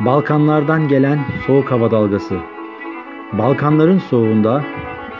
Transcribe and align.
Balkanlardan 0.00 0.88
gelen 0.88 1.26
soğuk 1.46 1.70
hava 1.70 1.90
dalgası. 1.90 2.34
Balkanların 3.32 4.02
soğuğunda 4.10 4.64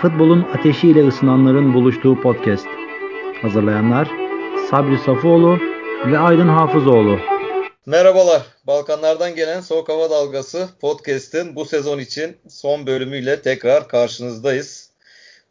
futbolun 0.03 0.47
ateşiyle 0.59 1.09
ısınanların 1.09 1.75
buluştuğu 1.75 2.21
podcast. 2.21 2.67
Hazırlayanlar 3.43 4.09
Sabri 4.71 4.99
Safoğlu 4.99 5.59
ve 6.07 6.19
Aydın 6.19 6.49
Hafızoğlu. 6.49 7.19
Merhabalar. 7.87 8.43
Balkanlardan 8.67 9.35
gelen 9.35 9.61
Soğuk 9.61 9.89
Hava 9.89 10.11
Dalgası 10.11 10.69
podcast'in 10.81 11.57
bu 11.57 11.65
sezon 11.65 11.99
için 11.99 12.37
son 12.49 12.87
bölümüyle 12.87 13.43
tekrar 13.43 13.89
karşınızdayız. 13.89 14.82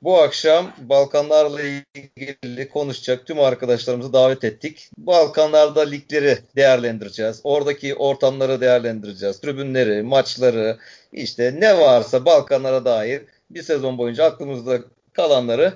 Bu 0.02 0.21
akşam 0.21 0.71
Balkanlarla 0.77 1.61
ilgili 1.61 2.70
konuşacak 2.70 3.25
tüm 3.25 3.39
arkadaşlarımızı 3.39 4.13
davet 4.13 4.43
ettik. 4.43 4.89
Balkanlarda 4.97 5.81
ligleri 5.81 6.38
değerlendireceğiz. 6.55 7.41
Oradaki 7.43 7.95
ortamları 7.95 8.61
değerlendireceğiz. 8.61 9.39
Tribünleri, 9.39 10.03
maçları, 10.03 10.77
işte 11.13 11.55
ne 11.59 11.80
varsa 11.80 12.25
Balkanlara 12.25 12.85
dair 12.85 13.22
bir 13.49 13.63
sezon 13.63 13.98
boyunca 13.98 14.23
aklımızda 14.25 14.80
kalanları 15.13 15.73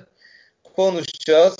konuşacağız. 0.76 1.56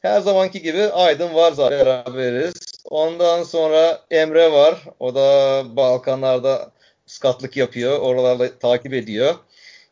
Her 0.00 0.20
zamanki 0.20 0.62
gibi 0.62 0.82
Aydın 0.82 1.34
var 1.34 1.52
zaten 1.52 1.86
beraberiz. 1.86 2.54
Ondan 2.84 3.42
sonra 3.42 4.00
Emre 4.10 4.52
var. 4.52 4.84
O 5.00 5.14
da 5.14 5.62
Balkanlarda 5.76 6.70
skatlık 7.06 7.56
yapıyor. 7.56 7.98
Oralarda 7.98 8.58
takip 8.58 8.94
ediyor. 8.94 9.34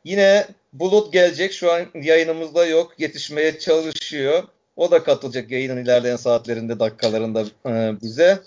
Yine 0.05 0.47
Bulut 0.81 1.13
gelecek. 1.13 1.53
Şu 1.53 1.73
an 1.73 1.87
yayınımızda 1.95 2.67
yok. 2.67 2.95
Yetişmeye 2.99 3.59
çalışıyor. 3.59 4.43
O 4.77 4.91
da 4.91 5.03
katılacak 5.03 5.51
yayının 5.51 5.85
ilerleyen 5.85 6.17
saatlerinde, 6.17 6.81
dakikalarında 6.81 7.45
e, 7.67 8.01
bize. 8.03 8.39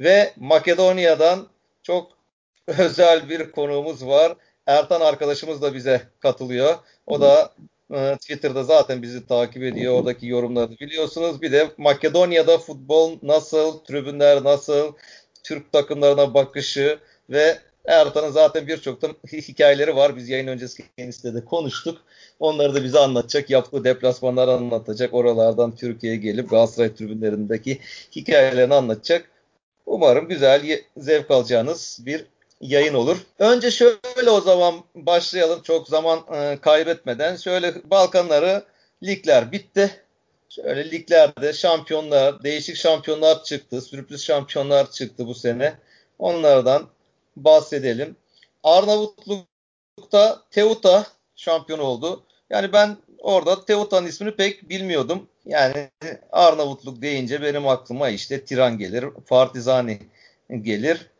Ve 0.00 0.32
Makedonya'dan 0.36 1.48
çok 1.82 2.12
özel 2.66 3.28
bir 3.28 3.50
konuğumuz 3.52 4.06
var. 4.06 4.36
Ertan 4.66 5.00
arkadaşımız 5.00 5.62
da 5.62 5.74
bize 5.74 6.02
katılıyor. 6.20 6.74
O 7.06 7.20
da 7.20 7.52
e, 7.94 8.16
Twitter'da 8.16 8.64
zaten 8.64 9.02
bizi 9.02 9.26
takip 9.26 9.62
ediyor. 9.62 9.94
Oradaki 9.94 10.26
yorumlarını 10.26 10.78
biliyorsunuz. 10.78 11.42
Bir 11.42 11.52
de 11.52 11.70
Makedonya'da 11.78 12.58
futbol 12.58 13.18
nasıl, 13.22 13.78
tribünler 13.78 14.44
nasıl, 14.44 14.92
Türk 15.42 15.72
takımlarına 15.72 16.34
bakışı 16.34 16.98
ve 17.30 17.58
Ertan'ın 17.84 18.30
zaten 18.30 18.66
birçok 18.66 19.02
da 19.02 19.08
hikayeleri 19.32 19.96
var. 19.96 20.16
Biz 20.16 20.28
yayın 20.28 20.46
öncesi 20.46 20.84
kendisiyle 20.96 21.34
de 21.34 21.44
konuştuk. 21.44 21.98
Onları 22.40 22.74
da 22.74 22.84
bize 22.84 22.98
anlatacak. 22.98 23.50
Yaptığı 23.50 23.84
deplasmanları 23.84 24.50
anlatacak. 24.50 25.14
Oralardan 25.14 25.76
Türkiye'ye 25.76 26.18
gelip 26.18 26.50
Galatasaray 26.50 26.94
tribünlerindeki 26.94 27.78
hikayelerini 28.16 28.74
anlatacak. 28.74 29.30
Umarım 29.86 30.28
güzel, 30.28 30.80
zevk 30.96 31.30
alacağınız 31.30 31.98
bir 32.06 32.26
yayın 32.60 32.94
olur. 32.94 33.16
Önce 33.38 33.70
şöyle 33.70 34.30
o 34.30 34.40
zaman 34.40 34.74
başlayalım 34.94 35.62
çok 35.62 35.88
zaman 35.88 36.20
e, 36.34 36.58
kaybetmeden. 36.60 37.36
Şöyle 37.36 37.90
Balkanları 37.90 38.64
ligler 39.02 39.52
bitti. 39.52 39.90
Şöyle 40.48 40.90
liglerde 40.90 41.52
şampiyonlar, 41.52 42.42
değişik 42.42 42.76
şampiyonlar 42.76 43.42
çıktı. 43.44 43.80
Sürpriz 43.80 44.24
şampiyonlar 44.24 44.90
çıktı 44.90 45.26
bu 45.26 45.34
sene. 45.34 45.74
Onlardan 46.18 46.88
bahsedelim. 47.36 48.16
Arnavutluk'ta 48.64 50.42
Teuta 50.50 51.06
şampiyon 51.36 51.78
oldu. 51.78 52.22
Yani 52.50 52.72
ben 52.72 52.96
orada 53.18 53.64
Teuta'nın 53.64 54.06
ismini 54.06 54.36
pek 54.36 54.68
bilmiyordum. 54.68 55.28
Yani 55.46 55.90
Arnavutluk 56.32 57.02
deyince 57.02 57.42
benim 57.42 57.68
aklıma 57.68 58.08
işte 58.08 58.44
Tiran 58.44 58.78
gelir, 58.78 59.04
Partizani 59.28 59.98
gelir. 60.62 61.10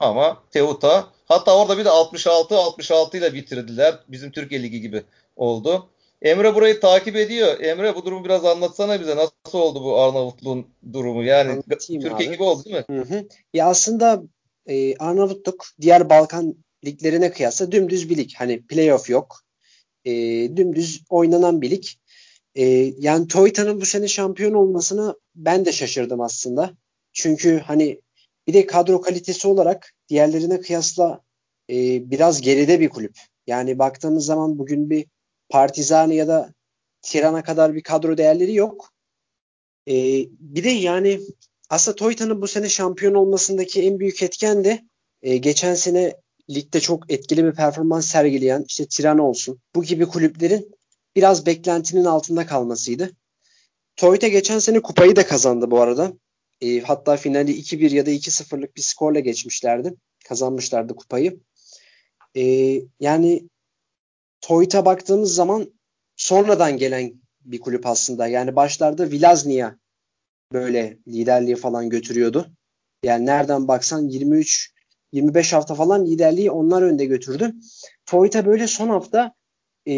Ama 0.00 0.42
Teuta 0.50 1.08
hatta 1.28 1.56
orada 1.58 1.78
bir 1.78 1.84
de 1.84 1.90
66 1.90 2.56
66 2.56 3.16
ile 3.16 3.34
bitirdiler. 3.34 3.98
Bizim 4.08 4.30
Türkiye 4.30 4.62
Ligi 4.62 4.80
gibi 4.80 5.02
oldu. 5.36 5.88
Emre 6.22 6.54
burayı 6.54 6.80
takip 6.80 7.16
ediyor. 7.16 7.60
Emre 7.60 7.94
bu 7.94 8.04
durumu 8.04 8.24
biraz 8.24 8.44
anlatsana 8.44 9.00
bize. 9.00 9.16
Nasıl 9.16 9.58
oldu 9.58 9.84
bu 9.84 10.00
Arnavutluğun 10.00 10.66
durumu? 10.92 11.24
Yani 11.24 11.50
Anlatayım 11.50 12.02
Türkiye 12.02 12.28
abi. 12.28 12.30
gibi 12.30 12.42
oldu 12.42 12.64
değil 12.64 12.76
mi? 12.76 12.84
Hı 12.98 13.02
hı. 13.02 13.24
Ya 13.54 13.66
aslında 13.68 14.22
e, 14.66 14.96
Arnavutluk 14.96 15.66
diğer 15.80 16.10
Balkan 16.10 16.56
liglerine 16.84 17.32
kıyasla 17.32 17.72
dümdüz 17.72 18.10
bir 18.10 18.16
lig. 18.16 18.30
Hani 18.36 18.66
playoff 18.66 19.10
yok. 19.10 19.40
E, 20.04 20.12
dümdüz 20.56 21.02
oynanan 21.10 21.62
bir 21.62 21.70
lig. 21.70 21.84
E, 22.54 22.64
yani 22.98 23.28
Toyota'nın 23.28 23.80
bu 23.80 23.86
sene 23.86 24.08
şampiyon 24.08 24.52
olmasına 24.52 25.16
ben 25.34 25.64
de 25.64 25.72
şaşırdım 25.72 26.20
aslında. 26.20 26.72
Çünkü 27.12 27.58
hani 27.58 28.00
bir 28.46 28.54
de 28.54 28.66
kadro 28.66 29.00
kalitesi 29.00 29.48
olarak 29.48 29.92
diğerlerine 30.08 30.60
kıyasla 30.60 31.20
e, 31.70 32.10
biraz 32.10 32.40
geride 32.40 32.80
bir 32.80 32.88
kulüp. 32.88 33.18
Yani 33.46 33.78
baktığımız 33.78 34.24
zaman 34.24 34.58
bugün 34.58 34.90
bir 34.90 35.06
Partizani 35.48 36.16
ya 36.16 36.28
da 36.28 36.54
Tirana 37.02 37.42
kadar 37.42 37.74
bir 37.74 37.82
kadro 37.82 38.18
değerleri 38.18 38.54
yok. 38.54 38.92
E, 39.88 39.94
bir 40.30 40.64
de 40.64 40.70
yani 40.70 41.20
aslında 41.72 41.96
Toyota'nın 41.96 42.42
bu 42.42 42.48
sene 42.48 42.68
şampiyon 42.68 43.14
olmasındaki 43.14 43.82
en 43.82 43.98
büyük 43.98 44.22
etken 44.22 44.64
de 44.64 44.84
e, 45.22 45.36
geçen 45.36 45.74
sene 45.74 46.16
ligde 46.50 46.80
çok 46.80 47.12
etkili 47.12 47.44
bir 47.44 47.52
performans 47.52 48.06
sergileyen 48.06 48.64
işte 48.68 48.86
Tirana 48.86 49.22
olsun 49.22 49.60
bu 49.74 49.82
gibi 49.82 50.06
kulüplerin 50.06 50.70
biraz 51.16 51.46
beklentinin 51.46 52.04
altında 52.04 52.46
kalmasıydı. 52.46 53.10
Toyota 53.96 54.28
geçen 54.28 54.58
sene 54.58 54.82
kupayı 54.82 55.16
da 55.16 55.26
kazandı 55.26 55.70
bu 55.70 55.80
arada. 55.80 56.12
E, 56.60 56.80
hatta 56.80 57.16
finali 57.16 57.52
2-1 57.52 57.94
ya 57.94 58.06
da 58.06 58.10
2-0'lık 58.10 58.76
bir 58.76 58.82
skorla 58.82 59.20
geçmişlerdi. 59.20 59.94
Kazanmışlardı 60.24 60.94
kupayı. 60.96 61.40
E, 62.36 62.42
yani 63.00 63.48
Toyota 64.40 64.84
baktığımız 64.84 65.34
zaman 65.34 65.72
sonradan 66.16 66.76
gelen 66.76 67.12
bir 67.40 67.60
kulüp 67.60 67.86
aslında. 67.86 68.26
Yani 68.26 68.56
başlarda 68.56 69.10
Vilaznia 69.10 69.81
böyle 70.52 70.98
liderliği 71.08 71.56
falan 71.56 71.88
götürüyordu. 71.88 72.46
Yani 73.02 73.26
nereden 73.26 73.68
baksan 73.68 74.08
23 74.08 74.72
25 75.12 75.52
hafta 75.52 75.74
falan 75.74 76.06
liderliği 76.06 76.50
onlar 76.50 76.82
önde 76.82 77.04
götürdü. 77.04 77.52
Toyota 78.06 78.46
böyle 78.46 78.66
son 78.66 78.88
hafta 78.88 79.34
e, 79.86 79.94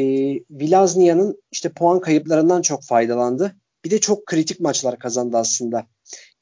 Vilaznia'nın 0.51 1.43
işte 1.53 1.69
puan 1.69 2.01
kayıplarından 2.01 2.63
çok 2.63 2.85
faydalandı. 2.85 3.57
Bir 3.85 3.91
de 3.91 4.01
çok 4.01 4.27
kritik 4.27 4.61
maçlar 4.61 4.99
kazandı 4.99 5.37
aslında. 5.37 5.87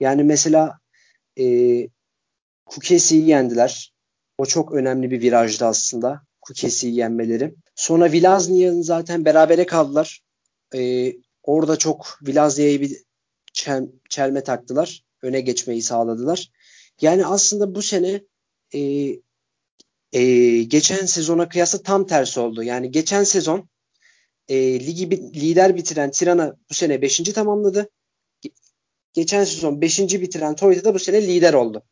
Yani 0.01 0.25
mesela 0.25 0.79
e, 1.39 1.45
Kukesi'yi 2.67 3.29
yendiler. 3.29 3.93
O 4.39 4.47
çok 4.47 4.73
önemli 4.73 5.11
bir 5.11 5.21
virajdı 5.21 5.67
aslında. 5.67 6.23
Kukesi'yi 6.41 6.95
yenmeleri. 6.95 7.55
Sonra 7.75 8.13
Vilaznia'nın 8.13 8.83
zaten 8.83 9.25
berabere 9.25 9.67
kaldılar. 9.67 10.23
E, 10.75 11.13
orada 11.43 11.77
çok 11.77 12.19
Vilaznia'yı 12.27 12.81
bir 12.81 13.03
çel, 13.53 13.89
çelme 14.09 14.43
taktılar. 14.45 15.05
Öne 15.23 15.41
geçmeyi 15.41 15.83
sağladılar. 15.83 16.51
Yani 17.01 17.27
aslında 17.27 17.75
bu 17.75 17.83
sene 17.83 18.23
e, 18.75 18.81
e, 20.13 20.63
geçen 20.63 21.07
sezona 21.07 21.49
kıyasla 21.49 21.83
tam 21.83 22.07
tersi 22.07 22.41
oldu. 22.41 22.63
Yani 22.63 22.91
geçen 22.91 23.25
sezon 23.25 23.69
e, 24.49 24.81
ligi 24.87 25.11
lider 25.11 25.77
bitiren 25.77 26.11
Tirana 26.11 26.57
bu 26.71 26.75
sene 26.75 27.03
5. 27.03 27.19
tamamladı. 27.19 27.91
Geçen 29.13 29.45
sezon 29.45 29.81
5. 29.81 29.99
bitiren 29.99 30.57
Toyota 30.57 30.85
da 30.85 30.95
bu 30.95 30.99
sene 30.99 31.27
lider 31.27 31.55
oldu. 31.55 31.83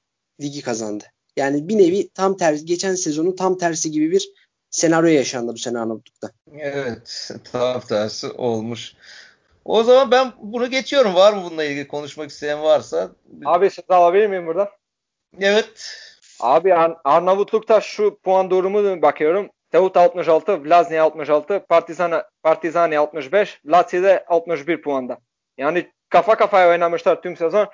Ligi 0.40 0.62
kazandı. 0.62 1.04
Yani 1.36 1.68
bir 1.68 1.78
nevi 1.78 2.08
tam 2.08 2.36
tersi 2.36 2.64
geçen 2.64 2.94
sezonun 2.94 3.36
tam 3.36 3.58
tersi 3.58 3.90
gibi 3.90 4.10
bir 4.10 4.28
senaryo 4.70 5.08
yaşandı 5.08 5.52
bu 5.52 5.58
sene 5.58 5.78
Arnavutluk'ta. 5.78 6.30
Evet 6.58 7.30
tam 7.52 7.80
tersi 7.80 8.26
olmuş. 8.26 8.94
O 9.64 9.82
zaman 9.82 10.10
ben 10.10 10.32
bunu 10.38 10.70
geçiyorum. 10.70 11.14
Var 11.14 11.32
mı 11.32 11.42
bununla 11.44 11.64
ilgili 11.64 11.88
konuşmak 11.88 12.30
isteyen 12.30 12.62
varsa? 12.62 13.10
Abi 13.44 13.70
söz 13.70 13.84
alabilir 13.88 14.26
miyim 14.26 14.46
buradan? 14.46 14.68
Evet. 15.40 15.96
Abi 16.40 16.74
Ar 16.74 16.96
Arnavutluk'ta 17.04 17.80
şu 17.80 18.18
puan 18.22 18.50
durumunu 18.50 19.02
bakıyorum. 19.02 19.50
Teut 19.70 19.96
66, 19.96 20.64
Vlaznia 20.64 21.04
66, 21.04 21.66
Partizan 21.68 22.22
Partizani 22.42 22.98
65, 22.98 23.60
Lazio'da 23.66 24.24
61 24.28 24.82
puanda. 24.82 25.18
Yani 25.58 25.90
kafa 26.08 26.34
kafaya 26.34 26.68
oynamışlar 26.68 27.22
tüm 27.22 27.36
sezon. 27.36 27.68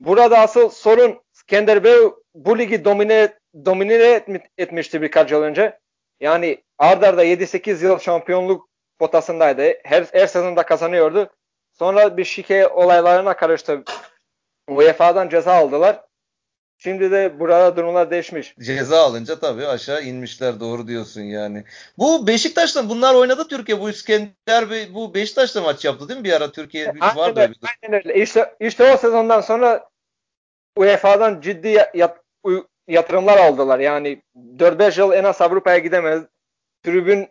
Burada 0.00 0.38
asıl 0.38 0.68
sorun 0.68 1.20
Skenderbeu 1.32 2.22
bu 2.34 2.58
ligi 2.58 2.84
domine, 2.84 3.34
domine 3.64 4.24
etmişti 4.58 5.02
birkaç 5.02 5.32
yıl 5.32 5.42
önce. 5.42 5.78
Yani 6.20 6.62
ardarda 6.78 7.24
7-8 7.24 7.84
yıl 7.84 7.98
şampiyonluk 7.98 8.67
potasındaydı. 8.98 9.72
Her, 9.84 10.06
her 10.12 10.26
sezonda 10.26 10.62
kazanıyordu. 10.62 11.30
Sonra 11.72 12.16
bir 12.16 12.24
şike 12.24 12.68
olaylarına 12.68 13.36
karıştı. 13.36 13.84
UEFA'dan 14.68 15.28
ceza 15.28 15.52
aldılar. 15.52 16.00
Şimdi 16.78 17.10
de 17.10 17.40
burada 17.40 17.76
durumlar 17.76 18.10
değişmiş. 18.10 18.54
Ceza 18.60 18.98
alınca 18.98 19.38
tabii 19.38 19.66
aşağı 19.66 20.02
inmişler 20.02 20.60
doğru 20.60 20.88
diyorsun 20.88 21.20
yani. 21.20 21.64
Bu 21.98 22.26
Beşiktaş'ta 22.26 22.88
bunlar 22.88 23.14
oynadı 23.14 23.48
Türkiye. 23.48 23.80
Bu 23.80 23.90
İskender 23.90 24.70
Bey 24.70 24.94
bu 24.94 25.14
Beşiktaş'ta 25.14 25.60
maç 25.60 25.84
yaptı 25.84 26.08
değil 26.08 26.20
mi 26.20 26.24
bir 26.24 26.32
ara 26.32 26.52
Türkiye 26.52 26.94
aynen 27.00 27.16
vardı 27.16 27.40
öyle, 27.40 27.52
Aynen 27.82 28.06
öyle. 28.06 28.22
İşte, 28.22 28.56
işte 28.60 28.92
o 28.92 28.96
sezondan 28.96 29.40
sonra 29.40 29.88
UEFA'dan 30.76 31.40
ciddi 31.40 31.84
yap, 31.94 32.24
yatırımlar 32.88 33.38
aldılar. 33.38 33.78
Yani 33.78 34.22
4-5 34.36 35.00
yıl 35.00 35.12
en 35.12 35.24
az 35.24 35.40
Avrupa'ya 35.40 35.78
gidemez. 35.78 36.22
Tribün 36.82 37.20
e, 37.22 37.28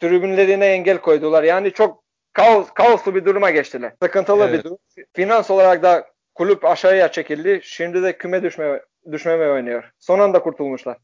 tribünlerine 0.00 0.66
engel 0.66 0.98
koydular. 0.98 1.42
Yani 1.42 1.72
çok 1.72 2.02
kaos, 2.32 2.70
kaoslu 2.74 3.14
bir 3.14 3.24
duruma 3.24 3.50
geçtiler. 3.50 3.92
Sıkıntılı 4.02 4.44
evet. 4.44 4.58
bir 4.58 4.64
durum. 4.64 4.78
Finans 5.12 5.50
olarak 5.50 5.82
da 5.82 6.06
kulüp 6.34 6.64
aşağıya 6.64 7.12
çekildi. 7.12 7.60
Şimdi 7.64 8.02
de 8.02 8.18
küme 8.18 8.42
düşme, 8.42 8.80
düşmeme 9.12 9.48
oynuyor. 9.48 9.92
Son 9.98 10.18
anda 10.18 10.42
kurtulmuşlar. 10.42 10.96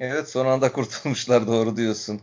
Evet 0.00 0.28
son 0.28 0.46
anda 0.46 0.72
kurtulmuşlar 0.72 1.46
doğru 1.46 1.76
diyorsun. 1.76 2.20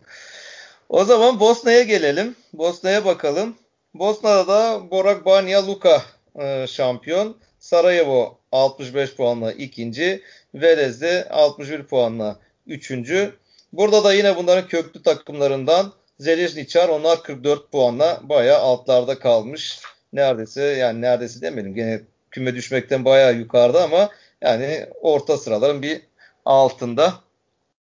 O 0.90 1.04
zaman 1.04 1.40
Bosna'ya 1.40 1.84
gelelim. 1.84 2.36
Bosna'ya 2.54 3.06
bakalım. 3.06 3.56
Bosna'da 3.94 4.48
da 4.48 4.92
Borak 4.92 5.25
Banja 5.25 5.68
Luka 5.68 6.02
e, 6.40 6.68
şampiyon. 6.68 7.38
Sarajevo 7.60 8.40
65 8.52 9.16
puanla 9.16 9.52
ikinci. 9.52 10.24
Velez 10.54 11.02
de 11.02 11.30
61 11.30 11.84
puanla 11.84 12.40
üçüncü. 12.68 13.34
Burada 13.77 14.04
da 14.04 14.13
yine 14.13 14.36
bunların 14.36 14.68
köklü 14.68 15.04
takımlarından 15.04 15.94
Zelezniçar 16.19 16.89
onlar 16.89 17.24
44 17.24 17.72
puanla 17.72 18.19
bayağı 18.24 18.60
altlarda 18.60 19.19
kalmış. 19.19 19.80
Neredeyse 20.13 20.63
yani 20.63 21.01
neredeyse 21.01 21.42
demedim 21.42 21.75
gene 21.75 22.01
küme 22.31 22.56
düşmekten 22.56 23.06
bayağı 23.06 23.36
yukarıda 23.36 23.83
ama 23.83 24.10
yani 24.42 24.86
orta 25.01 25.38
sıraların 25.38 25.81
bir 25.81 26.01
altında. 26.45 27.13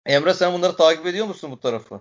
Emre 0.07 0.35
sen 0.35 0.53
bunları 0.53 0.77
takip 0.77 1.07
ediyor 1.07 1.27
musun 1.27 1.51
bu 1.51 1.61
tarafı? 1.61 2.01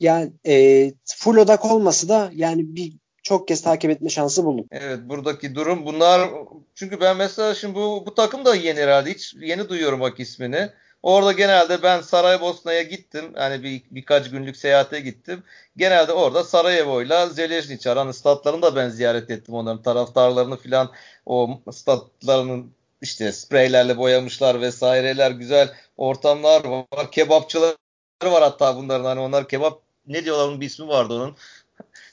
Yani 0.00 0.32
e, 0.46 0.92
full 1.04 1.36
odak 1.36 1.64
olması 1.64 2.08
da 2.08 2.30
yani 2.34 2.76
bir 2.76 2.92
çok 3.22 3.48
kez 3.48 3.62
takip 3.62 3.90
etme 3.90 4.08
şansı 4.08 4.44
buldum. 4.44 4.66
Evet 4.70 4.98
buradaki 5.04 5.54
durum 5.54 5.86
bunlar 5.86 6.30
çünkü 6.74 7.00
ben 7.00 7.16
mesela 7.16 7.54
şimdi 7.54 7.74
bu, 7.74 8.02
bu 8.06 8.14
takım 8.14 8.44
da 8.44 8.54
yeni 8.54 8.80
herhalde 8.80 9.10
hiç 9.10 9.34
yeni 9.40 9.68
duyuyorum 9.68 10.00
bak 10.00 10.20
ismini. 10.20 10.70
Orada 11.02 11.32
genelde 11.32 11.82
ben 11.82 12.00
Saraybosna'ya 12.00 12.82
gittim. 12.82 13.32
Hani 13.34 13.62
bir, 13.62 13.82
birkaç 13.90 14.30
günlük 14.30 14.56
seyahate 14.56 15.00
gittim. 15.00 15.42
Genelde 15.76 16.12
orada 16.12 16.44
Sarajevo'yla 16.44 17.26
Zelezniçar 17.26 17.98
hani 17.98 18.14
statlarını 18.14 18.62
da 18.62 18.76
ben 18.76 18.88
ziyaret 18.88 19.30
ettim 19.30 19.54
onların 19.54 19.82
taraftarlarını 19.82 20.56
filan 20.56 20.92
o 21.26 21.60
statlarının 21.72 22.72
işte 23.02 23.32
spreylerle 23.32 23.98
boyamışlar 23.98 24.60
vesaireler 24.60 25.30
güzel 25.30 25.74
ortamlar 25.96 26.64
var. 26.64 27.10
Kebapçılar 27.10 27.76
var 28.24 28.42
hatta 28.42 28.76
bunların 28.76 29.04
hani 29.04 29.20
onlar 29.20 29.48
kebap 29.48 29.82
ne 30.06 30.24
diyorlar 30.24 30.48
onun 30.48 30.60
bir 30.60 30.66
ismi 30.66 30.88
vardı 30.88 31.14
onun. 31.14 31.36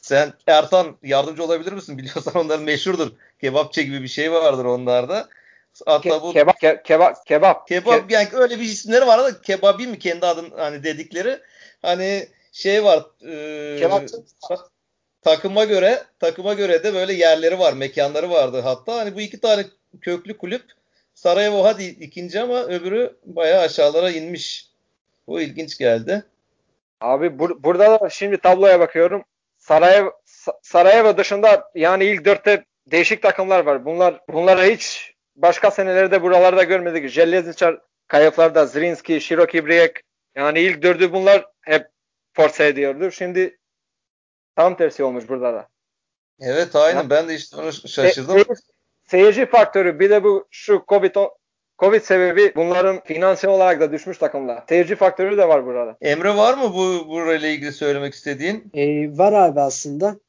Sen 0.01 0.33
Ertan 0.47 0.97
yardımcı 1.03 1.43
olabilir 1.43 1.71
misin? 1.71 1.97
Biliyorsan 1.97 2.35
onların 2.35 2.63
meşhurdur. 2.63 3.11
Kebapçı 3.41 3.81
gibi 3.81 4.03
bir 4.03 4.07
şey 4.07 4.31
vardır 4.31 4.65
onlarda. 4.65 5.29
Hatta 5.85 6.21
bu 6.21 6.33
kebap 6.33 6.59
ke, 6.59 6.81
kebap 6.83 7.25
kebap 7.25 7.67
kebap 7.67 8.11
yani 8.11 8.27
öyle 8.33 8.59
bir 8.59 8.65
isimleri 8.65 9.07
var 9.07 9.23
da 9.23 9.41
kebabi 9.41 9.87
mi 9.87 9.99
kendi 9.99 10.25
adın 10.25 10.51
hani 10.57 10.83
dedikleri 10.83 11.39
hani 11.81 12.27
şey 12.51 12.83
var 12.83 13.03
e, 13.25 14.05
takıma 15.21 15.63
göre 15.63 16.03
takıma 16.19 16.53
göre 16.53 16.83
de 16.83 16.93
böyle 16.93 17.13
yerleri 17.13 17.59
var, 17.59 17.73
mekanları 17.73 18.29
vardı 18.29 18.61
hatta. 18.63 18.97
Hani 18.97 19.15
bu 19.15 19.21
iki 19.21 19.39
tane 19.39 19.65
köklü 20.01 20.37
kulüp 20.37 20.63
Sarajevo 21.13 21.63
hadi 21.63 21.83
ikinci 21.83 22.41
ama 22.41 22.63
öbürü 22.63 23.17
bayağı 23.25 23.61
aşağılara 23.61 24.11
inmiş. 24.11 24.67
Bu 25.27 25.41
ilginç 25.41 25.77
geldi. 25.77 26.23
Abi 27.01 27.39
bur 27.39 27.63
burada 27.63 28.01
da 28.01 28.09
şimdi 28.09 28.37
tabloya 28.37 28.79
bakıyorum. 28.79 29.23
Sarajevo, 29.57 30.11
Sarajevo 30.61 31.17
dışında 31.17 31.71
yani 31.75 32.05
ilk 32.05 32.25
dörtte 32.25 32.65
değişik 32.87 33.21
takımlar 33.21 33.59
var. 33.59 33.85
Bunlar 33.85 34.21
bunlara 34.29 34.63
hiç 34.63 35.13
başka 35.37 35.71
senelerde 35.71 36.21
buralarda 36.21 36.63
görmedik. 36.63 37.09
Jelezničar 37.09 37.79
kayıplarda 38.07 38.65
Zrinski, 38.65 39.21
Široki 39.21 39.65
Brijek 39.65 40.01
yani 40.35 40.59
ilk 40.59 40.81
dördü 40.81 41.13
bunlar 41.13 41.45
hep 41.61 41.87
force 42.33 42.65
ediyordu. 42.65 43.11
Şimdi 43.11 43.59
tam 44.55 44.77
tersi 44.77 45.03
olmuş 45.03 45.29
burada 45.29 45.53
da. 45.53 45.67
Evet 46.39 46.75
aynen 46.75 46.97
yani, 46.97 47.09
ben 47.09 47.27
de 47.27 47.35
işte 47.35 47.57
onu 47.57 47.73
şaşırdım. 47.73 48.37
Se 48.37 48.45
seyirci 49.05 49.45
faktörü 49.45 49.99
bir 49.99 50.09
de 50.09 50.23
bu 50.23 50.47
şu 50.51 50.83
Covid 50.87 51.15
Covid 51.79 52.01
sebebi 52.01 52.53
bunların 52.55 53.03
finansal 53.03 53.49
olarak 53.49 53.81
da 53.81 53.91
düşmüş 53.91 54.17
takımlar. 54.17 54.63
Seyirci 54.69 54.95
faktörü 54.95 55.37
de 55.37 55.47
var 55.47 55.65
burada. 55.65 55.97
Emre 56.01 56.35
var 56.35 56.53
mı 56.53 56.73
bu 56.73 57.07
burayla 57.07 57.47
ilgili 57.47 57.71
söylemek 57.71 58.13
istediğin? 58.13 58.71
Ee, 58.73 59.17
var 59.17 59.33
abi 59.33 59.61
aslında. 59.61 60.19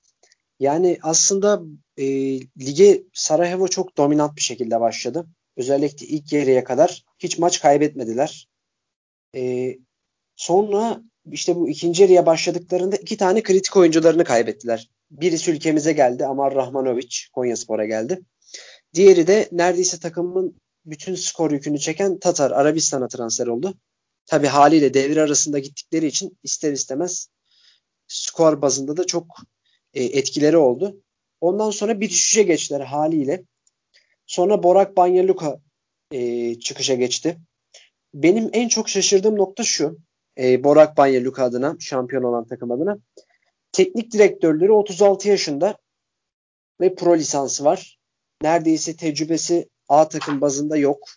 Yani 0.61 0.99
aslında 1.03 1.61
e, 1.99 2.05
lige 2.41 3.03
Sarajevo 3.13 3.69
çok 3.69 3.97
dominant 3.97 4.37
bir 4.37 4.41
şekilde 4.41 4.81
başladı. 4.81 5.27
Özellikle 5.57 6.07
ilk 6.07 6.33
yarıya 6.33 6.65
kadar 6.65 7.05
hiç 7.19 7.39
maç 7.39 7.61
kaybetmediler. 7.61 8.49
E, 9.35 9.75
sonra 10.37 11.03
işte 11.33 11.57
bu 11.57 11.69
ikinci 11.69 12.03
yarıya 12.03 12.27
başladıklarında 12.27 12.97
iki 12.97 13.17
tane 13.17 13.43
kritik 13.43 13.77
oyuncularını 13.77 14.25
kaybettiler. 14.25 14.91
Birisi 15.11 15.51
ülkemize 15.51 15.93
geldi 15.93 16.27
Amar 16.27 16.55
Rahmanovic 16.55 17.17
Konyaspor'a 17.33 17.85
geldi. 17.85 18.21
Diğeri 18.95 19.27
de 19.27 19.49
neredeyse 19.53 19.99
takımın 19.99 20.61
bütün 20.85 21.15
skor 21.15 21.51
yükünü 21.51 21.79
çeken 21.79 22.19
Tatar 22.19 22.51
Arabistan'a 22.51 23.09
transfer 23.09 23.47
oldu. 23.47 23.75
Tabi 24.27 24.47
haliyle 24.47 24.95
devre 24.95 25.23
arasında 25.23 25.59
gittikleri 25.59 26.07
için 26.07 26.39
ister 26.43 26.73
istemez 26.73 27.29
skor 28.07 28.63
bazında 28.63 28.97
da 28.97 29.07
çok 29.07 29.27
e, 29.95 30.05
etkileri 30.05 30.57
oldu. 30.57 31.03
Ondan 31.41 31.71
sonra 31.71 32.01
bir 32.01 32.09
düşüşe 32.09 32.43
geçtiler 32.43 32.81
haliyle. 32.81 33.43
Sonra 34.27 34.63
Borak 34.63 34.97
Banyaluka 34.97 35.61
e, 36.13 36.55
çıkışa 36.61 36.95
geçti. 36.95 37.39
Benim 38.15 38.51
en 38.53 38.69
çok 38.69 38.89
şaşırdığım 38.89 39.37
nokta 39.37 39.65
şu. 39.65 39.99
E, 40.39 40.65
Borak 40.65 40.97
Banyaluka 40.97 41.45
adına, 41.45 41.77
şampiyon 41.81 42.23
olan 42.23 42.47
takım 42.47 42.71
adına. 42.71 42.99
Teknik 43.73 44.13
direktörleri 44.13 44.73
36 44.73 45.29
yaşında 45.29 45.79
ve 46.81 46.95
pro 46.95 47.17
lisansı 47.17 47.65
var. 47.65 47.99
Neredeyse 48.43 48.97
tecrübesi 48.97 49.69
A 49.89 50.09
takım 50.09 50.41
bazında 50.41 50.77
yok 50.77 51.09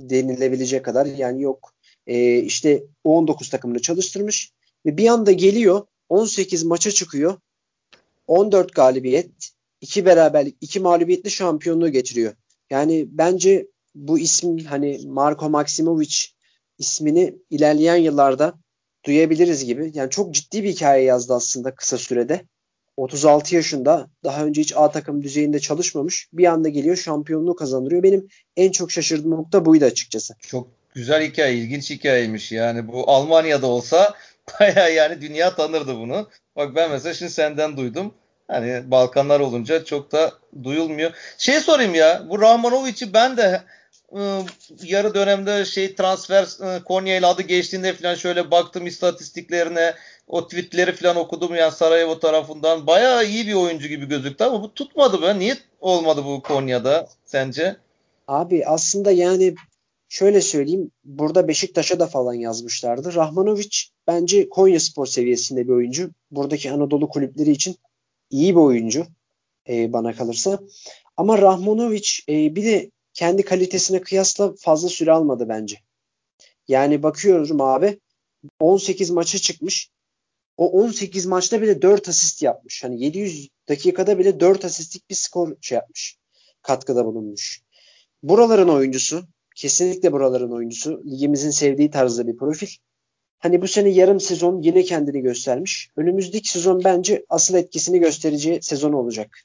denilebilecek 0.00 0.84
kadar 0.84 1.06
yani 1.06 1.42
yok. 1.42 1.74
E, 2.06 2.38
işte 2.38 2.84
19 3.04 3.50
takımını 3.50 3.82
çalıştırmış 3.82 4.52
ve 4.86 4.96
bir 4.96 5.08
anda 5.08 5.32
geliyor 5.32 5.86
18 6.08 6.64
maça 6.64 6.90
çıkıyor 6.90 7.38
14 8.26 8.74
galibiyet, 8.74 9.30
2 9.80 10.06
beraberlik, 10.06 10.56
2 10.60 10.80
mağlubiyetli 10.80 11.30
şampiyonluğu 11.30 11.88
getiriyor. 11.88 12.34
Yani 12.70 13.06
bence 13.10 13.66
bu 13.94 14.18
isim 14.18 14.58
hani 14.58 15.00
Marko 15.06 15.50
Maksimovic 15.50 16.14
ismini 16.78 17.34
ilerleyen 17.50 17.96
yıllarda 17.96 18.54
duyabiliriz 19.04 19.64
gibi. 19.64 19.90
Yani 19.94 20.10
çok 20.10 20.34
ciddi 20.34 20.62
bir 20.62 20.68
hikaye 20.68 21.04
yazdı 21.04 21.34
aslında 21.34 21.74
kısa 21.74 21.98
sürede. 21.98 22.44
36 22.96 23.54
yaşında 23.54 24.10
daha 24.24 24.44
önce 24.44 24.60
hiç 24.60 24.72
A 24.76 24.90
takım 24.90 25.22
düzeyinde 25.22 25.60
çalışmamış. 25.60 26.28
Bir 26.32 26.44
anda 26.44 26.68
geliyor 26.68 26.96
şampiyonluğu 26.96 27.56
kazandırıyor. 27.56 28.02
Benim 28.02 28.28
en 28.56 28.70
çok 28.70 28.90
şaşırdığım 28.90 29.30
nokta 29.30 29.64
buydu 29.64 29.84
açıkçası. 29.84 30.34
Çok 30.40 30.68
güzel 30.94 31.28
hikaye, 31.28 31.56
ilginç 31.56 31.90
hikayeymiş. 31.90 32.52
Yani 32.52 32.88
bu 32.88 33.10
Almanya'da 33.10 33.66
olsa 33.66 34.14
baya 34.60 34.88
yani 34.88 35.20
dünya 35.20 35.54
tanırdı 35.54 35.96
bunu. 35.96 36.28
Bak 36.56 36.74
ben 36.74 36.90
mesela 36.90 37.14
şimdi 37.14 37.32
senden 37.32 37.76
duydum. 37.76 38.14
Hani 38.48 38.90
Balkanlar 38.90 39.40
olunca 39.40 39.84
çok 39.84 40.12
da 40.12 40.32
duyulmuyor. 40.62 41.12
Şey 41.38 41.60
sorayım 41.60 41.94
ya 41.94 42.22
bu 42.28 42.40
Rahmanovic'i 42.40 43.12
ben 43.12 43.36
de 43.36 43.62
ıı, 44.16 44.42
yarı 44.82 45.14
dönemde 45.14 45.64
şey 45.64 45.94
transfer 45.94 46.48
ıı, 46.60 46.84
Konya 46.84 47.16
ile 47.16 47.26
adı 47.26 47.42
geçtiğinde 47.42 47.92
falan 47.92 48.14
şöyle 48.14 48.50
baktım 48.50 48.86
istatistiklerine 48.86 49.94
o 50.28 50.48
tweetleri 50.48 50.92
falan 50.92 51.16
okudum 51.16 51.54
yani 51.54 51.72
Sarajevo 51.72 52.18
tarafından 52.18 52.86
bayağı 52.86 53.24
iyi 53.26 53.46
bir 53.46 53.54
oyuncu 53.54 53.88
gibi 53.88 54.08
gözüktü 54.08 54.44
ama 54.44 54.62
bu 54.62 54.74
tutmadı 54.74 55.22
be. 55.22 55.38
Niye 55.38 55.56
olmadı 55.80 56.24
bu 56.24 56.42
Konya'da 56.42 57.08
sence? 57.24 57.76
Abi 58.28 58.66
aslında 58.66 59.10
yani 59.10 59.54
şöyle 60.14 60.40
söyleyeyim 60.40 60.90
burada 61.04 61.48
Beşiktaş'a 61.48 62.00
da 62.00 62.06
falan 62.06 62.34
yazmışlardı. 62.34 63.14
Rahmanovic 63.14 63.78
bence 64.06 64.48
Konya 64.48 64.80
Spor 64.80 65.06
seviyesinde 65.06 65.68
bir 65.68 65.72
oyuncu. 65.72 66.10
Buradaki 66.30 66.70
Anadolu 66.70 67.08
kulüpleri 67.08 67.50
için 67.50 67.76
iyi 68.30 68.54
bir 68.54 68.60
oyuncu 68.60 69.06
e, 69.68 69.92
bana 69.92 70.12
kalırsa. 70.12 70.58
Ama 71.16 71.38
Rahmanovic 71.38 72.08
e, 72.28 72.56
bir 72.56 72.64
de 72.64 72.90
kendi 73.14 73.42
kalitesine 73.42 74.00
kıyasla 74.00 74.54
fazla 74.58 74.88
süre 74.88 75.12
almadı 75.12 75.48
bence. 75.48 75.76
Yani 76.68 77.02
bakıyorum 77.02 77.60
abi 77.60 78.00
18 78.60 79.10
maça 79.10 79.38
çıkmış. 79.38 79.90
O 80.56 80.70
18 80.70 81.26
maçta 81.26 81.62
bile 81.62 81.82
4 81.82 82.08
asist 82.08 82.42
yapmış. 82.42 82.84
Hani 82.84 83.04
700 83.04 83.48
dakikada 83.68 84.18
bile 84.18 84.40
4 84.40 84.64
asistlik 84.64 85.10
bir 85.10 85.14
skor 85.14 85.56
şey 85.60 85.76
yapmış. 85.76 86.16
Katkıda 86.62 87.04
bulunmuş. 87.04 87.62
Buraların 88.22 88.68
oyuncusu 88.68 89.24
Kesinlikle 89.54 90.12
buraların 90.12 90.52
oyuncusu. 90.52 91.02
Ligimizin 91.06 91.50
sevdiği 91.50 91.90
tarzda 91.90 92.26
bir 92.26 92.36
profil. 92.36 92.68
Hani 93.38 93.62
bu 93.62 93.68
sene 93.68 93.88
yarım 93.88 94.20
sezon 94.20 94.62
yine 94.62 94.82
kendini 94.82 95.20
göstermiş. 95.20 95.90
Önümüzdeki 95.96 96.48
sezon 96.48 96.84
bence 96.84 97.24
asıl 97.28 97.54
etkisini 97.54 98.00
göstereceği 98.00 98.62
sezon 98.62 98.92
olacak. 98.92 99.38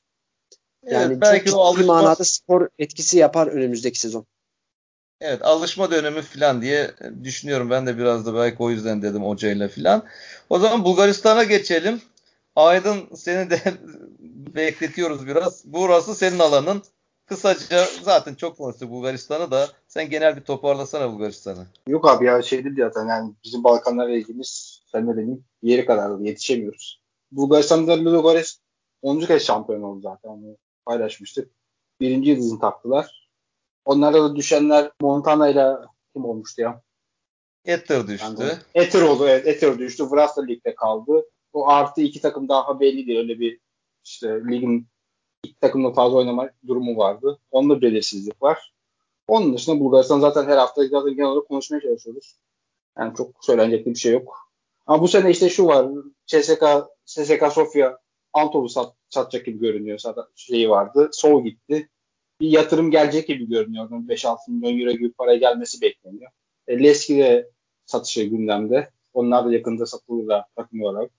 Yani 0.86 1.12
evet, 1.12 1.22
belki 1.22 1.46
çok 1.46 1.54
ciddi 1.54 1.62
alışma... 1.62 2.02
manada 2.02 2.24
spor 2.24 2.70
etkisi 2.80 3.18
yapar 3.18 3.48
önümüzdeki 3.48 4.00
sezon. 4.00 4.26
Evet 5.22 5.42
alışma 5.42 5.92
dönemi 5.92 6.22
falan 6.22 6.62
diye 6.62 6.92
düşünüyorum. 7.24 7.70
Ben 7.70 7.88
de 7.88 7.98
biraz 7.98 8.26
da 8.26 8.36
belki 8.36 8.56
o 8.60 8.70
yüzden 8.70 9.02
dedim 9.02 9.24
hocayla 9.24 9.68
falan. 9.68 10.04
O 10.50 10.60
zaman 10.60 10.86
Bulgaristan'a 10.86 11.44
geçelim. 11.44 12.02
Aydın 12.56 13.16
seni 13.16 13.50
de 13.50 13.62
bekletiyoruz 14.56 15.28
biraz. 15.28 15.66
Burası 15.66 16.16
senin 16.16 16.40
alanın. 16.40 16.84
Kısaca 17.30 17.86
zaten 18.04 18.36
çok 18.36 18.58
konuştuk 18.58 18.92
Bulgaristan'ı 18.92 19.52
da. 19.52 19.68
Sen 19.88 20.10
genel 20.10 20.36
bir 20.36 20.42
toparlasana 20.42 21.12
Bulgaristan'ı. 21.14 21.68
Yok 21.88 22.10
abi 22.10 22.26
ya 22.26 22.42
şey 22.42 22.64
değil 22.64 22.76
zaten 22.78 23.08
yani 23.08 23.34
bizim 23.44 23.64
Balkanlarla 23.64 24.16
ilgimiz 24.18 24.82
sen 24.92 25.08
de 25.08 25.18
benim 25.18 25.44
yeri 25.64 25.86
kadar 25.86 26.20
yetişemiyoruz. 26.20 27.02
Bulgaristan'da 27.32 28.06
Ludogorets 28.06 28.58
10. 29.02 29.20
kez 29.20 29.46
şampiyon 29.46 29.82
oldu 29.82 30.02
zaten. 30.02 30.30
Onu 30.30 30.58
paylaşmıştık. 30.86 31.52
Birinci 32.02 32.30
yıldızını 32.30 32.60
taktılar. 32.60 33.30
Onlarda 33.86 34.24
da 34.24 34.36
düşenler 34.36 34.92
Montana 35.02 35.50
ile 35.50 35.76
kim 36.14 36.26
olmuştu 36.26 36.62
ya? 36.62 36.82
Ether 37.66 38.08
düştü. 38.08 38.26
Yani, 38.40 38.52
Ether 38.76 39.02
oldu 39.02 39.28
evet. 39.28 39.48
Ether 39.48 39.80
düştü. 39.80 40.04
Vrasla 40.12 40.46
ligde 40.46 40.76
kaldı. 40.76 41.26
O 41.54 41.68
artı 41.68 42.02
iki 42.02 42.22
takım 42.22 42.50
daha 42.50 42.80
belli 42.80 43.08
değil. 43.08 43.20
Öyle 43.20 43.40
bir 43.40 43.60
işte 44.04 44.42
ligin 44.52 44.88
iki 45.44 45.60
takımla 45.60 45.94
fazla 45.94 46.18
oynama 46.18 46.50
durumu 46.68 46.98
vardı. 46.98 47.40
Onda 47.52 47.82
belirsizlik 47.82 48.42
var. 48.42 48.74
Onun 49.28 49.54
dışında 49.54 49.80
Bulgaristan 49.80 50.20
zaten 50.20 50.46
her 50.46 50.58
hafta 50.58 50.88
zaten 50.88 51.16
genel 51.16 51.30
olarak 51.30 51.48
konuşmaya 51.48 51.82
çalışıyoruz. 51.82 52.36
Yani 52.98 53.16
çok 53.18 53.46
söylenecek 53.46 53.86
bir 53.86 53.96
şey 53.96 54.14
yok. 54.14 54.38
Ama 54.88 55.04
bu 55.04 55.08
sene 55.08 55.32
işte 55.32 55.50
şu 55.50 55.66
var. 55.66 55.88
CSK, 56.26 56.64
CSK 57.06 57.52
Sofia 57.54 57.98
Antol'u 58.34 58.70
sat, 58.70 58.96
satacak 59.10 59.46
gibi 59.46 59.60
görünüyor. 59.60 59.98
Zaten 59.98 60.24
şeyi 60.36 60.70
vardı. 60.70 61.10
Sol 61.12 61.44
gitti. 61.44 61.90
Bir 62.42 62.50
yatırım 62.50 62.92
gelecek 62.92 63.28
gibi 63.28 63.50
görünüyor. 63.50 63.90
5-6 63.90 64.38
milyon 64.48 64.80
euro 64.80 64.92
gibi 64.92 65.12
para 65.12 65.36
gelmesi 65.36 65.82
bekleniyor. 65.82 66.32
E, 66.68 66.84
Leski 66.84 67.18
de 67.18 67.50
satışı 67.86 68.24
gündemde. 68.24 68.90
Onlar 69.14 69.46
da 69.46 69.54
yakında 69.54 69.86
satılırlar 69.86 70.44
takım 70.56 70.82
olarak. 70.82 71.12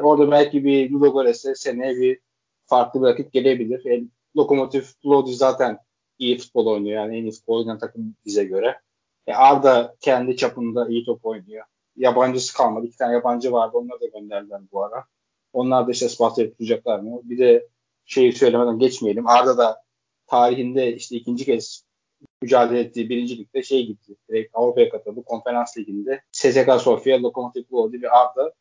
Orada 0.00 0.30
belki 0.30 0.64
bir 0.64 0.90
Ludogorets'e 0.90 1.54
seneye 1.54 1.96
bir 1.96 2.18
farklı 2.66 3.02
bir 3.02 3.06
rakip 3.06 3.32
gelebilir. 3.32 3.86
E, 3.86 4.04
Lokomotiv 4.36 4.82
Lodi 5.06 5.34
zaten 5.34 5.78
iyi 6.18 6.38
futbol 6.38 6.66
oynuyor. 6.66 7.02
Yani 7.02 7.18
en 7.18 7.22
iyi 7.22 7.32
futbol 7.32 7.58
oynayan 7.58 7.78
takım 7.78 8.16
bize 8.26 8.44
göre. 8.44 8.80
E, 9.26 9.34
Arda 9.34 9.96
kendi 10.00 10.36
çapında 10.36 10.88
iyi 10.88 11.04
top 11.04 11.26
oynuyor. 11.26 11.64
Yabancısı 11.96 12.56
kalmadı. 12.56 12.86
İki 12.86 12.96
tane 12.98 13.12
yabancı 13.12 13.52
vardı. 13.52 13.76
Onları 13.76 14.00
da 14.00 14.06
gönderdiler 14.06 14.60
bu 14.72 14.84
ara. 14.84 15.04
Onlar 15.52 15.86
da 15.86 15.90
işte 15.90 16.08
Sparta'yı 16.08 16.50
tutacaklar 16.50 16.98
mı? 17.00 17.20
Bir 17.24 17.38
de 17.38 17.68
şeyi 18.04 18.32
söylemeden 18.32 18.78
geçmeyelim. 18.78 19.26
Arda 19.26 19.58
da 19.58 19.82
tarihinde 20.26 20.96
işte 20.96 21.16
ikinci 21.16 21.44
kez 21.44 21.86
mücadele 22.42 22.80
ettiği 22.80 23.08
birinci 23.08 23.38
ligde 23.38 23.62
şey 23.62 23.86
gitti. 23.86 24.16
Direkt 24.28 24.50
Avrupa'ya 24.54 24.88
katıldı. 24.88 25.22
Konferans 25.22 25.78
liginde. 25.78 26.22
SSK 26.32 26.80
Sofia, 26.80 27.22
Lokomotiv 27.22 27.64
Plovdiv 27.64 28.02
ve 28.02 28.10
Arda 28.10 28.52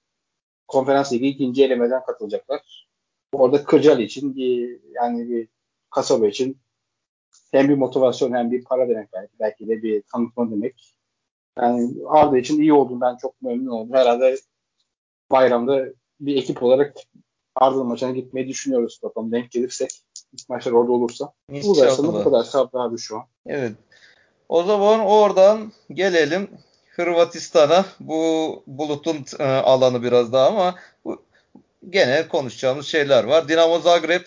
konferans 0.68 1.14
ligi 1.14 1.28
ikinci 1.28 1.64
elemeden 1.64 2.06
katılacaklar. 2.06 2.88
Orada 3.34 3.64
Kırcal 3.64 4.00
için 4.00 4.36
bir 4.36 4.80
yani 4.94 5.30
bir 5.30 5.48
kasaba 5.90 6.28
için 6.28 6.58
hem 7.52 7.70
bir 7.70 7.76
motivasyon 7.76 8.34
hem 8.34 8.52
bir 8.52 8.64
para 8.64 8.90
demek 8.90 9.14
belki. 9.14 9.34
Belki 9.40 9.68
de 9.68 9.84
bir 9.84 10.04
tanıtma 10.12 10.52
demek. 10.52 10.96
Yani 11.60 11.94
Arda 12.08 12.38
için 12.38 12.62
iyi 12.62 12.74
oldu. 12.74 13.02
Ben 13.02 13.16
çok 13.16 13.42
memnun 13.42 13.72
oldum. 13.72 13.94
Herhalde 13.94 14.38
bayramda 15.32 15.86
bir 16.20 16.36
ekip 16.36 16.64
olarak 16.64 16.96
Arda 17.56 17.84
maçına 17.84 18.12
gitmeyi 18.12 18.48
düşünüyoruz. 18.48 19.00
Bakalım 19.04 19.32
denk 19.32 19.52
gelirsek. 19.52 19.90
İlk 20.34 20.50
maçlar 20.50 20.72
orada 20.72 20.92
olursa. 20.92 21.34
Bu 21.50 21.78
versiyonu 21.82 22.20
bu 22.20 22.24
kadar 22.24 22.44
sabır 22.44 22.80
abi 22.80 22.98
şu 22.98 23.18
an. 23.18 23.24
Evet. 23.46 23.72
O 24.50 24.64
zaman 24.64 25.00
oradan 25.00 25.72
gelelim 25.90 26.50
Hırvatistan'a. 26.90 27.86
Bu 28.00 28.64
bulutun 28.68 29.18
e, 29.40 29.44
alanı 29.44 30.04
biraz 30.04 30.34
daha 30.34 30.48
ama 30.48 30.76
gene 31.90 32.28
konuşacağımız 32.28 32.88
şeyler 32.88 33.24
var. 33.24 33.48
Dinamo 33.48 33.80
Zagreb 33.80 34.22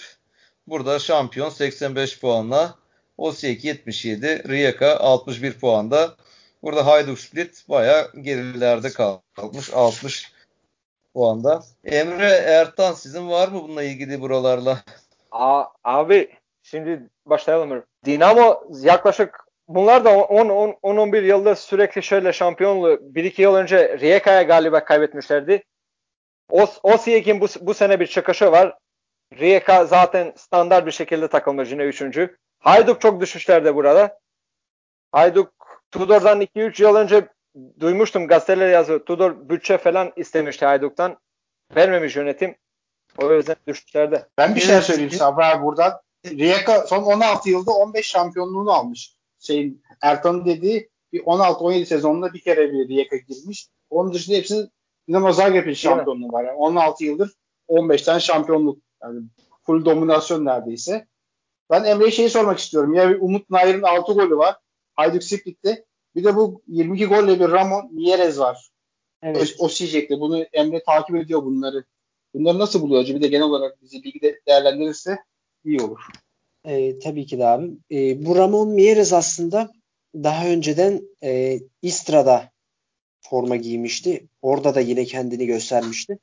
burada 0.67 0.99
şampiyon 0.99 1.49
85 1.49 2.21
puanla. 2.21 2.75
Osijek 3.19 3.65
77, 3.65 4.49
Rijeka 4.49 4.97
61 4.97 5.59
puanda. 5.59 6.15
Burada 6.62 6.87
Hajduk 6.87 7.19
Split 7.19 7.69
baya 7.69 8.09
gerilerde 8.21 8.91
kalmış 8.91 9.71
60 9.75 10.33
puanda. 11.15 11.62
Emre 11.85 12.29
Ertan 12.29 12.93
sizin 12.93 13.31
var 13.31 13.49
mı 13.49 13.62
bununla 13.62 13.83
ilgili 13.83 14.21
buralarla? 14.21 14.79
Aa, 15.31 15.65
abi 15.85 16.31
şimdi 16.62 17.03
başlayalım. 17.27 17.85
Dinamo 18.05 18.62
yaklaşık 18.83 19.38
bunlar 19.69 20.05
da 20.05 20.11
10-11 20.11 21.25
yılda 21.25 21.57
sürekli 21.57 22.03
şöyle 22.03 22.33
şampiyonluğu 22.33 23.00
1-2 23.15 23.43
yıl 23.43 23.55
önce 23.55 23.99
Rijeka'ya 23.99 24.43
galiba 24.43 24.85
kaybetmişlerdi. 24.85 25.65
Os 26.50 26.78
Osijek'in 26.83 27.40
bu, 27.40 27.47
bu 27.61 27.75
sene 27.75 28.00
bir 28.00 28.07
çıkışı 28.07 28.52
var. 28.52 28.78
Rijeka 29.35 29.87
zaten 29.87 30.33
standart 30.37 30.87
bir 30.87 30.93
şekilde 30.93 31.28
takılmış 31.28 31.71
yine 31.71 31.85
üçüncü. 31.85 32.37
Hayduk 32.59 33.00
çok 33.00 33.21
düşüşlerde 33.21 33.75
burada. 33.75 34.19
Hayduk 35.12 35.52
Tudor'dan 35.90 36.40
2-3 36.40 36.83
yıl 36.83 36.97
önce 36.97 37.28
duymuştum 37.81 38.26
gazeteler 38.26 38.69
yazıyor. 38.69 39.07
Tudor 39.07 39.49
bütçe 39.49 39.78
falan 39.78 40.12
istemişti 40.17 40.67
Hayduk'tan. 40.67 41.19
Vermemiş 41.76 42.17
yönetim. 42.17 42.57
O 43.19 43.33
yüzden 43.33 43.57
düşüşlerde. 43.67 44.28
Ben 44.38 44.55
bir 44.55 44.61
şey 44.61 44.81
söyleyeyim 44.81 45.11
Sabri 45.11 45.45
abi 45.45 45.64
buradan. 45.64 45.93
Rijeka 46.26 46.87
son 46.87 47.02
16 47.02 47.50
yılda 47.50 47.71
15 47.71 48.07
şampiyonluğunu 48.07 48.73
almış. 48.73 49.17
Şeyin 49.38 49.83
Ertan'ın 50.02 50.45
dediği 50.45 50.90
bir 51.12 51.21
16-17 51.21 51.85
sezonunda 51.85 52.33
bir 52.35 52.40
kere 52.40 52.73
bir 52.73 52.88
Rijeka 52.88 53.17
girmiş. 53.17 53.69
Onun 53.90 54.14
dışında 54.14 54.37
hepsinin 54.37 54.71
Dinamo 55.09 55.33
Zagreb'in 55.33 55.73
şampiyonluğu 55.73 56.33
var. 56.33 56.45
Yani 56.45 56.57
16 56.57 57.05
yıldır 57.05 57.33
15 57.69 58.03
tane 58.03 58.21
şampiyonluk. 58.21 58.79
Yani 59.03 59.21
full 59.62 59.85
dominasyon 59.85 60.45
neredeyse. 60.45 61.07
Ben 61.71 61.85
Emre'ye 61.85 62.11
şeyi 62.11 62.31
sormak 62.31 62.59
istiyorum. 62.59 62.95
Ya 62.95 63.11
bir 63.11 63.21
Umut 63.21 63.50
Nair'in 63.50 63.83
6 63.83 64.12
golü 64.12 64.37
var. 64.37 64.57
Hayduk 64.97 65.25
Split'te. 65.25 65.85
Bir 66.15 66.25
de 66.25 66.37
bu 66.37 66.62
22 66.67 67.07
golle 67.07 67.41
bir 67.41 67.49
Ramon 67.49 67.95
Mieres 67.95 68.38
var. 68.38 68.69
Evet. 69.23 69.55
O, 69.59 69.65
o 69.65 69.69
Sijek'te. 69.69 70.21
Bunu 70.21 70.43
Emre 70.43 70.83
takip 70.83 71.17
ediyor 71.17 71.43
bunları. 71.43 71.85
Bunları 72.35 72.59
nasıl 72.59 72.83
buluyor 72.83 73.07
Bir 73.07 73.23
de 73.23 73.29
genel 73.29 73.45
olarak 73.45 73.83
bizi 73.83 74.03
ligde 74.05 74.41
değerlendirirse 74.49 75.19
iyi 75.65 75.81
olur. 75.81 76.00
E, 76.65 76.99
tabii 76.99 77.27
ki 77.27 77.38
de 77.38 77.47
abi. 77.47 77.71
E, 77.91 78.27
bu 78.27 78.37
Ramon 78.37 78.69
Mieres 78.69 79.12
aslında 79.12 79.73
daha 80.15 80.47
önceden 80.47 81.03
e, 81.23 81.61
Istra'da 81.83 82.50
forma 83.30 83.56
giymişti. 83.56 84.28
Orada 84.42 84.75
da 84.75 84.80
yine 84.80 85.04
kendini 85.04 85.47
göstermişti. 85.47 86.18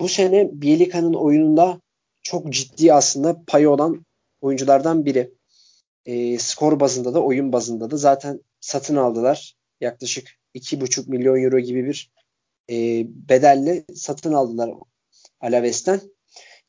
Bu 0.00 0.08
sene 0.08 0.50
Bielika'nın 0.52 1.14
oyununda 1.14 1.80
çok 2.22 2.52
ciddi 2.52 2.92
aslında 2.92 3.42
payı 3.46 3.70
olan 3.70 4.06
oyunculardan 4.40 5.04
biri. 5.04 5.30
E, 6.06 6.38
skor 6.38 6.80
bazında 6.80 7.14
da 7.14 7.22
oyun 7.22 7.52
bazında 7.52 7.90
da 7.90 7.96
zaten 7.96 8.40
satın 8.60 8.96
aldılar. 8.96 9.56
Yaklaşık 9.80 10.28
2,5 10.54 11.10
milyon 11.10 11.42
euro 11.42 11.58
gibi 11.58 11.86
bir 11.86 12.10
e, 12.70 13.06
bedelle 13.28 13.84
satın 13.94 14.32
aldılar 14.32 14.70
Alaves'ten. 15.40 16.00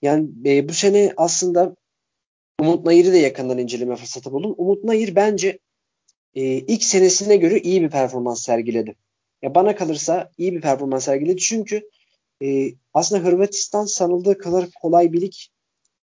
Yani 0.02 0.30
e, 0.46 0.70
bu 0.70 0.74
sene 0.74 1.14
aslında 1.18 1.76
Umut 2.60 2.86
Nayır'ı 2.86 3.14
da 3.14 3.18
yakından 3.18 3.58
inceleme 3.58 3.96
fırsatı 3.96 4.32
buldum. 4.32 4.56
Umut 4.58 4.84
Nayır 4.84 5.16
bence 5.16 5.60
e, 6.34 6.44
ilk 6.44 6.84
senesine 6.84 7.38
göre 7.38 7.60
iyi 7.60 7.82
bir 7.82 7.90
performans 7.90 8.44
sergiledi. 8.44 8.96
Ya 9.42 9.56
bana 9.56 9.76
kalırsa 9.76 10.32
iyi 10.38 10.54
bir 10.54 10.62
performans 10.62 11.06
sergiledi. 11.06 11.38
Çünkü 11.42 11.90
e, 12.44 12.70
aslında 12.94 13.24
Hırvatistan 13.24 13.86
sanıldığı 13.86 14.38
kadar 14.38 14.70
kolay 14.82 15.14
bir 15.14 15.22
lig 15.22 15.34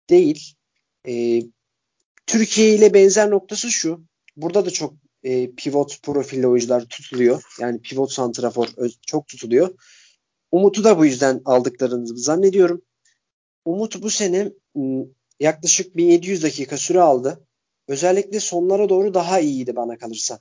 değil. 0.09 0.55
E, 1.07 1.41
Türkiye 2.27 2.75
ile 2.75 2.93
benzer 2.93 3.31
noktası 3.31 3.71
şu. 3.71 4.03
Burada 4.37 4.65
da 4.65 4.69
çok 4.69 4.93
e, 5.23 5.51
pivot 5.51 6.03
profilli 6.03 6.47
oyuncular 6.47 6.85
tutuluyor. 6.85 7.43
Yani 7.59 7.81
pivot 7.81 8.11
santrafor 8.11 8.67
çok 9.07 9.27
tutuluyor. 9.27 9.79
Umut'u 10.51 10.83
da 10.83 10.97
bu 10.97 11.05
yüzden 11.05 11.41
aldıklarını 11.45 12.17
zannediyorum. 12.17 12.81
Umut 13.65 14.01
bu 14.01 14.09
sene 14.09 14.51
yaklaşık 15.39 15.97
1700 15.97 16.43
dakika 16.43 16.77
süre 16.77 17.01
aldı. 17.01 17.47
Özellikle 17.87 18.39
sonlara 18.39 18.89
doğru 18.89 19.13
daha 19.13 19.39
iyiydi 19.39 19.75
bana 19.75 19.97
kalırsa. 19.97 20.39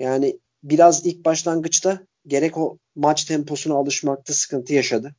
Yani 0.00 0.38
biraz 0.62 1.06
ilk 1.06 1.24
başlangıçta 1.24 2.06
gerek 2.26 2.58
o 2.58 2.78
maç 2.94 3.24
temposuna 3.24 3.74
alışmakta 3.74 4.32
sıkıntı 4.32 4.74
yaşadı. 4.74 5.14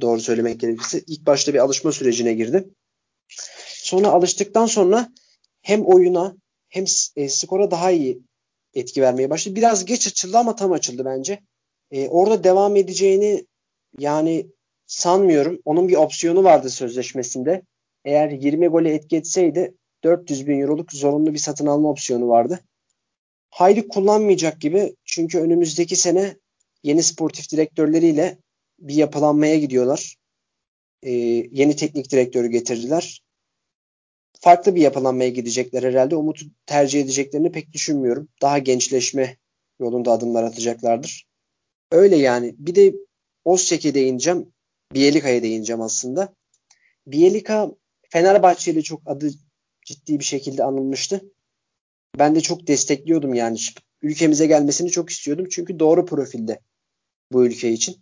Doğru 0.00 0.20
söylemek 0.20 0.60
gerekirse. 0.60 1.02
ilk 1.06 1.26
başta 1.26 1.54
bir 1.54 1.58
alışma 1.58 1.92
sürecine 1.92 2.34
girdi. 2.34 2.68
Sonra 3.66 4.08
alıştıktan 4.08 4.66
sonra 4.66 5.12
hem 5.62 5.86
oyuna 5.86 6.36
hem 6.68 6.84
e, 7.16 7.28
skora 7.28 7.70
daha 7.70 7.90
iyi 7.90 8.20
etki 8.74 9.02
vermeye 9.02 9.30
başladı. 9.30 9.56
Biraz 9.56 9.84
geç 9.84 10.06
açıldı 10.06 10.38
ama 10.38 10.56
tam 10.56 10.72
açıldı 10.72 11.04
bence. 11.04 11.40
E, 11.90 12.08
orada 12.08 12.44
devam 12.44 12.76
edeceğini 12.76 13.46
yani 13.98 14.46
sanmıyorum. 14.86 15.60
Onun 15.64 15.88
bir 15.88 15.96
opsiyonu 15.96 16.44
vardı 16.44 16.70
sözleşmesinde. 16.70 17.62
Eğer 18.04 18.30
20 18.30 18.68
gole 18.68 18.94
etki 18.94 19.16
etseydi 19.16 19.74
400 20.04 20.46
bin 20.46 20.60
euroluk 20.60 20.92
zorunlu 20.92 21.34
bir 21.34 21.38
satın 21.38 21.66
alma 21.66 21.88
opsiyonu 21.88 22.28
vardı. 22.28 22.60
hayli 23.50 23.88
kullanmayacak 23.88 24.60
gibi. 24.60 24.96
Çünkü 25.04 25.38
önümüzdeki 25.38 25.96
sene 25.96 26.36
yeni 26.86 27.02
sportif 27.02 27.50
direktörleriyle 27.52 28.38
bir 28.78 28.94
yapılanmaya 28.94 29.58
gidiyorlar. 29.58 30.16
Ee, 31.02 31.10
yeni 31.50 31.76
teknik 31.76 32.10
direktörü 32.10 32.48
getirdiler. 32.48 33.22
Farklı 34.40 34.74
bir 34.74 34.80
yapılanmaya 34.80 35.30
gidecekler 35.30 35.82
herhalde. 35.82 36.16
Umut'u 36.16 36.44
tercih 36.66 37.00
edeceklerini 37.00 37.52
pek 37.52 37.72
düşünmüyorum. 37.72 38.28
Daha 38.42 38.58
gençleşme 38.58 39.36
yolunda 39.80 40.12
adımlar 40.12 40.42
atacaklardır. 40.42 41.26
Öyle 41.92 42.16
yani. 42.16 42.54
Bir 42.58 42.74
de 42.74 42.94
Ozçek'e 43.44 43.94
değineceğim. 43.94 44.52
Bielika'ya 44.94 45.42
değineceğim 45.42 45.82
aslında. 45.82 46.34
Bielika 47.06 47.70
Fenerbahçe 48.10 48.72
ile 48.72 48.82
çok 48.82 49.02
adı 49.06 49.30
ciddi 49.86 50.18
bir 50.18 50.24
şekilde 50.24 50.64
anılmıştı. 50.64 51.20
Ben 52.18 52.34
de 52.34 52.40
çok 52.40 52.66
destekliyordum 52.66 53.34
yani. 53.34 53.58
Ülkemize 54.02 54.46
gelmesini 54.46 54.90
çok 54.90 55.10
istiyordum. 55.10 55.46
Çünkü 55.50 55.78
doğru 55.78 56.06
profilde 56.06 56.60
bu 57.32 57.46
ülke 57.46 57.72
için. 57.72 57.96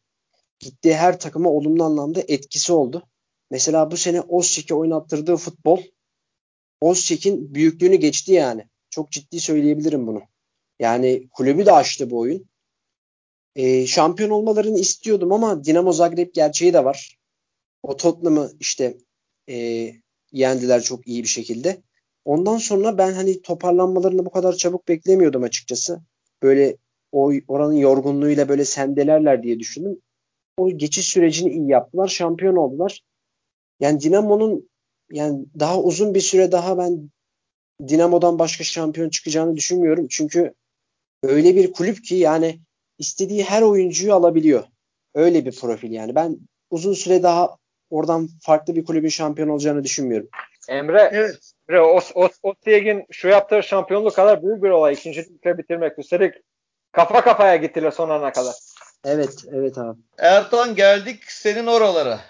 Gittiği 0.58 0.94
her 0.94 1.20
takıma 1.20 1.50
olumlu 1.50 1.84
anlamda 1.84 2.20
etkisi 2.28 2.72
oldu. 2.72 3.02
Mesela 3.50 3.90
bu 3.90 3.96
sene 3.96 4.20
Ozçek'e 4.20 4.74
oynattırdığı 4.74 5.36
futbol 5.36 5.82
Ozçek'in 6.80 7.54
büyüklüğünü 7.54 7.96
geçti 7.96 8.32
yani. 8.32 8.64
Çok 8.90 9.10
ciddi 9.10 9.40
söyleyebilirim 9.40 10.06
bunu. 10.06 10.22
Yani 10.78 11.28
kulübü 11.28 11.66
de 11.66 11.72
açtı 11.72 12.10
bu 12.10 12.18
oyun. 12.18 12.46
E, 13.56 13.86
şampiyon 13.86 14.30
olmalarını 14.30 14.78
istiyordum 14.78 15.32
ama 15.32 15.64
Dinamo 15.64 15.92
Zagreb 15.92 16.34
gerçeği 16.34 16.72
de 16.72 16.84
var. 16.84 17.18
O 17.82 17.96
Tottenham'ı 17.96 18.52
işte 18.60 18.98
e, 19.48 19.90
yendiler 20.32 20.82
çok 20.82 21.06
iyi 21.06 21.22
bir 21.22 21.28
şekilde. 21.28 21.82
Ondan 22.24 22.58
sonra 22.58 22.98
ben 22.98 23.12
hani 23.12 23.42
toparlanmalarını 23.42 24.26
bu 24.26 24.30
kadar 24.30 24.52
çabuk 24.56 24.88
beklemiyordum 24.88 25.42
açıkçası. 25.42 26.00
Böyle 26.42 26.76
o 27.14 27.32
oranın 27.48 27.74
yorgunluğuyla 27.74 28.48
böyle 28.48 28.64
sendelerler 28.64 29.42
diye 29.42 29.58
düşündüm. 29.58 30.00
O 30.56 30.70
geçiş 30.70 31.06
sürecini 31.06 31.52
iyi 31.52 31.68
yaptılar. 31.68 32.08
Şampiyon 32.08 32.56
oldular. 32.56 33.00
Yani 33.80 34.00
Dinamo'nun 34.00 34.68
yani 35.10 35.46
daha 35.58 35.80
uzun 35.80 36.14
bir 36.14 36.20
süre 36.20 36.52
daha 36.52 36.78
ben 36.78 37.10
Dinamo'dan 37.88 38.38
başka 38.38 38.64
şampiyon 38.64 39.08
çıkacağını 39.08 39.56
düşünmüyorum. 39.56 40.06
Çünkü 40.10 40.54
öyle 41.22 41.56
bir 41.56 41.72
kulüp 41.72 42.04
ki 42.04 42.14
yani 42.14 42.60
istediği 42.98 43.44
her 43.44 43.62
oyuncuyu 43.62 44.14
alabiliyor. 44.14 44.64
Öyle 45.14 45.44
bir 45.44 45.52
profil 45.52 45.90
yani. 45.90 46.14
Ben 46.14 46.38
uzun 46.70 46.92
süre 46.92 47.22
daha 47.22 47.56
oradan 47.90 48.28
farklı 48.40 48.76
bir 48.76 48.84
kulübün 48.84 49.08
şampiyon 49.08 49.48
olacağını 49.48 49.84
düşünmüyorum. 49.84 50.28
Emre, 50.68 51.10
evet. 51.12 51.52
Emre 51.68 51.80
o, 51.80 52.00
o, 52.14 52.28
o 52.42 52.54
Tieg'in 52.54 53.04
şu 53.10 53.28
yaptığı 53.28 53.62
şampiyonluk 53.62 54.14
kadar 54.14 54.42
büyük 54.42 54.62
bir 54.62 54.70
olay. 54.70 54.94
İkincilikle 54.94 55.58
bitirmek. 55.58 55.98
Üstelik 55.98 56.34
kafa 56.94 57.20
kafaya 57.24 57.56
gittiler 57.56 57.90
son 57.90 58.10
ana 58.10 58.32
kadar. 58.32 58.54
Evet, 59.04 59.44
evet 59.52 59.78
abi. 59.78 59.98
Ertan 60.18 60.74
geldik 60.74 61.22
senin 61.26 61.66
oralara. 61.66 62.20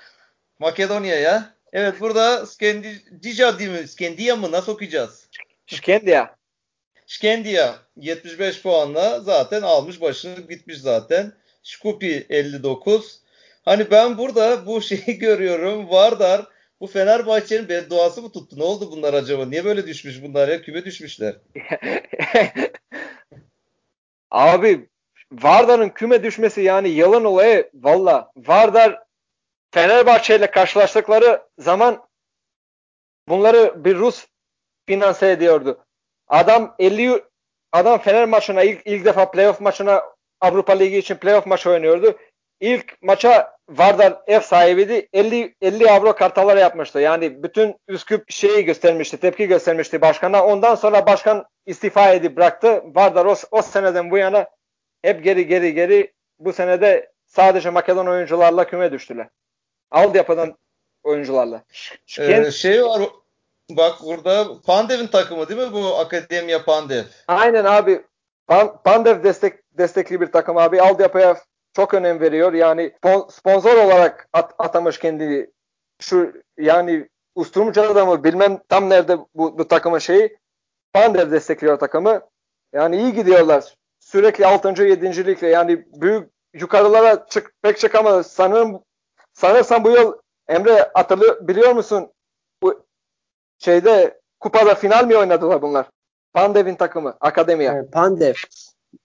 Makedonya'ya. 0.58 1.54
Evet 1.72 2.00
burada 2.00 2.46
Skendica 2.46 3.58
değil 3.58 3.70
mi? 3.70 3.88
Skendia 3.88 4.36
mı? 4.36 4.52
Nasıl 4.52 4.72
okuyacağız? 4.72 5.28
Skendia. 5.66 6.26
Skendia 7.06 7.74
75 7.96 8.62
puanla 8.62 9.20
zaten 9.20 9.62
almış 9.62 10.00
başını 10.00 10.40
gitmiş 10.40 10.78
zaten. 10.78 11.32
Şkupi 11.62 12.26
59. 12.30 13.20
Hani 13.64 13.90
ben 13.90 14.18
burada 14.18 14.66
bu 14.66 14.82
şeyi 14.82 15.18
görüyorum. 15.18 15.90
Vardar 15.90 16.46
bu 16.80 16.86
Fenerbahçe'nin 16.86 17.68
bedduası 17.68 18.22
mı 18.22 18.32
tuttu? 18.32 18.58
Ne 18.58 18.62
oldu 18.62 18.90
bunlar 18.92 19.14
acaba? 19.14 19.46
Niye 19.46 19.64
böyle 19.64 19.86
düşmüş 19.86 20.22
bunlar 20.22 20.48
ya? 20.48 20.62
Küme 20.62 20.84
düşmüşler. 20.84 21.34
Abi 24.34 24.88
Vardar'ın 25.32 25.88
küme 25.88 26.22
düşmesi 26.22 26.60
yani 26.62 26.88
yalan 26.88 27.24
olayı 27.24 27.70
valla. 27.74 28.30
Vardar 28.36 29.02
Fenerbahçe 29.74 30.36
ile 30.36 30.50
karşılaştıkları 30.50 31.42
zaman 31.58 32.08
bunları 33.28 33.84
bir 33.84 33.96
Rus 33.96 34.26
finanse 34.86 35.30
ediyordu. 35.30 35.84
Adam 36.28 36.74
50 36.78 37.24
adam 37.72 37.98
Fener 37.98 38.24
maçına 38.24 38.62
ilk, 38.62 38.82
ilk 38.84 39.04
defa 39.04 39.30
playoff 39.30 39.60
maçına 39.60 40.02
Avrupa 40.40 40.72
Ligi 40.72 40.98
için 40.98 41.14
playoff 41.14 41.46
maçı 41.46 41.70
oynuyordu. 41.70 42.18
İlk 42.60 43.02
maça 43.02 43.54
Vardar 43.68 44.22
ev 44.26 44.40
sahibiydi. 44.40 45.08
50 45.12 45.54
50 45.60 45.90
avro 45.90 46.14
kartalar 46.14 46.56
yapmıştı. 46.56 47.00
Yani 47.00 47.42
bütün 47.42 47.76
Üsküp 47.88 48.30
şeyi 48.30 48.64
göstermişti, 48.64 49.16
tepki 49.16 49.46
göstermişti 49.46 50.00
başkana. 50.00 50.46
Ondan 50.46 50.74
sonra 50.74 51.06
başkan 51.06 51.44
istifa 51.66 52.12
edip 52.12 52.36
bıraktı. 52.36 52.82
Vardar 52.84 53.24
o, 53.24 53.34
o 53.50 53.62
seneden 53.62 54.10
bu 54.10 54.18
yana 54.18 54.46
hep 55.02 55.24
geri 55.24 55.46
geri 55.46 55.74
geri 55.74 56.12
bu 56.38 56.52
senede 56.52 57.12
sadece 57.26 57.70
Makedon 57.70 58.06
oyuncularla 58.06 58.66
küme 58.66 58.92
düştüler. 58.92 59.28
Altyapıdan 59.90 60.58
oyuncularla. 61.02 61.64
Ee, 62.18 62.50
şey 62.50 62.84
var 62.84 63.02
bak 63.70 63.94
burada 64.04 64.60
Pandev'in 64.66 65.06
takımı 65.06 65.48
değil 65.48 65.60
mi 65.60 65.72
bu 65.72 65.96
Akademiya 65.98 66.64
Pandev? 66.64 67.04
Aynen 67.28 67.64
abi. 67.64 68.04
Pandev 68.84 69.24
destek 69.24 69.78
destekli 69.78 70.20
bir 70.20 70.32
takım 70.32 70.56
abi. 70.56 70.82
Altyapıya 70.82 71.36
çok 71.76 71.94
önem 71.94 72.20
veriyor. 72.20 72.52
Yani 72.52 72.92
sponsor 73.30 73.76
olarak 73.76 74.28
at, 74.32 74.54
atamış 74.58 74.98
kendini. 74.98 75.50
Şu 76.00 76.32
yani 76.58 77.08
Usturumca'da 77.34 78.06
mı 78.06 78.24
bilmem 78.24 78.60
tam 78.68 78.90
nerede 78.90 79.18
bu, 79.34 79.58
bu 79.58 79.68
takımın 79.68 79.98
şeyi. 79.98 80.38
Pandev 80.92 81.30
destekliyor 81.30 81.78
takımı. 81.78 82.20
Yani 82.72 82.96
iyi 82.96 83.12
gidiyorlar. 83.12 83.74
Sürekli 84.00 84.46
6. 84.46 84.82
7. 84.82 85.26
ligle 85.26 85.48
yani 85.48 85.84
büyük 86.00 86.30
yukarılara 86.54 87.26
çık, 87.26 87.52
pek 87.62 87.78
çıkamadı. 87.78 88.24
Sanırım 88.24 88.82
sanırsam 89.32 89.84
bu 89.84 89.90
yıl 89.90 90.14
Emre 90.48 90.90
hatırlıyor 90.94 91.48
biliyor 91.48 91.72
musun? 91.72 92.12
Bu 92.62 92.84
şeyde 93.58 94.20
kupada 94.40 94.74
final 94.74 95.04
mi 95.04 95.16
oynadılar 95.16 95.62
bunlar? 95.62 95.86
Pandev'in 96.32 96.74
takımı, 96.74 97.16
akademiye. 97.20 97.70
Evet, 97.70 97.92
Pandev. 97.92 98.34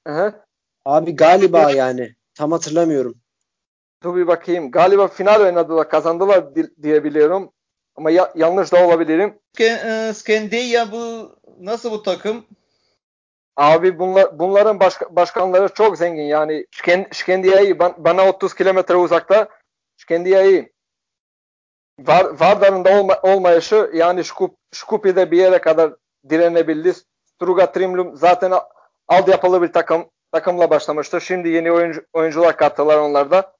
Hı-hı. 0.07 0.33
Abi 0.85 1.15
galiba 1.15 1.71
yani. 1.71 2.15
Tam 2.39 2.51
hatırlamıyorum. 2.51 3.15
Dur 4.03 4.15
bir 4.15 4.27
bakayım. 4.27 4.71
Galiba 4.71 5.07
final 5.07 5.41
oynadılar, 5.41 5.89
kazandılar 5.89 6.55
diye 6.81 7.03
biliyorum. 7.03 7.51
Ama 7.95 8.11
ya, 8.11 8.33
yanlış 8.35 8.71
da 8.71 8.87
olabilirim. 8.87 9.39
E, 9.59 10.11
Skendeya 10.15 10.91
bu 10.91 11.35
nasıl 11.59 11.91
bu 11.91 12.03
takım? 12.03 12.45
Abi 13.55 13.99
bunlar, 13.99 14.39
bunların 14.39 14.79
başka, 14.79 15.15
başkanları 15.15 15.73
çok 15.73 15.97
zengin. 15.97 16.23
Yani 16.23 16.65
Şkendiya'yı 17.11 17.79
bana 17.79 18.29
30 18.29 18.53
kilometre 18.53 18.95
uzakta 18.95 19.49
Şkendiya'yı 19.97 20.69
Var, 21.99 22.25
Vardar'ın 22.25 22.85
da 22.85 22.99
olma, 22.99 23.19
olmayışı 23.23 23.91
yani 23.93 24.25
Şkup, 24.25 24.55
Şkupi'de 24.73 25.31
bir 25.31 25.37
yere 25.37 25.61
kadar 25.61 25.93
direnebildi. 26.29 26.93
Struga 27.25 27.71
Trimlum 27.71 28.17
zaten 28.17 28.53
altyapılı 29.07 29.61
bir 29.61 29.73
takım 29.73 30.09
takımla 30.31 30.69
başlamıştı. 30.69 31.21
Şimdi 31.21 31.49
yeni 31.49 31.71
oyuncu, 31.71 32.05
oyuncular 32.13 32.57
kattılar 32.57 32.97
onlarda. 32.97 33.53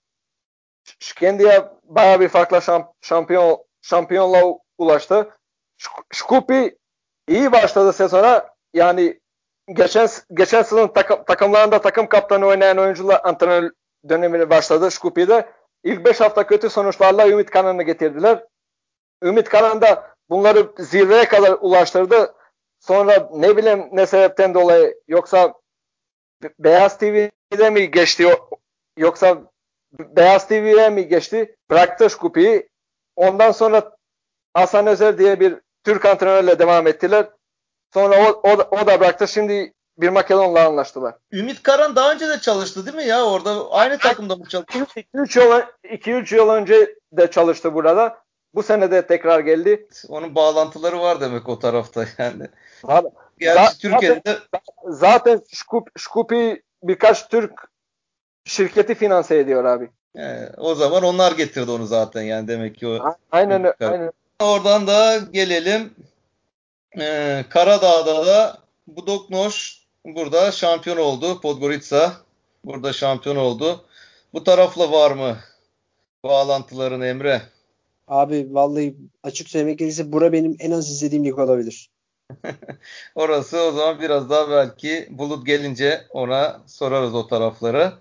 Şkendiye 1.00 1.66
baya 1.84 2.20
bir 2.20 2.30
farklı 2.30 2.62
şamp, 2.62 2.88
şampiyon 3.02 3.64
şampiyonla 3.82 4.44
ulaştı. 4.78 5.30
Şkupi 6.14 6.78
iyi 7.28 7.52
başladı 7.52 7.94
sezona. 7.94 8.50
Yani 8.74 9.20
geçen 9.74 10.10
geçen 10.34 10.62
sezon 10.62 10.88
takım, 10.88 11.24
takımlarında 11.24 11.82
takım 11.82 12.08
kaptanı 12.08 12.46
oynayan 12.46 12.78
oyuncular 12.78 13.22
antrenör 13.24 13.72
dönemini 14.10 14.50
başladı 14.50 14.92
Şkupi'de. 14.92 15.50
İlk 15.84 16.06
5 16.06 16.22
hafta 16.22 16.48
kötü 16.48 16.70
sonuçlarla 16.70 17.28
Ümit 17.28 17.50
Kanan'ı 17.50 17.84
getirdiler. 17.84 18.46
Ümit 19.24 19.50
Kanan 19.50 19.82
da 19.82 20.16
bunları 20.30 20.72
zirveye 20.78 21.28
kadar 21.28 21.58
ulaştırdı. 21.62 22.36
Sonra 22.80 23.30
ne 23.34 23.58
bileyim 23.58 23.90
ne 23.92 24.06
sebepten 24.06 24.54
dolayı 24.54 25.02
yoksa 25.08 25.54
Beyaz 26.60 26.98
TV'de 26.98 27.70
mi 27.70 27.92
geçti 27.92 28.28
yoksa 28.98 29.38
Beyaz 30.00 30.48
TV'ye 30.48 30.90
mi 30.90 31.08
geçti? 31.08 31.56
Bıraktı 31.70 32.10
Şkupi'yi. 32.10 32.70
Ondan 33.16 33.52
sonra 33.52 33.96
Hasan 34.54 34.88
Özer 34.88 35.18
diye 35.18 35.40
bir 35.40 35.56
Türk 35.84 36.06
antrenörle 36.06 36.60
devam 36.60 36.88
ettiler. 36.88 37.30
Sonra 37.94 38.16
o, 38.24 38.42
o, 38.44 38.52
o 38.52 38.88
da 38.88 39.00
bıraktı. 39.00 39.28
Şimdi 39.28 39.74
bir 39.98 40.10
Makedon'la 40.10 40.66
anlaştılar. 40.68 41.16
Ümit 41.32 41.64
Karan 41.64 41.96
daha 41.96 42.12
önce 42.12 42.30
de 42.30 42.40
çalıştı 42.40 42.86
değil 42.86 42.98
mi 42.98 43.06
ya? 43.06 43.26
Orada 43.26 43.72
aynı 43.72 43.98
takımda 43.98 44.36
mı 44.36 44.46
çalıştı? 44.46 44.80
2-3 44.96 45.40
yıl, 45.40 45.62
2-3 45.84 46.36
yıl 46.36 46.50
önce 46.50 46.96
de 47.12 47.32
çalıştı 47.32 47.74
burada. 47.74 48.18
Bu 48.54 48.64
sene 48.64 48.92
de 48.92 49.08
tekrar 49.08 49.40
geldi. 49.40 49.88
Onun 50.10 50.36
bağlantıları 50.36 51.00
var 51.00 51.22
demek 51.22 51.50
o 51.50 51.60
tarafta 51.60 52.06
yani. 52.18 52.48
Abi, 52.84 53.08
Gerçi 53.40 53.60
zaten, 53.60 53.78
Türkiye'de 53.80 54.40
zaten 54.88 55.42
Şkupi 55.98 56.64
birkaç 56.84 57.30
Türk 57.30 57.52
şirketi 58.46 58.96
finanse 58.96 59.38
ediyor 59.38 59.66
abi. 59.66 59.90
He, 60.16 60.52
o 60.58 60.76
zaman 60.76 61.04
onlar 61.04 61.32
getirdi 61.32 61.72
onu 61.72 61.86
zaten 61.86 62.22
yani 62.22 62.48
demek 62.48 62.76
ki 62.78 62.88
o. 62.88 63.00
Aynen 63.32 63.74
aynen. 63.80 64.12
Oradan 64.40 64.88
da 64.88 65.18
gelelim. 65.18 65.94
Ee, 67.00 67.46
Karadağ'da 67.50 68.26
da 68.26 68.58
Budoknoş 68.88 69.84
burada 70.06 70.52
şampiyon 70.52 70.98
oldu. 70.98 71.42
Podgorica 71.42 72.12
burada 72.66 72.94
şampiyon 72.94 73.36
oldu. 73.36 73.86
Bu 74.34 74.44
tarafla 74.44 74.92
var 74.92 75.12
mı 75.12 75.38
bağlantıların 76.24 77.02
Emre? 77.02 77.42
Abi 78.08 78.48
vallahi 78.52 78.96
açık 79.24 79.50
söylemek 79.50 79.80
gerekirse 79.80 80.12
bura 80.12 80.32
benim 80.34 80.56
en 80.60 80.72
az 80.72 80.90
izlediğim 80.90 81.26
lig 81.26 81.40
olabilir. 81.40 81.90
Orası 83.16 83.62
o 83.62 83.72
zaman 83.72 84.02
biraz 84.02 84.30
daha 84.30 84.50
belki 84.52 85.08
bulut 85.10 85.46
gelince 85.46 86.06
ona 86.10 86.62
sorarız 86.68 87.16
o 87.16 87.28
tarafları. 87.28 87.94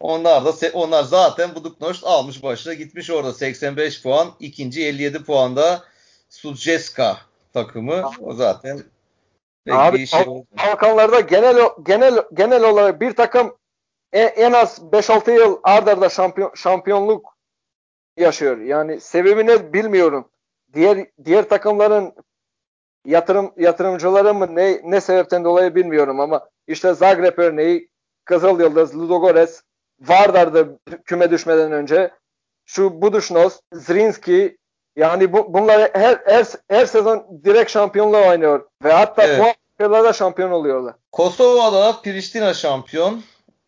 Onlar 0.00 0.44
da 0.44 0.52
onlar 0.72 1.02
zaten 1.02 1.54
Buduknoş 1.54 2.04
almış 2.04 2.42
başına 2.42 2.74
gitmiş 2.74 3.10
orada 3.10 3.32
85 3.32 4.02
puan. 4.02 4.28
ikinci 4.40 4.86
57 4.86 5.24
puanda 5.24 5.84
Sudjeska 6.28 7.18
takımı. 7.52 8.10
O 8.20 8.34
zaten 8.34 8.82
Abi 9.70 10.06
şey 10.06 10.26
Balkanlarda 10.58 11.20
genel 11.20 11.56
genel 11.82 12.22
genel 12.34 12.64
olarak 12.64 13.00
bir 13.00 13.12
takım 13.12 13.56
en, 14.12 14.52
az 14.52 14.78
5-6 14.78 15.30
yıl 15.30 15.58
ardarda 15.62 15.90
arda 15.90 16.08
şampiyon, 16.08 16.52
şampiyonluk 16.54 17.36
yaşıyor. 18.16 18.58
Yani 18.58 19.00
sebebini 19.00 19.72
bilmiyorum. 19.72 20.28
Diğer 20.74 21.06
diğer 21.24 21.48
takımların 21.48 22.14
yatırım 23.06 23.52
yatırımcıları 23.56 24.34
mı 24.34 24.54
ne 24.54 24.80
ne 24.84 25.00
sebepten 25.00 25.44
dolayı 25.44 25.74
bilmiyorum 25.74 26.20
ama 26.20 26.48
işte 26.66 26.94
Zagreb 26.94 27.38
örneği 27.38 27.88
Kızıl 28.24 28.60
Yıldız, 28.60 28.96
Ludogorets 28.96 29.60
Vardar'da 30.00 30.68
küme 31.04 31.30
düşmeden 31.30 31.72
önce 31.72 32.10
şu 32.64 33.02
Buduşnos, 33.02 33.60
Zrinski 33.72 34.58
yani 34.96 35.32
bu, 35.32 35.54
bunlar 35.54 35.90
her, 35.94 36.20
her, 36.24 36.46
her 36.68 36.86
sezon 36.86 37.40
direkt 37.44 37.70
şampiyonluğa 37.70 38.28
oynuyor. 38.28 38.68
Ve 38.84 38.92
hatta 38.92 39.22
evet. 39.22 39.38
puan 39.38 40.12
şampiyon 40.12 40.50
oluyorlar. 40.50 40.94
Kosova'da 41.12 42.00
Pristina 42.02 42.54
şampiyon. 42.54 43.22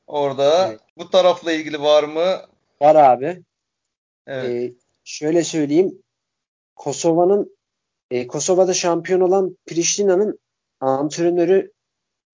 Orada 0.07 0.69
evet. 0.69 0.81
bu 0.99 1.11
tarafla 1.11 1.53
ilgili 1.53 1.83
var 1.83 2.05
mı? 2.05 2.37
Var 2.81 2.95
abi. 2.95 3.43
Evet. 4.27 4.45
Ee, 4.45 4.73
şöyle 5.05 5.45
söyleyeyim. 5.45 6.03
Kosova'nın 6.77 7.57
e, 8.13 8.27
Kosova'da 8.27 8.75
şampiyon 8.75 9.21
olan 9.21 9.57
Pristina'nın 9.67 10.39
antrenörü 10.81 11.73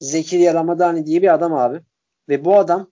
Zekeriya 0.00 0.54
Ramadani 0.54 1.06
diye 1.06 1.22
bir 1.22 1.34
adam 1.34 1.54
abi. 1.54 1.80
Ve 2.28 2.44
bu 2.44 2.56
adam 2.56 2.90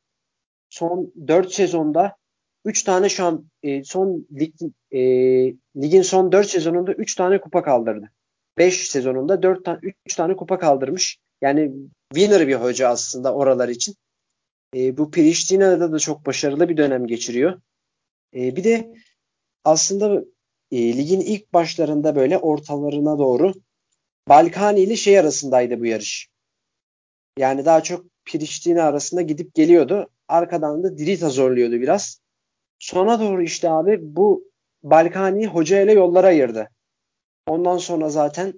son 0.71 1.13
4 1.27 1.53
sezonda 1.53 2.17
3 2.65 2.83
tane 2.83 3.09
şu 3.09 3.25
an 3.25 3.47
e, 3.63 3.85
son 3.85 4.27
lig, 4.33 4.55
e, 4.91 5.01
ligin 5.83 6.03
son 6.03 6.33
4 6.33 6.51
sezonunda 6.51 6.93
3 6.93 7.15
tane 7.15 7.41
kupa 7.41 7.63
kaldırdı. 7.63 8.11
5 8.59 8.91
sezonunda 8.91 9.43
4 9.43 9.65
tane 9.65 9.79
3 10.07 10.15
tane 10.15 10.37
kupa 10.37 10.59
kaldırmış. 10.59 11.19
Yani 11.41 11.73
winner 12.15 12.49
bir 12.49 12.55
hoca 12.55 12.89
aslında 12.89 13.35
oralar 13.35 13.69
için. 13.69 13.95
E, 14.77 14.97
bu 14.97 15.11
Prishtina'da 15.11 15.93
da 15.93 15.99
çok 15.99 16.27
başarılı 16.27 16.69
bir 16.69 16.77
dönem 16.77 17.07
geçiriyor. 17.07 17.61
E, 18.35 18.57
bir 18.57 18.65
de 18.65 18.95
aslında 19.65 20.25
e, 20.73 20.97
ligin 20.97 21.21
ilk 21.21 21.53
başlarında 21.53 22.17
böyle 22.17 22.39
ortalarına 22.39 23.19
doğru 23.19 23.53
Balkani 24.29 24.81
ile 24.81 24.97
şey 24.97 25.19
arasındaydı 25.19 25.81
bu 25.81 25.87
yarış. 25.87 26.29
Yani 27.39 27.65
daha 27.65 27.83
çok 27.83 28.05
Priştine 28.25 28.83
arasında 28.83 29.23
gidip 29.23 29.55
geliyordu. 29.55 30.11
Arkadan 30.29 30.83
da 30.83 30.99
Dirita 30.99 31.31
zorluyordu 31.31 31.73
biraz. 31.73 32.21
Sona 32.79 33.21
doğru 33.21 33.43
işte 33.43 33.71
abi 33.71 33.99
bu 34.03 34.45
Balkani 34.83 35.47
hoca 35.47 35.81
ile 35.81 35.93
yollara 35.93 36.27
ayırdı. 36.27 36.71
Ondan 37.47 37.79
sonra 37.79 38.09
zaten 38.09 38.55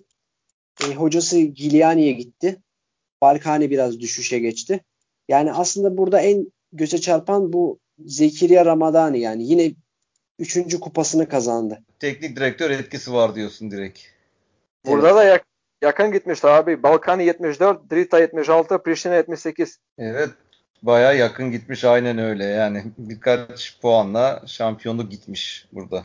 e, 0.85 0.95
hocası 0.95 1.41
Giuliani'ye 1.41 2.13
gitti. 2.13 2.63
Balkani 3.23 3.71
biraz 3.71 4.01
düşüşe 4.01 4.39
geçti. 4.39 4.81
Yani 5.29 5.53
aslında 5.53 5.97
burada 5.97 6.21
en 6.21 6.53
göze 6.73 6.99
çarpan 6.99 7.53
bu 7.53 7.79
Zekeriya 7.99 8.67
Ramadani 8.67 9.21
yani 9.21 9.45
yine 9.45 9.75
üçüncü 10.39 10.81
kupasını 10.81 11.29
kazandı. 11.29 11.85
Teknik 12.01 12.37
direktör 12.37 12.71
etkisi 12.71 13.13
var 13.13 13.35
diyorsun 13.35 13.71
direkt. 13.71 14.01
Burada 14.87 15.09
evet. 15.09 15.17
da 15.17 15.25
yak 15.25 15.45
yakın 15.83 16.13
gitmişti 16.13 16.47
abi. 16.47 16.83
Balkani 16.83 17.25
74, 17.25 17.91
Drita 17.91 18.19
76, 18.19 18.83
Priştine 18.83 19.15
78. 19.15 19.79
Evet. 19.99 20.31
Baya 20.83 21.13
yakın 21.13 21.51
gitmiş 21.51 21.85
aynen 21.85 22.19
öyle. 22.19 22.45
Yani 22.45 22.85
birkaç 22.99 23.81
puanla 23.81 24.43
şampiyonluk 24.47 25.11
gitmiş 25.11 25.67
burada. 25.73 26.05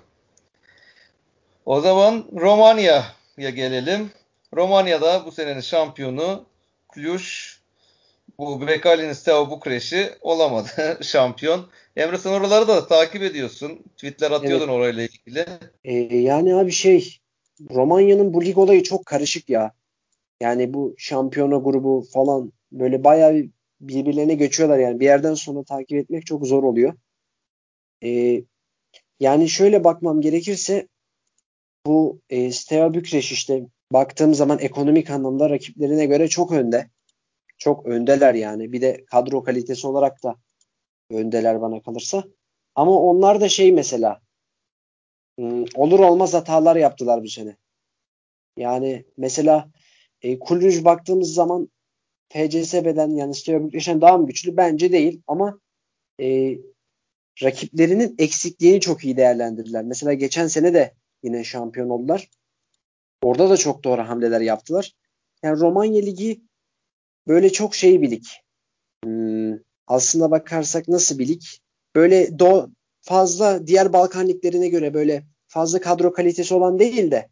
O 1.65 1.81
zaman 1.81 2.25
Romanya'ya 2.35 3.49
gelelim. 3.49 4.11
Romanya'da 4.53 5.25
bu 5.25 5.31
senenin 5.31 5.61
şampiyonu 5.61 6.45
Cluj 6.95 7.52
bu 8.37 8.67
Bekali'nin 8.67 9.13
Steaua 9.13 9.49
Bukreş'i 9.49 10.09
olamadı 10.21 10.99
şampiyon. 11.01 11.65
Emre 11.95 12.17
sen 12.17 12.29
oraları 12.29 12.67
da 12.67 12.87
takip 12.87 13.21
ediyorsun. 13.23 13.83
Tweetler 13.95 14.31
atıyordun 14.31 14.67
evet. 14.67 14.75
orayla 14.75 15.03
ilgili. 15.03 15.45
Ee, 15.83 15.93
yani 16.17 16.55
abi 16.55 16.71
şey 16.71 17.19
Romanya'nın 17.69 18.33
bu 18.33 18.45
lig 18.45 18.57
olayı 18.57 18.83
çok 18.83 19.05
karışık 19.05 19.49
ya. 19.49 19.73
Yani 20.41 20.73
bu 20.73 20.95
şampiyona 20.97 21.57
grubu 21.57 22.05
falan 22.13 22.53
böyle 22.71 23.03
bayağı 23.03 23.43
birbirlerine 23.81 24.35
geçiyorlar 24.35 24.79
yani. 24.79 24.99
Bir 24.99 25.05
yerden 25.05 25.33
sonra 25.33 25.63
takip 25.63 25.97
etmek 25.97 26.25
çok 26.25 26.47
zor 26.47 26.63
oluyor. 26.63 26.93
Ee, 28.03 28.43
yani 29.19 29.49
şöyle 29.49 29.83
bakmam 29.83 30.21
gerekirse 30.21 30.87
bu 31.85 32.21
e, 32.29 32.51
Steaua 32.51 32.93
Bükreş 32.93 33.31
işte 33.31 33.63
baktığım 33.91 34.33
zaman 34.33 34.59
ekonomik 34.59 35.09
anlamda 35.09 35.49
rakiplerine 35.49 36.05
göre 36.05 36.27
çok 36.27 36.51
önde. 36.51 36.89
Çok 37.63 37.85
öndeler 37.85 38.33
yani. 38.33 38.71
Bir 38.71 38.81
de 38.81 39.05
kadro 39.05 39.43
kalitesi 39.43 39.87
olarak 39.87 40.23
da 40.23 40.35
öndeler 41.09 41.61
bana 41.61 41.81
kalırsa. 41.81 42.23
Ama 42.75 42.99
onlar 42.99 43.41
da 43.41 43.49
şey 43.49 43.71
mesela 43.71 44.21
hmm, 45.37 45.65
olur 45.75 45.99
olmaz 45.99 46.33
hatalar 46.33 46.75
yaptılar 46.75 47.23
bu 47.23 47.27
sene. 47.27 47.57
Yani 48.57 49.05
mesela 49.17 49.71
e, 50.21 50.39
Kulüj 50.39 50.85
baktığımız 50.85 51.33
zaman 51.33 51.69
FCSB'den 52.29 53.09
yani 53.09 53.35
Steaua 53.35 54.01
daha 54.01 54.17
mı 54.17 54.27
güçlü? 54.27 54.57
Bence 54.57 54.91
değil 54.91 55.21
ama 55.27 55.59
e, 56.21 56.57
rakiplerinin 57.43 58.15
eksikliğini 58.17 58.79
çok 58.79 59.05
iyi 59.05 59.17
değerlendirdiler. 59.17 59.83
Mesela 59.83 60.13
geçen 60.13 60.47
sene 60.47 60.73
de 60.73 60.93
yine 61.23 61.43
şampiyon 61.43 61.89
oldular. 61.89 62.29
Orada 63.21 63.49
da 63.49 63.57
çok 63.57 63.83
doğru 63.83 64.01
hamleler 64.01 64.41
yaptılar. 64.41 64.93
Yani 65.43 65.59
Romanya 65.59 66.01
Ligi 66.01 66.41
böyle 67.27 67.51
çok 67.51 67.75
şey 67.75 68.01
bir 68.01 68.11
lig. 68.11 68.23
Hmm, 69.03 69.57
aslında 69.87 70.31
bakarsak 70.31 70.87
nasıl 70.87 71.19
bir 71.19 71.27
lig? 71.27 71.41
Böyle 71.95 72.39
do 72.39 72.67
fazla 73.01 73.67
diğer 73.67 73.93
Balkan 73.93 74.27
liglerine 74.27 74.67
göre 74.67 74.93
böyle 74.93 75.23
fazla 75.47 75.81
kadro 75.81 76.13
kalitesi 76.13 76.53
olan 76.53 76.79
değil 76.79 77.11
de 77.11 77.29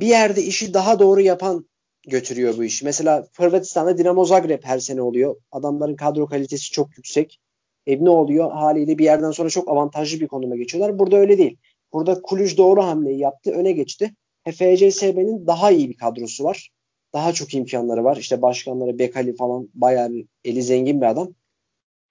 bir 0.00 0.06
yerde 0.06 0.42
işi 0.42 0.74
daha 0.74 0.98
doğru 0.98 1.20
yapan 1.20 1.70
götürüyor 2.08 2.56
bu 2.56 2.64
iş. 2.64 2.82
Mesela 2.82 3.26
Hırvatistan'da 3.36 3.98
Dinamo 3.98 4.24
Zagreb 4.24 4.64
her 4.64 4.78
sene 4.78 5.02
oluyor. 5.02 5.36
Adamların 5.52 5.96
kadro 5.96 6.26
kalitesi 6.26 6.70
çok 6.70 6.96
yüksek. 6.96 7.40
E 7.86 8.04
ne 8.04 8.10
oluyor? 8.10 8.52
Haliyle 8.52 8.98
bir 8.98 9.04
yerden 9.04 9.30
sonra 9.30 9.50
çok 9.50 9.68
avantajlı 9.68 10.20
bir 10.20 10.28
konuma 10.28 10.56
geçiyorlar. 10.56 10.98
Burada 10.98 11.16
öyle 11.16 11.38
değil. 11.38 11.56
Burada 11.92 12.22
Kulüj 12.22 12.58
doğru 12.58 12.82
hamleyi 12.82 13.18
yaptı. 13.18 13.50
Öne 13.50 13.72
geçti. 13.72 14.14
FCSB'nin 14.48 15.46
daha 15.46 15.70
iyi 15.70 15.88
bir 15.88 15.96
kadrosu 15.96 16.44
var. 16.44 16.70
Daha 17.14 17.32
çok 17.32 17.54
imkanları 17.54 18.04
var. 18.04 18.16
İşte 18.16 18.42
başkanları 18.42 18.98
Bekali 18.98 19.36
falan 19.36 19.68
bayağı 19.74 20.10
bir 20.10 20.26
eli 20.44 20.62
zengin 20.62 21.00
bir 21.00 21.06
adam. 21.06 21.34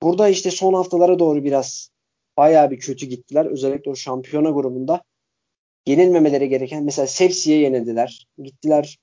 Burada 0.02 0.30
işte 0.30 0.52
son 0.52 0.74
haftalara 0.74 1.20
doğru 1.20 1.44
biraz 1.44 1.90
bayağı 2.38 2.72
bir 2.72 2.80
kötü 2.80 3.06
gittiler. 3.06 3.46
Özellikle 3.46 3.92
o 3.92 3.96
şampiyona 3.96 4.50
grubunda 4.50 5.02
yenilmemeleri 5.88 6.50
gereken 6.50 6.84
mesela 6.84 7.08
Sepsi'ye 7.08 7.60
yenildiler. 7.60 8.28
Gittiler 8.38 9.00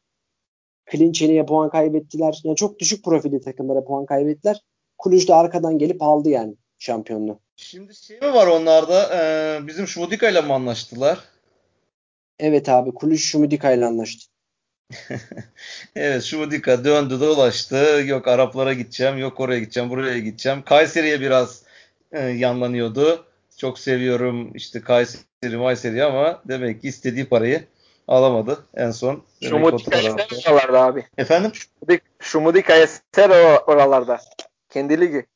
Klinçeni'ye 0.87 1.47
puan 1.47 1.71
kaybettiler. 1.71 2.41
Yani 2.45 2.57
çok 2.57 2.79
düşük 2.79 3.05
profilli 3.05 3.41
takımlara 3.41 3.85
puan 3.85 4.07
kaybettiler. 4.07 4.61
Kulüç 4.99 5.29
de 5.29 5.35
arkadan 5.35 5.79
gelip 5.79 6.03
aldı 6.03 6.29
yani 6.29 6.55
şampiyonluğu. 6.79 7.41
Şimdi 7.57 7.95
şey 7.95 8.21
mi 8.21 8.35
var 8.35 8.47
onlarda? 8.47 9.09
Ee, 9.15 9.67
bizim 9.67 9.87
Şumudika 9.87 10.31
ile 10.31 10.41
mi 10.41 10.53
anlaştılar? 10.53 11.19
Evet 12.39 12.69
abi 12.69 12.95
Kulüç 12.95 13.25
Şumudika 13.25 13.73
ile 13.73 13.87
anlaştı. 13.87 14.36
evet 15.97 16.23
Şumudika 16.23 16.85
döndü 16.85 17.21
dolaştı. 17.21 18.03
Yok 18.07 18.29
Araplara 18.29 18.73
gideceğim, 18.73 19.19
yok 19.19 19.41
oraya 19.41 19.61
gideceğim, 19.61 19.91
buraya 19.91 20.19
gideceğim. 20.19 20.63
Kayseri'ye 20.63 21.21
biraz 21.21 21.63
e, 22.13 22.21
yanlanıyordu. 22.21 23.27
Çok 23.57 23.79
seviyorum 23.79 24.51
işte 24.55 24.81
Kayseri, 24.81 25.57
Mayseri 25.57 26.05
ama 26.05 26.43
demek 26.49 26.83
ki 26.83 26.89
istediği 26.89 27.29
parayı 27.29 27.65
alamadı 28.09 28.67
en 28.75 28.91
son. 28.91 29.23
Şumudika 29.43 29.99
oralarda 30.49 30.83
abi. 30.83 31.07
Efendim? 31.19 31.53
Şumudika 32.21 32.77
Eser 32.77 33.31
oralarda. 33.67 34.21
Kendi 34.71 35.01
ligi. 35.01 35.27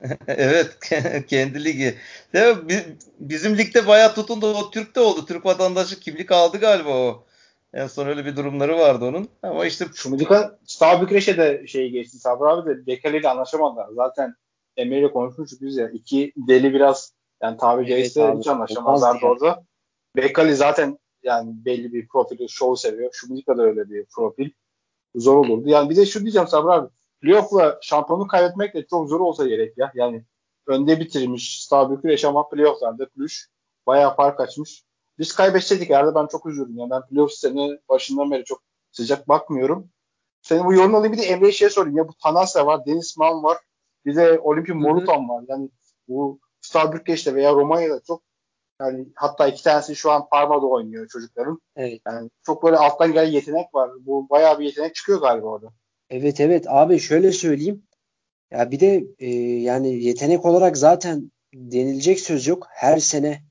evet 0.26 0.78
kendi 1.26 1.64
ligi. 1.64 1.94
Değil 2.34 2.56
mi? 2.56 2.84
Bizim 3.20 3.58
ligde 3.58 3.86
bayağı 3.86 4.14
tutundu. 4.14 4.54
O 4.54 4.70
Türk 4.70 4.96
de 4.96 5.00
oldu. 5.00 5.26
Türk 5.26 5.44
vatandaşı 5.44 6.00
kimlik 6.00 6.32
aldı 6.32 6.58
galiba 6.58 6.90
o. 6.90 7.27
En 7.72 7.86
son 7.86 8.06
öyle 8.06 8.24
bir 8.24 8.36
durumları 8.36 8.78
vardı 8.78 9.04
onun. 9.04 9.28
Ama 9.42 9.66
işte 9.66 9.86
Şumidika 9.94 10.58
Star 10.64 11.02
Bükreş'e 11.02 11.36
de 11.36 11.66
şey 11.66 11.90
geçti. 11.90 12.18
Sabri 12.18 12.48
abi 12.48 12.70
de 12.70 12.86
Bekali 12.86 13.16
ile 13.16 13.28
anlaşamadılar. 13.28 13.88
Zaten 13.92 14.34
Emre 14.76 14.98
ile 14.98 15.12
konuşmuştuk 15.12 15.62
biz 15.62 15.76
ya. 15.76 15.90
İki 15.90 16.32
deli 16.36 16.74
biraz 16.74 17.12
yani 17.42 17.56
tabiri 17.56 17.92
Evet 17.92 18.14
caizse 18.14 18.34
hiç 18.38 18.46
anlaşamazlardı 18.46 19.26
orada. 19.26 19.64
Bekali 20.16 20.54
zaten 20.54 20.98
yani 21.22 21.64
belli 21.64 21.92
bir 21.92 22.08
profili, 22.08 22.48
show 22.48 22.90
seviyor. 22.90 23.10
Şumidika 23.12 23.58
da 23.58 23.62
öyle 23.62 23.90
bir 23.90 24.04
profil. 24.04 24.50
Zor 25.14 25.36
olurdu. 25.36 25.68
Yani 25.68 25.90
bir 25.90 25.96
de 25.96 26.06
şu 26.06 26.20
diyeceğim 26.20 26.48
Sabri 26.48 26.72
abi. 26.72 26.88
Playoff'la 27.20 27.78
şampiyonluk 27.82 28.30
kaybetmek 28.30 28.74
de 28.74 28.86
çok 28.86 29.08
zor 29.08 29.20
olsa 29.20 29.46
gerek 29.46 29.78
ya. 29.78 29.92
Yani 29.94 30.24
önde 30.66 31.00
bitirmiş 31.00 31.64
Star 31.64 31.90
Bükreş 31.90 32.24
ama 32.24 32.48
playoff'larda 32.48 33.08
Plüş 33.08 33.48
bayağı 33.86 34.16
fark 34.16 34.40
açmış. 34.40 34.82
Biz 35.18 35.34
kaybetseydik 35.34 35.90
herhalde 35.90 36.14
ben 36.14 36.26
çok 36.26 36.46
üzüldüm. 36.46 36.78
Yani 36.78 36.90
ben 36.90 37.06
playoff 37.06 37.32
sene 37.32 37.78
başından 37.88 38.30
beri 38.30 38.44
çok 38.44 38.62
sıcak 38.92 39.28
bakmıyorum. 39.28 39.90
Senin 40.42 40.64
bu 40.64 40.74
yorumunu 40.74 40.96
alayım 40.96 41.12
bir 41.12 41.18
de 41.18 41.22
Emre'ye 41.22 41.52
şey 41.52 41.70
sorayım. 41.70 41.96
Ya 41.96 42.08
bu 42.08 42.12
Tanasya 42.22 42.66
var, 42.66 42.86
Deniz 42.86 43.16
Mal 43.18 43.42
var. 43.42 43.58
Bir 44.04 44.16
de 44.16 44.38
Olimpia 44.38 44.74
Morutan 44.74 45.28
var. 45.28 45.44
Yani 45.48 45.70
bu 46.08 46.40
Star 46.60 46.92
Bükreş'te 46.92 47.34
veya 47.34 47.52
Romanya'da 47.52 48.00
çok 48.06 48.22
yani 48.80 49.08
hatta 49.14 49.48
iki 49.48 49.62
tanesi 49.62 49.96
şu 49.96 50.10
an 50.10 50.28
Parma'da 50.28 50.66
oynuyor 50.66 51.08
çocukların. 51.08 51.60
Evet. 51.76 52.00
Yani 52.06 52.30
çok 52.46 52.62
böyle 52.62 52.76
alttan 52.76 53.12
gelen 53.12 53.30
yetenek 53.30 53.74
var. 53.74 53.90
Bu 54.00 54.30
bayağı 54.30 54.58
bir 54.58 54.64
yetenek 54.64 54.94
çıkıyor 54.94 55.20
galiba 55.20 55.46
orada. 55.46 55.72
Evet 56.10 56.40
evet 56.40 56.64
abi 56.68 56.98
şöyle 56.98 57.32
söyleyeyim. 57.32 57.82
Ya 58.50 58.70
bir 58.70 58.80
de 58.80 59.04
e, 59.18 59.30
yani 59.60 60.04
yetenek 60.04 60.44
olarak 60.44 60.76
zaten 60.76 61.32
denilecek 61.54 62.20
söz 62.20 62.46
yok. 62.46 62.66
Her 62.70 62.98
sene 62.98 63.42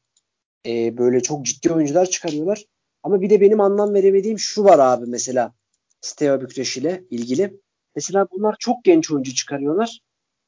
e, 0.67 0.97
böyle 0.97 1.19
çok 1.23 1.45
ciddi 1.45 1.73
oyuncular 1.73 2.05
çıkarıyorlar. 2.05 2.65
Ama 3.03 3.21
bir 3.21 3.29
de 3.29 3.41
benim 3.41 3.61
anlam 3.61 3.93
veremediğim 3.93 4.39
şu 4.39 4.63
var 4.63 4.79
abi 4.79 5.05
mesela 5.07 5.53
Steaua 6.01 6.41
Bükreş 6.41 6.77
ile 6.77 7.03
ilgili. 7.09 7.59
Mesela 7.95 8.27
bunlar 8.31 8.55
çok 8.59 8.83
genç 8.83 9.11
oyuncu 9.11 9.35
çıkarıyorlar. 9.35 9.99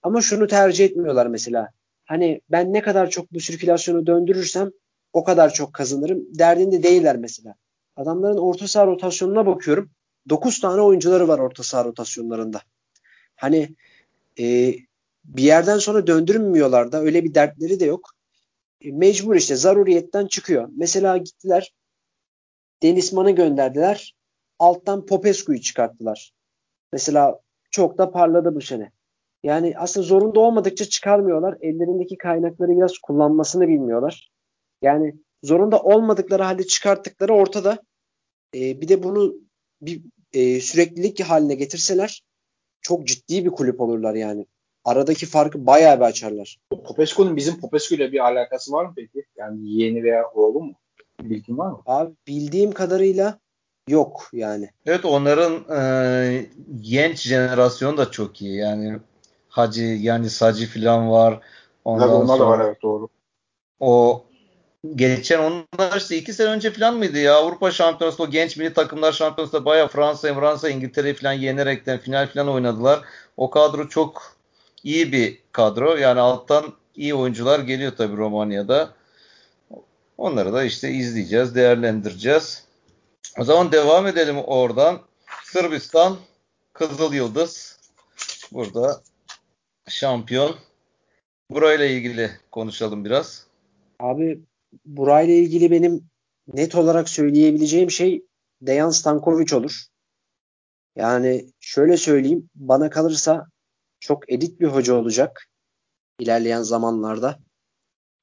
Ama 0.04 0.22
şunu 0.22 0.48
tercih 0.48 0.86
etmiyorlar 0.86 1.28
mesela. 1.28 1.70
Hani 2.06 2.42
ben 2.52 2.74
ne 2.74 2.82
kadar 2.82 3.10
çok 3.10 3.34
bu 3.34 3.40
sirkülasyonu 3.40 4.08
döndürürsem 4.08 4.72
o 5.14 5.24
kadar 5.24 5.54
çok 5.54 5.74
kazanırım. 5.74 6.26
Derdinde 6.40 6.84
değiller 6.84 7.18
mesela. 7.18 7.56
Adamların 7.96 8.38
orta 8.38 8.68
saha 8.68 8.88
rotasyonuna 8.88 9.46
bakıyorum. 9.46 9.90
9 10.30 10.60
tane 10.60 10.82
oyuncuları 10.82 11.28
var 11.28 11.40
orta 11.40 11.64
saha 11.64 11.86
rotasyonlarında. 11.86 12.62
Hani 13.36 13.76
e, 14.40 14.76
bir 15.26 15.44
yerden 15.44 15.78
sonra 15.78 16.08
döndürmüyorlar 16.08 16.92
da 16.92 17.02
öyle 17.02 17.24
bir 17.24 17.34
dertleri 17.34 17.80
de 17.80 17.86
yok. 17.86 18.10
Mecbur 18.84 19.36
işte 19.36 19.56
zaruriyetten 19.56 20.28
çıkıyor. 20.28 20.70
Mesela 20.78 21.18
gittiler 21.18 21.74
Denizman'ı 22.84 23.32
gönderdiler. 23.32 24.16
Alttan 24.60 25.06
Popescu'yu 25.06 25.62
çıkarttılar. 25.62 26.32
Mesela 26.94 27.40
çok 27.72 27.98
da 27.98 28.12
parladı 28.12 28.56
bu 28.56 28.62
sene. 28.62 28.92
Yani 29.44 29.74
aslında 29.78 30.08
zorunda 30.08 30.40
olmadıkça 30.40 30.86
çıkarmıyorlar. 30.86 31.58
Ellerindeki 31.62 32.18
kaynakları 32.18 32.72
biraz 32.72 32.98
kullanmasını 32.98 33.68
bilmiyorlar. 33.68 34.32
Yani 34.82 35.16
zorunda 35.44 35.80
olmadıkları 35.82 36.44
halde 36.44 36.64
çıkarttıkları 36.64 37.34
ortada. 37.34 37.84
E, 38.56 38.82
bir 38.82 38.88
de 38.88 39.04
bunu 39.04 39.36
bir 39.82 40.02
e, 40.34 40.62
süreklilik 40.62 41.22
haline 41.22 41.56
getirseler 41.56 42.24
çok 42.82 43.08
ciddi 43.08 43.46
bir 43.46 43.50
kulüp 43.50 43.82
olurlar 43.82 44.16
yani. 44.16 44.46
Aradaki 44.90 45.26
farkı 45.26 45.66
bayağı 45.66 46.00
bir 46.00 46.06
açarlar. 46.06 46.58
Popescu'nun 46.70 47.36
bizim 47.36 47.60
Popescu 47.60 47.96
ile 47.96 48.12
bir 48.12 48.20
alakası 48.20 48.72
var 48.72 48.86
mı 48.86 48.94
peki? 48.96 49.26
Yani 49.38 49.70
yeğeni 49.70 50.04
veya 50.04 50.24
oğlu 50.34 50.62
mu? 50.62 50.74
Bilgin 51.22 51.58
var 51.58 51.72
mı? 51.72 51.82
Abi 51.86 52.14
bildiğim 52.28 52.72
kadarıyla 52.72 53.40
yok 53.88 54.30
yani. 54.34 54.70
evet 54.86 55.06
onların 55.06 55.54
e, 55.82 56.46
genç 56.82 57.18
jenerasyon 57.22 57.98
da 57.98 58.12
çok 58.12 58.42
iyi. 58.42 58.56
Yani 58.58 59.00
Hacı 59.50 59.84
yani 59.84 60.30
Sacı 60.30 60.68
falan 60.68 61.12
var. 61.12 61.40
Ondan 61.86 62.08
Tabii 62.08 62.18
onlar 62.18 62.40
da 62.40 62.48
var 62.48 62.66
evet 62.66 62.82
doğru. 62.82 63.08
o 63.80 64.24
geçen 64.96 65.40
onlar 65.40 65.98
işte 65.98 66.18
iki 66.18 66.34
sene 66.34 66.50
önce 66.50 66.72
falan 66.72 66.98
mıydı 66.98 67.20
ya 67.20 67.36
Avrupa 67.36 67.72
Şampiyonası 67.72 68.24
o 68.24 68.30
genç 68.30 68.58
milli 68.58 68.74
takımlar 68.74 69.12
şampiyonasında 69.12 69.66
bayağı 69.66 69.88
Fransa, 69.88 70.34
Fransa, 70.34 70.70
İngiltere 70.70 71.14
falan 71.14 71.34
yenerekten 71.34 71.98
final 72.00 72.28
falan 72.28 72.50
oynadılar. 72.50 73.00
O 73.38 73.50
kadro 73.50 73.88
çok 73.88 74.39
iyi 74.84 75.12
bir 75.12 75.40
kadro. 75.52 75.96
Yani 75.96 76.20
alttan 76.20 76.74
iyi 76.96 77.16
oyuncular 77.16 77.60
geliyor 77.60 77.92
tabii 77.98 78.18
Romanya'da. 78.18 78.94
Onları 80.18 80.54
da 80.54 80.64
işte 80.64 80.92
izleyeceğiz, 80.92 81.56
değerlendireceğiz. 81.56 82.64
O 83.40 83.44
zaman 83.44 83.72
devam 83.72 84.08
edelim 84.08 84.38
oradan. 84.38 85.02
Sırbistan, 85.44 86.18
Kızıl 86.74 87.14
Yıldız. 87.14 87.80
Burada 88.52 89.02
şampiyon. 89.88 90.56
Burayla 91.52 91.86
ilgili 91.86 92.32
konuşalım 92.52 93.06
biraz. 93.06 93.46
Abi 94.00 94.42
burayla 94.86 95.34
ilgili 95.34 95.72
benim 95.72 96.10
net 96.54 96.76
olarak 96.76 97.10
söyleyebileceğim 97.10 97.92
şey 97.92 98.26
Dejan 98.62 98.90
Stankovic 98.90 99.56
olur. 99.56 99.86
Yani 100.96 101.46
şöyle 101.60 101.98
söyleyeyim 101.98 102.50
bana 102.56 102.90
kalırsa 102.90 103.48
çok 104.10 104.30
elit 104.32 104.60
bir 104.60 104.68
hoca 104.68 104.94
olacak 104.94 105.48
ilerleyen 106.20 106.62
zamanlarda. 106.62 107.40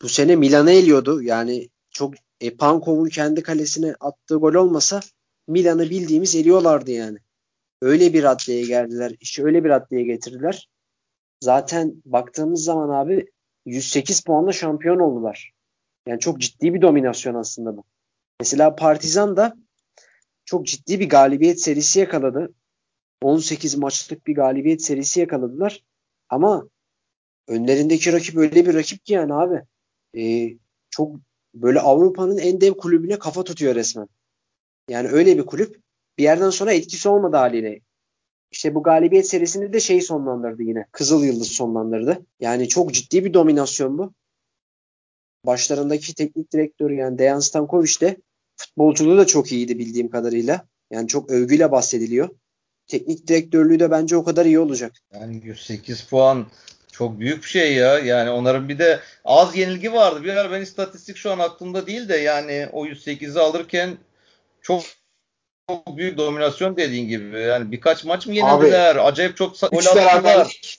Bu 0.02 0.08
sene 0.08 0.36
Milan'ı 0.36 0.70
eliyordu. 0.70 1.22
Yani 1.22 1.68
çok 1.90 2.14
e, 2.40 2.56
Pankov'un 2.56 3.08
kendi 3.08 3.42
kalesine 3.42 3.94
attığı 4.00 4.34
gol 4.36 4.54
olmasa 4.54 5.00
Milan'ı 5.48 5.90
bildiğimiz 5.90 6.36
eliyorlardı 6.36 6.90
yani. 6.90 7.18
Öyle 7.82 8.12
bir 8.12 8.22
raddeye 8.22 8.66
geldiler. 8.66 9.12
İşi 9.20 9.44
öyle 9.44 9.64
bir 9.64 9.68
raddeye 9.68 10.02
getirdiler. 10.02 10.68
Zaten 11.40 12.02
baktığımız 12.04 12.64
zaman 12.64 12.88
abi 12.88 13.26
108 13.66 14.20
puanla 14.20 14.52
şampiyon 14.52 14.98
oldular. 14.98 15.52
Yani 16.08 16.20
çok 16.20 16.40
ciddi 16.40 16.74
bir 16.74 16.82
dominasyon 16.82 17.34
aslında 17.34 17.76
bu. 17.76 17.84
Mesela 18.40 18.76
Partizan 18.76 19.36
da 19.36 19.56
çok 20.44 20.66
ciddi 20.66 21.00
bir 21.00 21.08
galibiyet 21.08 21.60
serisi 21.60 22.00
yakaladı. 22.00 22.54
18 23.22 23.74
maçlık 23.74 24.26
bir 24.26 24.34
galibiyet 24.34 24.82
serisi 24.82 25.20
yakaladılar. 25.20 25.84
Ama 26.28 26.68
önlerindeki 27.48 28.12
rakip 28.12 28.36
öyle 28.36 28.66
bir 28.66 28.74
rakip 28.74 29.04
ki 29.04 29.12
yani 29.12 29.34
abi. 29.34 29.62
E, 30.20 30.52
çok 30.90 31.16
böyle 31.54 31.80
Avrupa'nın 31.80 32.38
en 32.38 32.60
dev 32.60 32.72
kulübüne 32.72 33.18
kafa 33.18 33.44
tutuyor 33.44 33.74
resmen. 33.74 34.08
Yani 34.88 35.08
öyle 35.08 35.38
bir 35.38 35.46
kulüp. 35.46 35.80
Bir 36.18 36.22
yerden 36.22 36.50
sonra 36.50 36.72
etkisi 36.72 37.08
olmadı 37.08 37.36
haliyle. 37.36 37.80
İşte 38.50 38.74
bu 38.74 38.82
galibiyet 38.82 39.28
serisini 39.28 39.72
de 39.72 39.80
şey 39.80 40.00
sonlandırdı 40.00 40.62
yine. 40.62 40.86
Kızıl 40.92 41.24
Yıldız 41.24 41.48
sonlandırdı. 41.48 42.26
Yani 42.40 42.68
çok 42.68 42.94
ciddi 42.94 43.24
bir 43.24 43.34
dominasyon 43.34 43.98
bu. 43.98 44.12
Başlarındaki 45.46 46.14
teknik 46.14 46.52
direktörü 46.52 46.94
yani 46.94 47.18
Dejan 47.18 47.40
Stankovic 47.40 48.00
de 48.00 48.16
futbolculuğu 48.56 49.18
da 49.18 49.26
çok 49.26 49.52
iyiydi 49.52 49.78
bildiğim 49.78 50.10
kadarıyla. 50.10 50.68
Yani 50.90 51.08
çok 51.08 51.30
övgüyle 51.30 51.72
bahsediliyor. 51.72 52.28
Teknik 52.86 53.26
direktörlüğü 53.26 53.80
de 53.80 53.90
bence 53.90 54.16
o 54.16 54.24
kadar 54.24 54.46
iyi 54.46 54.58
olacak. 54.58 54.92
Yani 55.14 55.40
108 55.44 56.02
puan 56.02 56.46
çok 56.92 57.20
büyük 57.20 57.42
bir 57.42 57.48
şey 57.48 57.74
ya. 57.74 57.98
Yani 57.98 58.30
onların 58.30 58.68
bir 58.68 58.78
de 58.78 59.00
az 59.24 59.56
yenilgi 59.56 59.92
vardı. 59.92 60.24
Bir 60.24 60.36
ara 60.36 60.50
ben 60.50 60.60
istatistik 60.60 61.16
şu 61.16 61.32
an 61.32 61.38
aklımda 61.38 61.86
değil 61.86 62.08
de 62.08 62.16
yani 62.16 62.68
o 62.72 62.86
108'i 62.86 63.40
alırken 63.40 63.96
çok 64.62 64.82
çok 65.68 65.96
büyük 65.96 66.18
dominasyon 66.18 66.76
dediğin 66.76 67.08
gibi. 67.08 67.40
Yani 67.40 67.72
birkaç 67.72 68.04
maç 68.04 68.26
mı 68.26 68.34
yenildiler? 68.34 68.96
Abi, 68.96 69.00
Acayip 69.00 69.36
çok 69.36 69.60
gol 69.60 69.78
3 69.78 69.96
beraberlik 69.96 70.78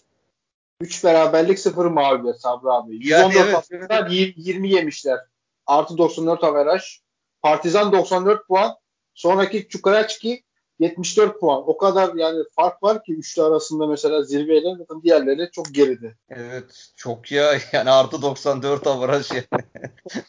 3 0.81 1.03
beraberlik 1.03 1.59
0 1.59 1.85
mağlubiyet 1.85 2.41
Sabri 2.41 2.69
abi. 2.69 2.95
114 2.95 3.35
yani 3.71 3.85
evet. 3.89 4.33
20 4.37 4.69
yemişler. 4.69 5.19
Artı 5.65 5.97
94 5.97 6.43
averaj. 6.43 6.99
Partizan 7.41 7.91
94 7.91 8.47
puan. 8.47 8.75
Sonraki 9.13 9.67
Çukaraçki 9.67 10.43
74 10.79 11.39
puan. 11.39 11.63
O 11.69 11.77
kadar 11.77 12.15
yani 12.15 12.43
fark 12.55 12.83
var 12.83 13.03
ki 13.03 13.13
üçlü 13.13 13.41
arasında 13.41 13.87
mesela 13.87 14.23
zirveyle 14.23 14.77
diğerleri 15.03 15.49
çok 15.51 15.73
geride. 15.73 16.15
Evet 16.29 16.89
çok 16.95 17.31
ya 17.31 17.53
yani 17.71 17.89
artı 17.89 18.21
94 18.21 18.87
avaraj 18.87 19.31
yani. 19.31 19.63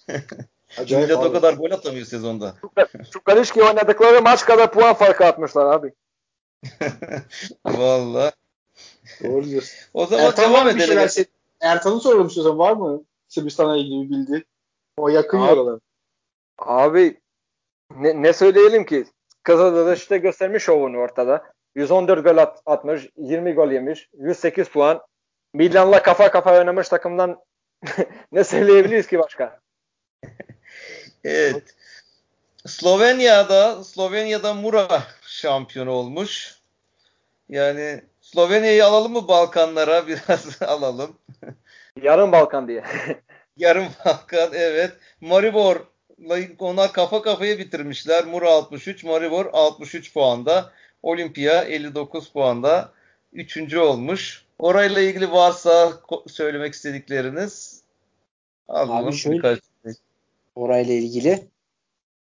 Acayip 0.79 1.09
Millet 1.09 1.25
o 1.25 1.33
kadar 1.33 1.55
gol 1.55 1.71
atamıyor 1.71 2.07
sezonda. 2.07 2.55
Çukarişki 3.11 3.63
oynadıkları 3.63 4.23
maç 4.23 4.45
kadar 4.45 4.73
puan 4.73 4.95
farkı 4.95 5.25
atmışlar 5.27 5.67
abi. 5.67 5.93
Valla. 7.65 8.33
Doğru 9.25 9.45
diyorsun. 9.45 9.79
O 9.95 10.07
zaman 10.07 10.25
Ertan 10.25 10.51
devam 10.51 10.69
edelim. 10.69 10.87
şeyler. 10.87 11.27
Ertan'ı 11.61 12.01
soralım 12.01 12.27
istiyorsan 12.27 12.59
var 12.59 12.73
mı? 12.73 13.03
Sırbistan'a 13.29 13.77
ilgili 13.77 14.03
bir 14.03 14.11
bildi. 14.11 14.45
O 14.97 15.09
yakın 15.09 15.39
Abi- 15.39 15.49
yaralar. 15.49 15.81
Abi 16.59 17.21
ne, 17.97 18.23
ne 18.23 18.33
söyleyelim 18.33 18.87
ki? 18.87 19.07
Kızıl'da 19.49 19.95
işte 19.95 20.19
göstermiş 20.19 20.63
şovunu 20.63 20.97
ortada. 20.97 21.43
114 21.75 22.25
gol 22.25 22.37
at- 22.37 22.63
atmış, 22.67 23.09
20 23.17 23.55
gol 23.55 23.71
yemiş, 23.71 24.09
108 24.19 24.69
puan. 24.69 25.01
Milan'la 25.55 26.03
kafa 26.03 26.31
kafa 26.31 26.59
oynamış 26.59 26.89
takımdan 26.89 27.41
ne 28.33 28.45
söyleyebiliriz 28.45 29.07
ki 29.07 29.19
başka? 29.19 29.61
Evet. 31.25 31.75
Slovenya'da 32.67 33.85
Slovenya'da 33.85 34.55
Mura 34.55 35.03
şampiyon 35.23 35.87
olmuş. 35.87 36.55
Yani 37.49 38.03
Slovenya'yı 38.21 38.85
alalım 38.85 39.13
mı 39.13 39.29
Balkanlara? 39.29 40.07
Biraz 40.07 40.63
alalım. 40.63 41.17
Yarım 42.03 42.33
Balkan 42.33 42.69
diye. 42.69 42.85
Yarım 43.57 43.87
Balkan 44.05 44.51
evet. 44.53 44.93
Maribor 45.21 45.77
ona 46.59 46.93
kafa 46.93 47.23
kafaya 47.23 47.59
bitirmişler. 47.59 48.27
Mura 48.27 48.51
63, 48.51 49.05
Maribor 49.05 49.47
63 49.53 50.15
puanda. 50.15 50.73
Olimpia 51.03 51.63
59 51.65 52.33
puanda. 52.33 52.93
Üçüncü 53.33 53.79
olmuş. 53.79 54.45
Orayla 54.59 55.01
ilgili 55.01 55.33
varsa 55.33 55.93
söylemek 56.27 56.75
istedikleriniz 56.75 57.83
alalım. 58.69 59.09
Abi 59.09 59.17
şöyle, 59.17 59.37
birkaç... 59.37 59.61
Şey. 59.85 59.93
orayla 60.55 60.95
ilgili 60.95 61.49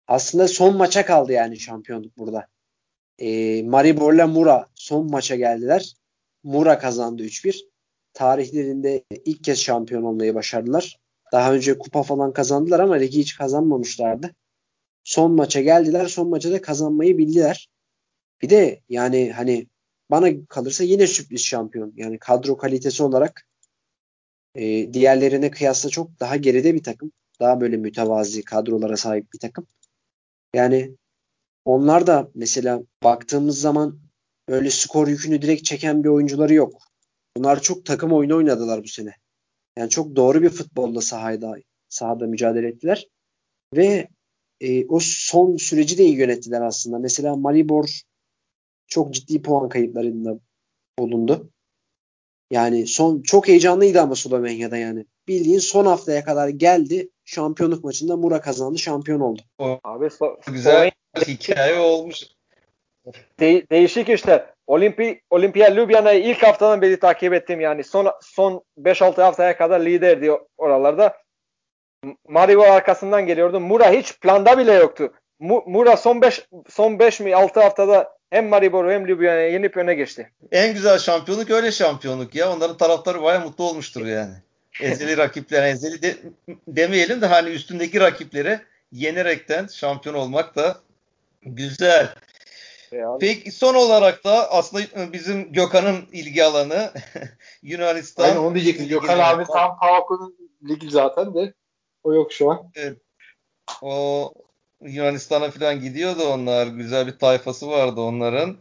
aslında 0.09 0.49
son 0.49 0.77
maça 0.77 1.07
kaldı 1.07 1.33
yani 1.33 1.59
şampiyonluk 1.59 2.19
burada. 2.19 2.47
E, 3.19 3.63
Maribor'la 3.63 4.27
Mura 4.27 4.67
son 4.75 5.11
maça 5.11 5.37
geldiler. 5.37 5.93
Mura 6.43 6.79
kazandı 6.79 7.23
3-1. 7.23 7.61
Tarihlerinde 8.15 9.05
ilk 9.25 9.45
kez 9.45 9.59
şampiyon 9.59 10.03
olmayı 10.03 10.35
başardılar. 10.35 10.99
Daha 11.37 11.55
önce 11.55 11.79
kupa 11.79 12.03
falan 12.03 12.33
kazandılar 12.33 12.81
ama 12.81 12.95
ligi 12.95 13.19
hiç 13.19 13.37
kazanmamışlardı. 13.37 14.35
Son 15.05 15.33
maça 15.33 15.61
geldiler. 15.61 16.07
Son 16.07 16.29
maça 16.29 16.53
da 16.53 16.63
kazanmayı 16.63 17.19
bildiler. 17.19 17.69
Bir 18.43 18.51
de 18.51 18.81
yani 18.89 19.33
hani 19.33 19.67
bana 20.11 20.47
kalırsa 20.49 20.85
yine 20.85 21.07
sürpriz 21.07 21.45
şampiyon. 21.45 21.93
Yani 21.97 22.19
kadro 22.19 22.57
kalitesi 22.57 23.03
olarak 23.03 23.47
e, 24.55 24.93
diğerlerine 24.93 25.51
kıyasla 25.51 25.91
çok 25.91 26.21
daha 26.21 26.37
geride 26.37 26.75
bir 26.75 26.83
takım. 26.83 27.13
Daha 27.41 27.61
böyle 27.61 27.77
mütevazi 27.77 28.43
kadrolara 28.43 28.97
sahip 28.97 29.33
bir 29.33 29.39
takım. 29.39 29.67
Yani 30.55 30.97
onlar 31.65 32.07
da 32.07 32.31
mesela 32.35 32.83
baktığımız 33.03 33.61
zaman 33.61 34.01
öyle 34.49 34.71
skor 34.71 35.09
yükünü 35.09 35.43
direkt 35.43 35.65
çeken 35.65 36.05
bir 36.05 36.09
oyuncuları 36.09 36.55
yok. 36.55 36.83
Bunlar 37.37 37.63
çok 37.63 37.87
takım 37.87 38.13
oyunu 38.13 38.37
oynadılar 38.37 38.85
bu 38.85 38.89
sene. 38.89 39.15
Yani 39.79 39.91
çok 39.91 40.17
doğru 40.17 40.43
bir 40.43 40.51
futbolla 40.51 41.01
sahada, 41.01 41.57
sahada 41.89 42.27
mücadele 42.27 42.69
ettiler. 42.69 43.07
Ve 43.75 44.09
e, 44.61 44.87
o 44.87 44.99
son 45.01 45.57
süreci 45.57 45.99
de 45.99 46.05
iyi 46.05 46.17
yönettiler 46.17 46.61
aslında. 46.61 46.99
Mesela 46.99 47.37
Maribor 47.37 48.01
çok 48.87 49.15
ciddi 49.15 49.43
puan 49.43 49.69
kayıplarında 49.69 50.39
bulundu. 50.99 51.51
Yani 52.51 52.87
son 52.87 53.23
çok 53.23 53.49
heyecanlıydı 53.49 54.01
ama 54.01 54.15
Slovenya'da 54.15 54.77
yani. 54.77 55.05
Bildiğin 55.29 55.59
son 55.59 55.87
haftaya 55.87 56.25
kadar 56.25 56.49
geldi. 56.49 57.11
Şampiyonluk 57.25 57.85
maçında 57.85 58.17
Mura 58.17 58.41
kazandı. 58.41 58.79
Şampiyon 58.79 59.21
oldu. 59.21 59.43
Abi 59.85 60.11
so 60.11 60.37
güzel 60.47 60.91
hikaye 61.27 61.79
olmuş. 61.79 62.23
De- 63.41 63.67
değişik 63.71 64.09
işte. 64.09 64.56
Olimpi 64.67 65.21
Olimpia 65.31 65.75
Ljubljana'yı 65.77 66.25
ilk 66.25 66.43
haftadan 66.43 66.83
beri 66.83 67.01
takip 67.01 67.35
ettim 67.35 67.61
yani. 67.61 67.85
Son 67.85 68.13
son 68.21 68.63
5-6 68.79 69.23
haftaya 69.23 69.57
kadar 69.57 69.81
liderdi 69.81 70.31
oralarda. 70.59 71.17
Maribor 72.29 72.67
arkasından 72.67 73.27
geliyordu. 73.27 73.61
Mura 73.61 73.91
hiç 73.91 74.21
planda 74.21 74.59
bile 74.59 74.73
yoktu. 74.73 75.13
Mura 75.67 75.97
son 75.97 76.23
5 76.23 76.47
son 76.69 76.99
5 76.99 77.21
mi 77.21 77.37
6 77.37 77.61
haftada 77.61 78.17
hem 78.31 78.49
Maribor'u 78.49 78.91
hem 78.91 79.09
Ljubljana'yı 79.09 79.53
yenip 79.53 79.77
öne 79.77 79.95
geçti. 79.95 80.31
En 80.53 80.75
güzel 80.75 80.99
şampiyonluk 80.99 81.51
öyle 81.51 81.73
şampiyonluk 81.73 82.35
ya. 82.35 82.53
Onların 82.53 82.77
taraftarı 82.77 83.23
baya 83.23 83.41
mutlu 83.41 83.65
olmuştur 83.65 84.07
yani. 84.07 84.35
Ezeli 84.81 85.17
rakipler, 85.23 85.63
ezeli 85.63 86.03
de, 86.03 86.17
demeyelim 86.69 87.21
de 87.21 87.27
hani 87.27 87.51
üstündeki 87.51 88.01
rakipleri 88.01 88.61
yenerekten 88.93 89.67
şampiyon 89.67 90.15
olmak 90.15 90.57
da 90.57 90.77
güzel. 91.43 92.15
Yani. 92.97 93.19
Peki 93.19 93.53
son 93.53 93.75
olarak 93.75 94.25
da 94.25 94.53
aslında 94.53 95.13
bizim 95.13 95.53
Gökhan'ın 95.53 96.07
ilgi 96.13 96.45
alanı 96.45 96.93
Yunanistan. 97.63 98.25
Aynen 98.25 98.37
onu 98.37 98.55
diyecektim. 98.55 98.89
Gökhan 98.89 99.19
abi 99.19 99.45
tam 99.45 99.79
Pauk'un 99.79 100.37
ligi 100.69 100.91
zaten 100.91 101.35
de 101.35 101.55
o 102.05 102.15
yok 102.15 102.33
şu 102.33 102.51
an. 102.51 102.71
Evet. 102.75 102.99
O 103.83 104.33
Yunanistan'a 104.81 105.51
falan 105.51 105.81
gidiyordu 105.81 106.25
onlar. 106.25 106.67
Güzel 106.67 107.07
bir 107.07 107.19
tayfası 107.19 107.69
vardı 107.69 108.01
onların. 108.01 108.57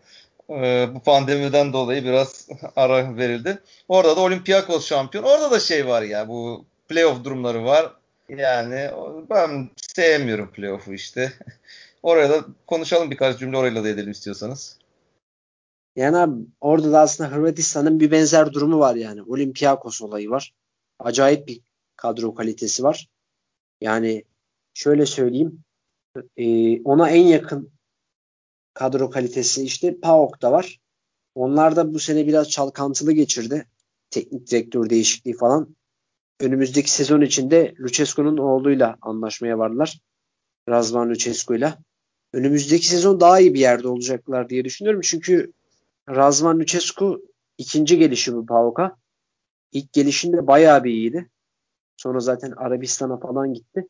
Ee, 0.49 0.87
bu 0.95 0.99
pandemiden 0.99 1.73
dolayı 1.73 2.03
biraz 2.03 2.47
ara 2.75 3.17
verildi. 3.17 3.57
Orada 3.87 4.15
da 4.15 4.21
Olympiakos 4.21 4.87
şampiyon. 4.87 5.23
Orada 5.23 5.51
da 5.51 5.59
şey 5.59 5.87
var 5.87 6.01
ya 6.01 6.27
bu 6.27 6.65
playoff 6.89 7.23
durumları 7.23 7.65
var. 7.65 7.91
Yani 8.29 8.91
ben 9.29 9.69
sevmiyorum 9.77 10.51
playoff'u 10.51 10.93
işte. 10.93 11.33
Oraya 12.05 12.29
da 12.29 12.45
konuşalım 12.67 13.11
birkaç 13.11 13.39
cümle 13.39 13.57
orayla 13.57 13.83
da 13.83 13.89
edelim 13.89 14.11
istiyorsanız. 14.11 14.79
Yani 15.95 16.17
abi, 16.17 16.45
orada 16.61 16.91
da 16.91 16.99
aslında 16.99 17.31
Hırvatistan'ın 17.31 17.99
bir 17.99 18.11
benzer 18.11 18.53
durumu 18.53 18.79
var 18.79 18.95
yani. 18.95 19.23
Olympiakos 19.23 20.01
olayı 20.01 20.29
var. 20.29 20.53
Acayip 20.99 21.47
bir 21.47 21.61
kadro 21.95 22.35
kalitesi 22.35 22.83
var. 22.83 23.07
Yani 23.81 24.23
şöyle 24.73 25.05
söyleyeyim. 25.05 25.63
E, 26.37 26.81
ona 26.81 27.09
en 27.09 27.23
yakın 27.23 27.71
kadro 28.73 29.09
kalitesi 29.09 29.63
işte 29.63 29.99
PAOK'ta 29.99 30.51
var. 30.51 30.79
Onlar 31.35 31.75
da 31.75 31.93
bu 31.93 31.99
sene 31.99 32.27
biraz 32.27 32.49
çalkantılı 32.49 33.11
geçirdi. 33.11 33.67
Teknik 34.09 34.51
direktör 34.51 34.89
değişikliği 34.89 35.33
falan. 35.33 35.75
Önümüzdeki 36.39 36.91
sezon 36.91 37.21
içinde 37.21 37.75
Lucescu'nun 37.79 38.37
oğluyla 38.37 38.97
anlaşmaya 39.01 39.57
vardılar. 39.57 39.99
Razvan 40.69 41.09
Lucescu'yla. 41.09 41.84
Önümüzdeki 42.35 42.87
sezon 42.87 43.19
daha 43.19 43.39
iyi 43.39 43.53
bir 43.53 43.59
yerde 43.59 43.87
olacaklar 43.87 44.49
diye 44.49 44.65
düşünüyorum. 44.65 45.01
Çünkü 45.03 45.53
Razvan 46.09 46.59
Lucescu 46.59 47.21
ikinci 47.57 47.97
gelişi 47.97 48.31
PAOK'a. 48.47 48.97
İlk 49.71 49.93
gelişinde 49.93 50.47
bayağı 50.47 50.83
bir 50.83 50.91
iyiydi. 50.91 51.29
Sonra 51.97 52.19
zaten 52.19 52.51
Arabistan'a 52.51 53.17
falan 53.17 53.53
gitti. 53.53 53.87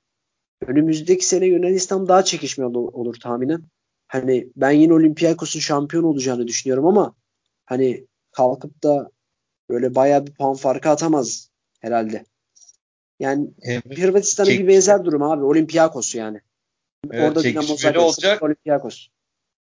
Önümüzdeki 0.67 1.25
sene 1.25 1.45
Yunanistan 1.45 2.07
daha 2.07 2.23
çekişmeli 2.23 2.77
olur 2.77 3.15
tahminen. 3.19 3.63
Hani 4.07 4.47
ben 4.55 4.71
yine 4.71 4.93
Olympiakos'un 4.93 5.59
şampiyon 5.59 6.03
olacağını 6.03 6.47
düşünüyorum 6.47 6.85
ama 6.85 7.15
hani 7.65 8.07
kalkıp 8.31 8.83
da 8.83 9.11
böyle 9.69 9.95
bayağı 9.95 10.27
bir 10.27 10.33
puan 10.33 10.55
farkı 10.55 10.89
atamaz 10.89 11.49
herhalde. 11.79 12.25
Yani 13.19 13.47
evet. 13.61 13.99
Hırvatistan'ın 13.99 14.49
Çek... 14.49 14.59
bir 14.59 14.67
benzer 14.67 15.05
durum 15.05 15.21
abi. 15.23 15.43
Olympiakos 15.43 16.15
yani. 16.15 16.41
Evet, 17.11 17.29
Orada 17.29 17.41
çekişmeli 17.41 17.99
olacak. 17.99 18.43
Olympiakos. 18.43 19.07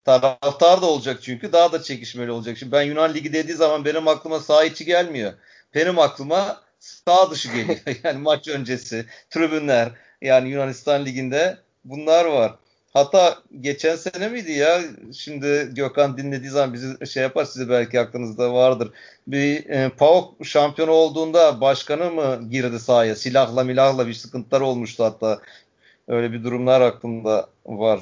Taraftar 0.05 0.81
da 0.81 0.85
olacak 0.85 1.19
çünkü 1.21 1.51
daha 1.51 1.71
da 1.71 1.83
çekişmeli 1.83 2.31
olacak. 2.31 2.57
Şimdi 2.57 2.71
ben 2.71 2.81
Yunan 2.81 3.13
Ligi 3.13 3.33
dediği 3.33 3.53
zaman 3.53 3.85
benim 3.85 4.07
aklıma 4.07 4.39
sağ 4.39 4.63
içi 4.63 4.85
gelmiyor. 4.85 5.33
Benim 5.75 5.99
aklıma 5.99 6.61
sağ 6.79 7.31
dışı 7.31 7.49
geliyor. 7.51 7.79
yani 8.03 8.17
maç 8.17 8.47
öncesi, 8.47 9.05
tribünler 9.29 9.89
yani 10.21 10.49
Yunanistan 10.49 11.05
Ligi'nde 11.05 11.57
bunlar 11.85 12.25
var. 12.25 12.55
Hatta 12.93 13.37
geçen 13.61 13.95
sene 13.95 14.29
miydi 14.29 14.51
ya? 14.51 14.81
Şimdi 15.17 15.69
Gökhan 15.71 16.17
dinlediği 16.17 16.49
zaman 16.49 16.73
bizi 16.73 17.07
şey 17.07 17.23
yapar 17.23 17.45
size 17.45 17.69
belki 17.69 17.99
aklınızda 17.99 18.53
vardır. 18.53 18.91
Bir 19.27 19.69
e, 19.69 19.89
PAOK 19.89 20.45
şampiyonu 20.45 20.91
olduğunda 20.91 21.61
başkanı 21.61 22.11
mı 22.11 22.49
girdi 22.49 22.79
sahaya? 22.79 23.15
Silahla 23.15 23.63
milahla 23.63 24.07
bir 24.07 24.13
sıkıntılar 24.13 24.61
olmuştu 24.61 25.03
hatta. 25.03 25.41
Öyle 26.09 26.31
bir 26.31 26.43
durumlar 26.43 26.81
aklımda 26.81 27.49
var. 27.65 27.99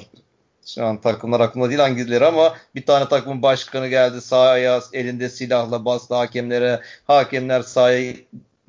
Şu 0.66 0.84
an 0.84 1.00
takımlar 1.00 1.40
aklımda 1.40 1.68
değil 1.68 1.80
hangileri 1.80 2.26
ama 2.26 2.56
bir 2.74 2.86
tane 2.86 3.08
takımın 3.08 3.42
başkanı 3.42 3.88
geldi 3.88 4.20
sahaya 4.20 4.80
elinde 4.92 5.28
silahla 5.28 5.84
bastı 5.84 6.14
hakemlere. 6.14 6.80
Hakemler 7.06 7.62
sahaya 7.62 8.14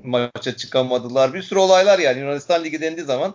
maça 0.04 0.56
çıkamadılar. 0.58 1.34
Bir 1.34 1.41
sürü 1.41 1.60
olaylar 1.60 1.99
yani 1.99 2.19
Yunanistan 2.19 2.63
Ligi 2.63 2.82
dendiği 2.82 3.06
zaman 3.06 3.34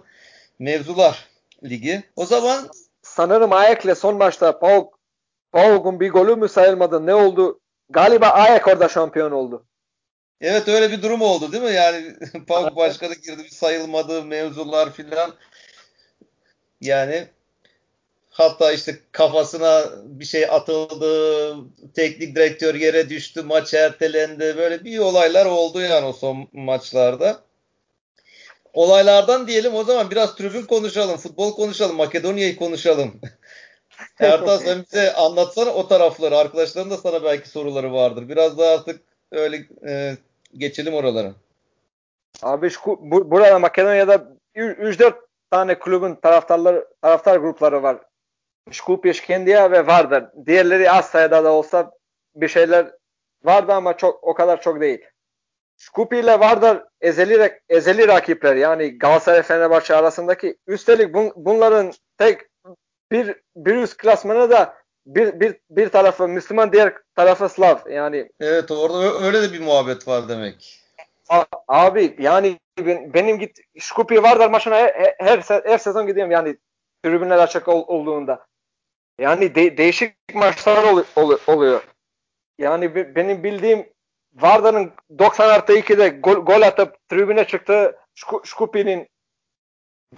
mevzular 0.58 1.28
ligi. 1.64 2.02
O 2.16 2.26
zaman 2.26 2.68
sanırım 3.02 3.52
Ayak'le 3.52 3.96
son 3.96 4.16
maçta 4.16 4.58
Pauk 4.58 4.98
Pauk'un 5.52 6.00
bir 6.00 6.10
golü 6.10 6.36
mü 6.36 6.48
sayılmadı? 6.48 7.06
Ne 7.06 7.14
oldu? 7.14 7.60
Galiba 7.90 8.26
Ayak 8.26 8.68
orada 8.68 8.88
şampiyon 8.88 9.30
oldu. 9.30 9.64
Evet 10.40 10.68
öyle 10.68 10.90
bir 10.90 11.02
durum 11.02 11.22
oldu 11.22 11.52
değil 11.52 11.62
mi? 11.62 11.72
Yani 11.72 12.14
Pauk 12.48 12.76
başkanı 12.76 13.14
girdi 13.14 13.44
bir 13.44 13.48
sayılmadı 13.48 14.24
mevzular 14.24 14.92
filan. 14.92 15.30
Yani 16.86 17.26
hatta 18.30 18.72
işte 18.72 18.98
kafasına 19.12 19.84
bir 20.04 20.24
şey 20.24 20.44
atıldı, 20.44 21.56
teknik 21.94 22.36
direktör 22.36 22.74
yere 22.74 23.08
düştü, 23.08 23.42
maç 23.42 23.74
ertelendi. 23.74 24.54
Böyle 24.56 24.84
bir 24.84 24.98
olaylar 24.98 25.46
oldu 25.46 25.80
yani 25.80 26.06
o 26.06 26.12
son 26.12 26.48
maçlarda 26.52 27.44
olaylardan 28.74 29.48
diyelim 29.48 29.74
o 29.74 29.84
zaman 29.84 30.10
biraz 30.10 30.36
tribün 30.36 30.62
konuşalım, 30.62 31.16
futbol 31.16 31.54
konuşalım, 31.54 31.96
Makedonya'yı 31.96 32.56
konuşalım. 32.56 33.20
Ertan 34.18 34.58
sen 34.58 34.82
bize 34.82 35.12
anlatsana 35.12 35.70
o 35.70 35.88
tarafları. 35.88 36.36
Arkadaşların 36.36 36.90
da 36.90 36.96
sana 36.96 37.24
belki 37.24 37.48
soruları 37.48 37.92
vardır. 37.92 38.28
Biraz 38.28 38.58
daha 38.58 38.74
artık 38.74 39.00
öyle 39.32 39.66
e, 39.86 40.16
geçelim 40.56 40.94
oralara. 40.94 41.32
Abi 42.42 42.70
şu, 42.70 42.80
bu, 42.86 43.30
burada 43.30 43.58
Makedonya'da 43.58 44.28
3-4 44.56 45.14
tane 45.54 45.78
kulübün 45.78 46.14
taraftarları 46.14 46.88
taraftar 47.02 47.36
grupları 47.36 47.82
var. 47.82 47.98
Şkupiye, 48.70 49.14
Şkendiya 49.14 49.70
ve 49.70 49.86
vardır. 49.86 50.24
Diğerleri 50.46 50.90
az 50.90 51.04
sayıda 51.04 51.44
da 51.44 51.52
olsa 51.52 51.90
bir 52.34 52.48
şeyler 52.48 52.92
vardı 53.44 53.72
ama 53.72 53.96
çok 53.96 54.24
o 54.24 54.34
kadar 54.34 54.60
çok 54.60 54.80
değil. 54.80 55.04
Şkupi 55.76 56.16
ile 56.16 56.40
Vardar 56.40 56.84
ezeli, 57.00 57.60
ezeli 57.68 58.08
rakipler 58.08 58.56
yani 58.56 58.98
Galatasaray 58.98 59.42
Fenerbahçe 59.42 59.94
arasındaki 59.96 60.56
üstelik 60.66 61.14
bun, 61.14 61.32
bunların 61.36 61.92
tek 62.18 62.40
bir 63.12 63.36
bir 63.56 63.74
üst 63.74 63.96
klasmanı 63.96 64.50
da 64.50 64.74
bir, 65.06 65.40
bir, 65.40 65.56
bir 65.70 65.88
tarafı 65.88 66.28
Müslüman 66.28 66.72
diğer 66.72 66.94
tarafı 67.16 67.48
Slav 67.48 67.76
yani. 67.90 68.28
Evet 68.40 68.70
orada 68.70 69.24
öyle 69.26 69.42
de 69.42 69.52
bir 69.52 69.60
muhabbet 69.60 70.08
var 70.08 70.28
demek. 70.28 70.83
Abi 71.68 72.16
yani 72.18 72.58
benim 73.14 73.38
git 73.38 73.58
Şkupi 73.78 74.22
Vardar 74.22 74.50
maçına 74.50 74.76
her, 74.76 75.14
her, 75.18 75.38
her 75.64 75.78
sezon 75.78 76.06
gidiyorum 76.06 76.30
yani 76.30 76.56
tribünler 77.04 77.38
açık 77.38 77.68
ol, 77.68 77.84
olduğunda. 77.86 78.46
Yani 79.18 79.54
de, 79.54 79.76
değişik 79.76 80.14
maçlar 80.34 80.84
ol, 80.84 81.04
ol, 81.16 81.38
oluyor. 81.46 81.82
Yani 82.58 82.94
benim 83.16 83.44
bildiğim 83.44 83.86
Vardar'ın 84.34 84.92
90 85.18 85.48
artı 85.48 85.72
2'de 85.78 86.08
gol, 86.08 86.34
gol 86.34 86.62
atıp 86.62 87.08
tribüne 87.08 87.44
çıktı. 87.44 87.98
Şkupi'nin 88.44 89.08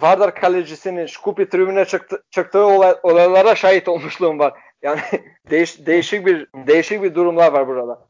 Vardar 0.01 0.35
kalecisinin 0.35 1.05
Şkupi 1.05 1.49
tribüne 1.49 1.85
çıktı, 1.85 2.23
çıktığı 2.31 2.65
olay, 2.65 2.95
olaylara 3.03 3.55
şahit 3.55 3.87
olmuşluğum 3.87 4.39
var. 4.39 4.59
Yani 4.81 5.01
değiş, 5.49 5.85
değişik 5.85 6.25
bir 6.25 6.47
değişik 6.53 7.03
bir 7.03 7.15
durumlar 7.15 7.51
var 7.51 7.67
burada. 7.67 8.06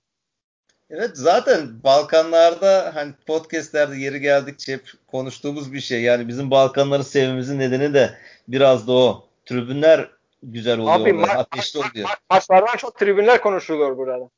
Evet 0.89 1.11
zaten 1.13 1.83
Balkanlarda 1.83 2.91
hani 2.95 3.13
podcastlerde 3.27 3.95
yeri 3.95 4.21
geldikçe 4.21 4.73
hep 4.73 4.91
konuştuğumuz 5.07 5.73
bir 5.73 5.79
şey. 5.79 6.01
Yani 6.01 6.27
bizim 6.27 6.51
Balkanları 6.51 7.03
sevmemizin 7.03 7.59
nedeni 7.59 7.93
de 7.93 8.17
biraz 8.47 8.87
da 8.87 8.91
o. 8.91 9.27
Tribünler 9.45 10.09
güzel 10.43 10.79
oluyor. 10.79 10.99
Abi, 10.99 11.09
ma- 11.09 11.37
ateşli 11.37 11.79
oluyor. 11.79 12.09
Ma- 12.09 12.17
maçlardan 12.29 12.77
çok 12.77 12.99
tribünler 12.99 13.41
konuşuluyor 13.41 13.97
burada. 13.97 14.29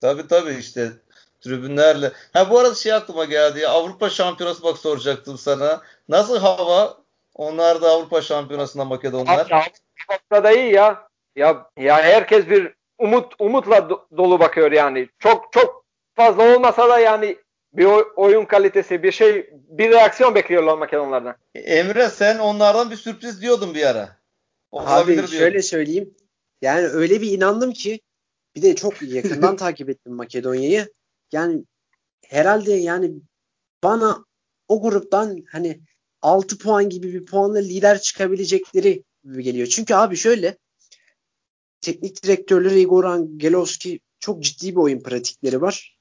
Tabii 0.00 0.28
tabii 0.28 0.54
işte 0.54 0.92
tribünlerle. 1.40 2.12
Ha 2.32 2.50
bu 2.50 2.58
arada 2.58 2.74
şey 2.74 2.92
aklıma 2.92 3.24
geldi 3.24 3.60
ya 3.60 3.70
Avrupa 3.70 4.10
Şampiyonası 4.10 4.62
bak 4.62 4.78
soracaktım 4.78 5.38
sana. 5.38 5.82
Nasıl 6.08 6.38
hava? 6.38 6.98
Onlar 7.34 7.82
da 7.82 7.90
Avrupa 7.90 8.22
Şampiyonası'nda 8.22 8.84
Makedonlar. 8.84 9.50
Avrupa'da 9.50 10.44
da 10.44 10.52
iyi 10.52 10.72
ya. 10.72 11.08
Ya 11.36 11.70
ya 11.76 12.02
herkes 12.02 12.48
bir 12.48 12.74
umut 12.98 13.34
umutla 13.38 13.88
dolu 14.16 14.40
bakıyor 14.40 14.72
yani. 14.72 15.08
Çok 15.18 15.52
çok 15.52 15.84
fazla 16.14 16.54
olmasa 16.56 16.88
da 16.88 16.98
yani 16.98 17.38
bir 17.72 17.86
oyun 18.16 18.44
kalitesi, 18.44 19.02
bir 19.02 19.12
şey, 19.12 19.50
bir 19.52 19.90
reaksiyon 19.90 20.34
bekliyorlar 20.34 20.78
Makedonlardan. 20.78 21.36
Emre 21.54 22.08
sen 22.08 22.38
onlardan 22.38 22.90
bir 22.90 22.96
sürpriz 22.96 23.42
diyordun 23.42 23.74
bir 23.74 23.86
ara. 23.86 24.16
Olabilir 24.70 25.24
Abi 25.24 25.28
şöyle 25.28 25.62
söyleyeyim. 25.62 26.14
Yani 26.62 26.86
öyle 26.86 27.20
bir 27.20 27.32
inandım 27.32 27.72
ki 27.72 28.00
bir 28.56 28.62
de 28.62 28.76
çok 28.76 29.02
yakından 29.02 29.56
takip 29.66 29.90
ettim 29.90 30.12
Makedonya'yı. 30.12 30.92
Yani 31.32 31.64
herhalde 32.26 32.72
yani 32.72 33.12
bana 33.82 34.24
o 34.68 34.82
gruptan 34.82 35.44
hani 35.52 35.80
6 36.22 36.58
puan 36.58 36.88
gibi 36.88 37.12
bir 37.12 37.26
puanla 37.26 37.58
lider 37.58 38.00
çıkabilecekleri 38.00 39.02
gibi 39.24 39.42
geliyor. 39.42 39.66
Çünkü 39.66 39.94
abi 39.94 40.16
şöyle 40.16 40.56
teknik 41.80 42.22
direktörleri 42.22 42.80
Igor 42.80 43.04
Angelovski 43.04 44.00
çok 44.20 44.42
ciddi 44.42 44.70
bir 44.70 44.80
oyun 44.80 45.00
pratikleri 45.00 45.60
var. 45.60 45.98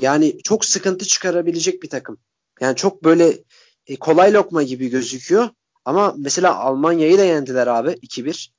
Yani 0.00 0.38
çok 0.42 0.64
sıkıntı 0.64 1.04
çıkarabilecek 1.04 1.82
bir 1.82 1.90
takım. 1.90 2.18
Yani 2.60 2.76
çok 2.76 3.04
böyle 3.04 3.44
e, 3.86 3.96
kolay 3.96 4.32
lokma 4.32 4.62
gibi 4.62 4.88
gözüküyor. 4.88 5.48
Ama 5.84 6.14
mesela 6.18 6.58
Almanya'yı 6.58 7.18
da 7.18 7.24
yendiler 7.24 7.66
abi 7.66 7.90
2-1. 7.90 8.50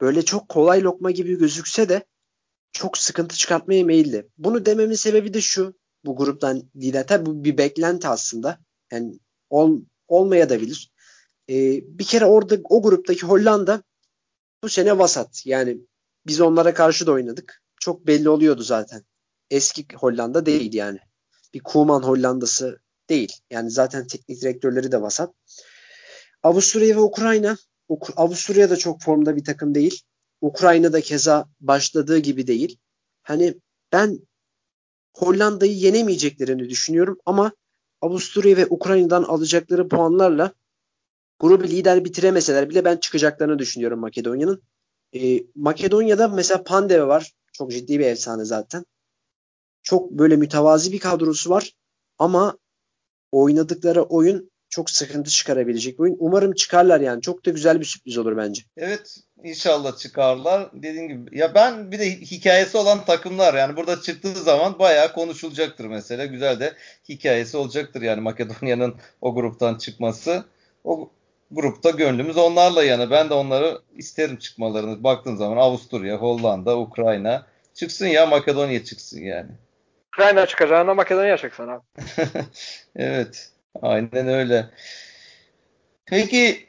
Böyle 0.00 0.24
çok 0.24 0.48
kolay 0.48 0.82
lokma 0.82 1.10
gibi 1.10 1.38
gözükse 1.38 1.88
de 1.88 2.04
çok 2.72 2.98
sıkıntı 2.98 3.36
çıkartmaya 3.36 3.84
meyilli. 3.84 4.28
Bunu 4.38 4.66
dememin 4.66 4.94
sebebi 4.94 5.34
de 5.34 5.40
şu. 5.40 5.74
Bu 6.04 6.16
gruptan 6.16 6.62
lider. 6.76 7.06
Tabi 7.06 7.26
bu 7.26 7.44
bir 7.44 7.58
beklenti 7.58 8.08
aslında. 8.08 8.58
Yani 8.92 9.18
ol, 9.50 9.80
olmaya 10.08 10.50
da 10.50 10.60
bilir. 10.60 10.92
Ee, 11.50 11.80
bir 11.98 12.04
kere 12.04 12.24
orada 12.24 12.58
o 12.64 12.82
gruptaki 12.82 13.26
Hollanda 13.26 13.82
bu 14.62 14.68
sene 14.68 14.98
vasat. 14.98 15.46
Yani 15.46 15.78
biz 16.26 16.40
onlara 16.40 16.74
karşı 16.74 17.06
da 17.06 17.12
oynadık. 17.12 17.62
Çok 17.80 18.06
belli 18.06 18.28
oluyordu 18.28 18.62
zaten. 18.62 19.04
Eski 19.50 19.86
Hollanda 19.96 20.46
değil 20.46 20.74
yani. 20.74 20.98
Bir 21.54 21.60
Kuman 21.60 22.02
Hollandası 22.02 22.80
değil. 23.08 23.32
Yani 23.50 23.70
zaten 23.70 24.06
teknik 24.06 24.40
direktörleri 24.40 24.92
de 24.92 25.02
vasat. 25.02 25.34
Avusturya 26.42 26.96
ve 26.96 27.00
Ukrayna. 27.00 27.56
Avusturya 28.16 28.70
da 28.70 28.76
çok 28.76 29.02
formda 29.02 29.36
bir 29.36 29.44
takım 29.44 29.74
değil. 29.74 30.02
Ukrayna 30.40 30.92
da 30.92 31.00
keza 31.00 31.48
başladığı 31.60 32.18
gibi 32.18 32.46
değil. 32.46 32.78
Hani 33.22 33.54
ben 33.92 34.18
Hollanda'yı 35.14 35.76
yenemeyeceklerini 35.76 36.68
düşünüyorum 36.68 37.18
ama 37.26 37.52
Avusturya 38.00 38.56
ve 38.56 38.66
Ukrayna'dan 38.66 39.22
alacakları 39.22 39.88
puanlarla 39.88 40.52
grubu 41.38 41.64
lider 41.64 42.04
bitiremeseler 42.04 42.70
bile 42.70 42.84
ben 42.84 42.96
çıkacaklarını 42.96 43.58
düşünüyorum 43.58 44.00
Makedonya'nın. 44.00 44.62
Ee, 45.14 45.42
Makedonya'da 45.54 46.28
mesela 46.28 46.62
Pandeve 46.62 47.06
var. 47.06 47.32
Çok 47.52 47.70
ciddi 47.70 47.98
bir 47.98 48.06
efsane 48.06 48.44
zaten. 48.44 48.84
Çok 49.82 50.10
böyle 50.10 50.36
mütevazi 50.36 50.92
bir 50.92 50.98
kadrosu 50.98 51.50
var. 51.50 51.72
Ama 52.18 52.58
oynadıkları 53.32 54.02
oyun 54.02 54.50
çok 54.68 54.90
sıkıntı 54.90 55.30
çıkarabilecek 55.30 56.00
oyun. 56.00 56.16
Umarım 56.18 56.54
çıkarlar 56.54 57.00
yani. 57.00 57.22
Çok 57.22 57.46
da 57.46 57.50
güzel 57.50 57.80
bir 57.80 57.84
sürpriz 57.84 58.18
olur 58.18 58.36
bence. 58.36 58.62
Evet 58.76 59.16
inşallah 59.44 59.98
çıkarlar. 59.98 60.70
Dediğim 60.74 61.08
gibi 61.08 61.38
ya 61.38 61.54
ben 61.54 61.92
bir 61.92 61.98
de 61.98 62.10
hikayesi 62.10 62.76
olan 62.76 63.04
takımlar 63.04 63.54
yani 63.54 63.76
burada 63.76 64.00
çıktığı 64.00 64.34
zaman 64.34 64.78
bayağı 64.78 65.12
konuşulacaktır 65.12 65.84
mesela. 65.84 66.24
Güzel 66.26 66.60
de 66.60 66.74
hikayesi 67.08 67.56
olacaktır 67.56 68.02
yani 68.02 68.20
Makedonya'nın 68.20 68.94
o 69.20 69.34
gruptan 69.34 69.74
çıkması. 69.74 70.44
O 70.84 71.10
grupta 71.50 71.90
gönlümüz 71.90 72.36
onlarla 72.36 72.84
yani. 72.84 73.10
Ben 73.10 73.30
de 73.30 73.34
onları 73.34 73.80
isterim 73.94 74.36
çıkmalarını. 74.36 75.04
Baktığın 75.04 75.36
zaman 75.36 75.56
Avusturya, 75.56 76.16
Hollanda, 76.16 76.78
Ukrayna 76.78 77.46
çıksın 77.74 78.06
ya 78.06 78.26
Makedonya 78.26 78.84
çıksın 78.84 79.20
yani. 79.20 79.50
Ukrayna 80.08 80.46
çıkacağına 80.46 80.94
Makedonya 80.94 81.36
çıksın 81.36 81.68
abi. 81.68 81.82
evet. 82.96 83.50
Aynen 83.82 84.28
öyle. 84.28 84.70
Peki 86.06 86.66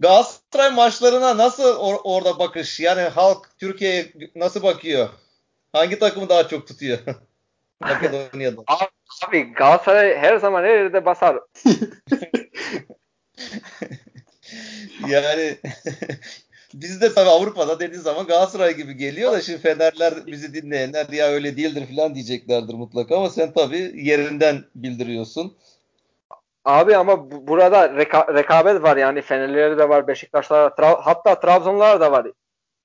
Galatasaray 0.00 0.70
maçlarına 0.70 1.36
nasıl 1.36 1.76
or- 1.76 2.00
orada 2.04 2.38
bakış? 2.38 2.80
Yani 2.80 3.00
halk 3.02 3.58
Türkiye'ye 3.58 4.12
nasıl 4.34 4.62
bakıyor? 4.62 5.08
Hangi 5.72 5.98
takımı 5.98 6.28
daha 6.28 6.48
çok 6.48 6.66
tutuyor? 6.68 6.98
Makedonya'da. 7.80 8.62
Abi, 9.28 9.52
Galatasaray 9.52 10.16
her 10.18 10.36
zaman 10.36 10.62
her 10.64 10.68
yerde 10.68 11.04
basar. 11.04 11.38
yani 15.10 15.56
biz 16.74 17.00
de 17.00 17.14
tabii 17.14 17.30
Avrupa'da 17.30 17.80
dediği 17.80 17.98
zaman 17.98 18.26
Galatasaray 18.26 18.74
gibi 18.76 18.96
geliyor 18.96 19.32
da 19.32 19.40
şimdi 19.40 19.58
Fenerler 19.58 20.26
bizi 20.26 20.54
dinleyenler 20.54 21.08
ya 21.08 21.26
öyle 21.26 21.56
değildir 21.56 21.86
falan 21.96 22.14
diyeceklerdir 22.14 22.74
mutlaka 22.74 23.16
ama 23.16 23.30
sen 23.30 23.52
tabii 23.52 23.92
yerinden 23.94 24.64
bildiriyorsun. 24.74 25.56
Abi 26.64 26.96
ama 26.96 27.30
bu, 27.30 27.48
burada 27.48 27.96
reka, 27.96 28.26
rekabet 28.34 28.82
var 28.82 28.96
yani 28.96 29.22
Fenerleri 29.22 29.78
de 29.78 29.88
var, 29.88 30.06
Beşiktaşlar 30.08 30.70
tra- 30.70 31.00
hatta 31.02 31.40
Trabzonlar 31.40 32.00
da 32.00 32.12
var. 32.12 32.26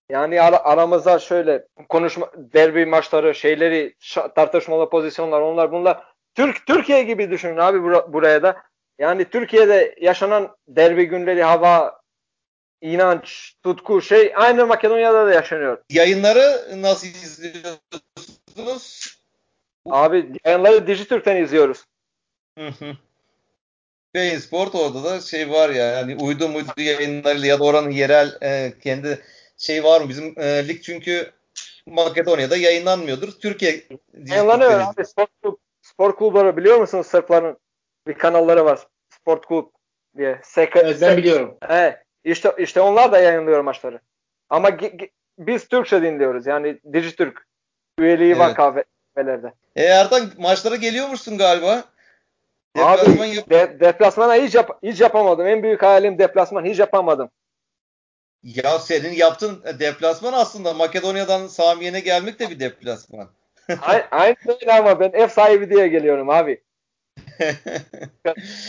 Yani 0.09 0.41
ara, 0.41 0.63
aramızda 0.65 1.19
şöyle 1.19 1.67
konuşma 1.89 2.31
derbi 2.35 2.85
maçları, 2.85 3.35
şeyleri 3.35 3.95
tartışmalı 4.35 4.89
pozisyonlar 4.89 5.41
onlar 5.41 5.71
bunlar 5.71 6.03
Türk 6.35 6.67
Türkiye 6.67 7.03
gibi 7.03 7.31
düşünün 7.31 7.57
abi 7.57 7.77
bur- 7.77 8.13
buraya 8.13 8.43
da. 8.43 8.57
Yani 8.99 9.25
Türkiye'de 9.25 9.95
yaşanan 10.01 10.55
derbi 10.67 11.05
günleri 11.05 11.43
hava 11.43 12.00
inanç, 12.81 13.55
tutku 13.63 14.01
şey 14.01 14.33
aynı 14.35 14.65
Makedonya'da 14.65 15.27
da 15.27 15.33
yaşanıyor. 15.33 15.77
Yayınları 15.89 16.81
nasıl 16.81 17.07
izliyorsunuz? 17.07 19.17
Abi 19.89 20.31
yayınları 20.45 20.87
Dijitürk'ten 20.87 21.35
izliyoruz. 21.35 21.85
Hı 22.57 22.67
hı. 22.67 22.97
Beyin 24.13 24.37
Sport 24.37 24.75
orada 24.75 25.03
da 25.03 25.21
şey 25.21 25.49
var 25.49 25.69
ya 25.69 25.85
yani 25.85 26.15
uydu 26.15 26.49
muydu 26.49 26.71
yayınlarıyla 26.77 27.47
ya 27.47 27.59
da 27.59 27.63
oranın 27.63 27.91
yerel 27.91 28.37
e, 28.43 28.73
kendi 28.83 29.21
şey 29.57 29.83
var 29.83 30.01
mı? 30.01 30.09
Bizim 30.09 30.39
e, 30.39 30.67
lig 30.67 30.83
çünkü 30.83 31.31
Makedonya'da 31.85 32.57
yayınlanmıyordur. 32.57 33.31
Türkiye 33.31 33.83
yayınlanıyor 34.27 34.71
abi. 34.71 35.05
Spor, 35.05 35.27
klub, 35.41 35.55
spor 35.81 36.15
kulüpleri 36.15 36.57
biliyor 36.57 36.77
musunuz 36.77 37.07
Sırpların 37.07 37.57
bir 38.07 38.13
kanalları 38.13 38.65
var. 38.65 38.87
Sport 39.09 39.45
Kulüp 39.45 39.67
diye. 40.17 40.41
SK, 40.43 40.75
evet, 40.75 41.01
ben 41.01 41.17
biliyorum. 41.17 41.57
Evet. 41.69 42.00
İşte, 42.23 42.53
işte 42.57 42.81
onlar 42.81 43.11
da 43.11 43.19
yayınlıyor 43.19 43.61
maçları. 43.61 43.99
Ama 44.49 44.69
biz 45.39 45.67
Türkçe 45.67 46.01
dinliyoruz. 46.01 46.47
Yani 46.47 46.79
Dijitürk 46.93 47.47
üyeliği 47.99 48.31
evet. 48.31 48.39
var 48.39 48.55
kahvelerde. 48.55 49.53
E 49.75 49.83
Ertan 49.83 50.31
maçlara 50.37 50.75
geliyormuşsun 50.75 51.37
galiba. 51.37 51.83
Deplasman 52.75 53.17
Abi 53.27 53.35
yap- 53.35 53.49
de, 53.49 53.79
deplasmana 53.79 54.35
hiç, 54.35 54.55
yap, 54.55 54.79
hiç 54.83 55.01
yapamadım. 55.01 55.47
En 55.47 55.63
büyük 55.63 55.83
hayalim 55.83 56.19
deplasman 56.19 56.65
hiç 56.65 56.79
yapamadım. 56.79 57.29
ya 58.43 58.79
senin 58.79 59.11
yaptığın 59.13 59.63
deplasman 59.79 60.33
aslında 60.33 60.73
Makedonya'dan 60.73 61.47
Samiye'ne 61.47 61.99
gelmek 61.99 62.39
de 62.39 62.49
bir 62.49 62.59
deplasman. 62.59 63.29
Ay- 63.81 64.07
Aynı 64.11 64.35
öyle 64.47 64.73
ama 64.73 64.99
ben 64.99 65.11
ev 65.13 65.27
sahibi 65.27 65.69
diye 65.69 65.87
geliyorum 65.87 66.29
abi. 66.29 66.63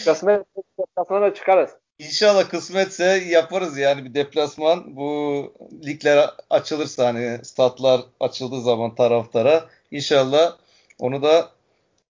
Kısmet 0.05 0.46
deplasmana 0.78 1.34
çıkarız. 1.34 1.70
İnşallah 2.07 2.48
kısmetse 2.48 3.05
yaparız 3.05 3.78
yani 3.78 4.05
bir 4.05 4.14
deplasman. 4.14 4.96
Bu 4.96 5.53
ligler 5.86 6.30
açılırsa 6.50 7.07
hani 7.07 7.38
statlar 7.44 8.00
açıldığı 8.20 8.61
zaman 8.61 8.94
taraftara 8.94 9.64
inşallah 9.90 10.57
onu 10.98 11.22
da 11.22 11.48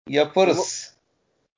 yaparız. 0.08 0.94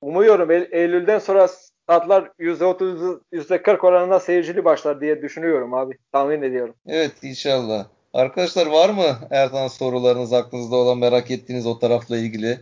Umuyorum 0.01 0.51
Eylül- 0.51 0.71
Eylül'den 0.71 1.19
sonra 1.19 1.47
statlar 1.47 2.31
%30 2.39 3.19
%40 3.31 3.83
oranında 3.87 4.19
seyircili 4.19 4.65
başlar 4.65 5.01
diye 5.01 5.21
düşünüyorum 5.21 5.73
abi. 5.73 5.97
Tahmin 6.11 6.41
ediyorum. 6.41 6.75
Evet 6.87 7.11
inşallah. 7.23 7.85
Arkadaşlar 8.13 8.67
var 8.67 8.89
mı 8.89 9.17
Ertan 9.31 9.67
sorularınız 9.67 10.33
aklınızda 10.33 10.75
olan 10.75 10.97
merak 10.97 11.31
ettiğiniz 11.31 11.67
o 11.67 11.79
tarafla 11.79 12.17
ilgili? 12.17 12.59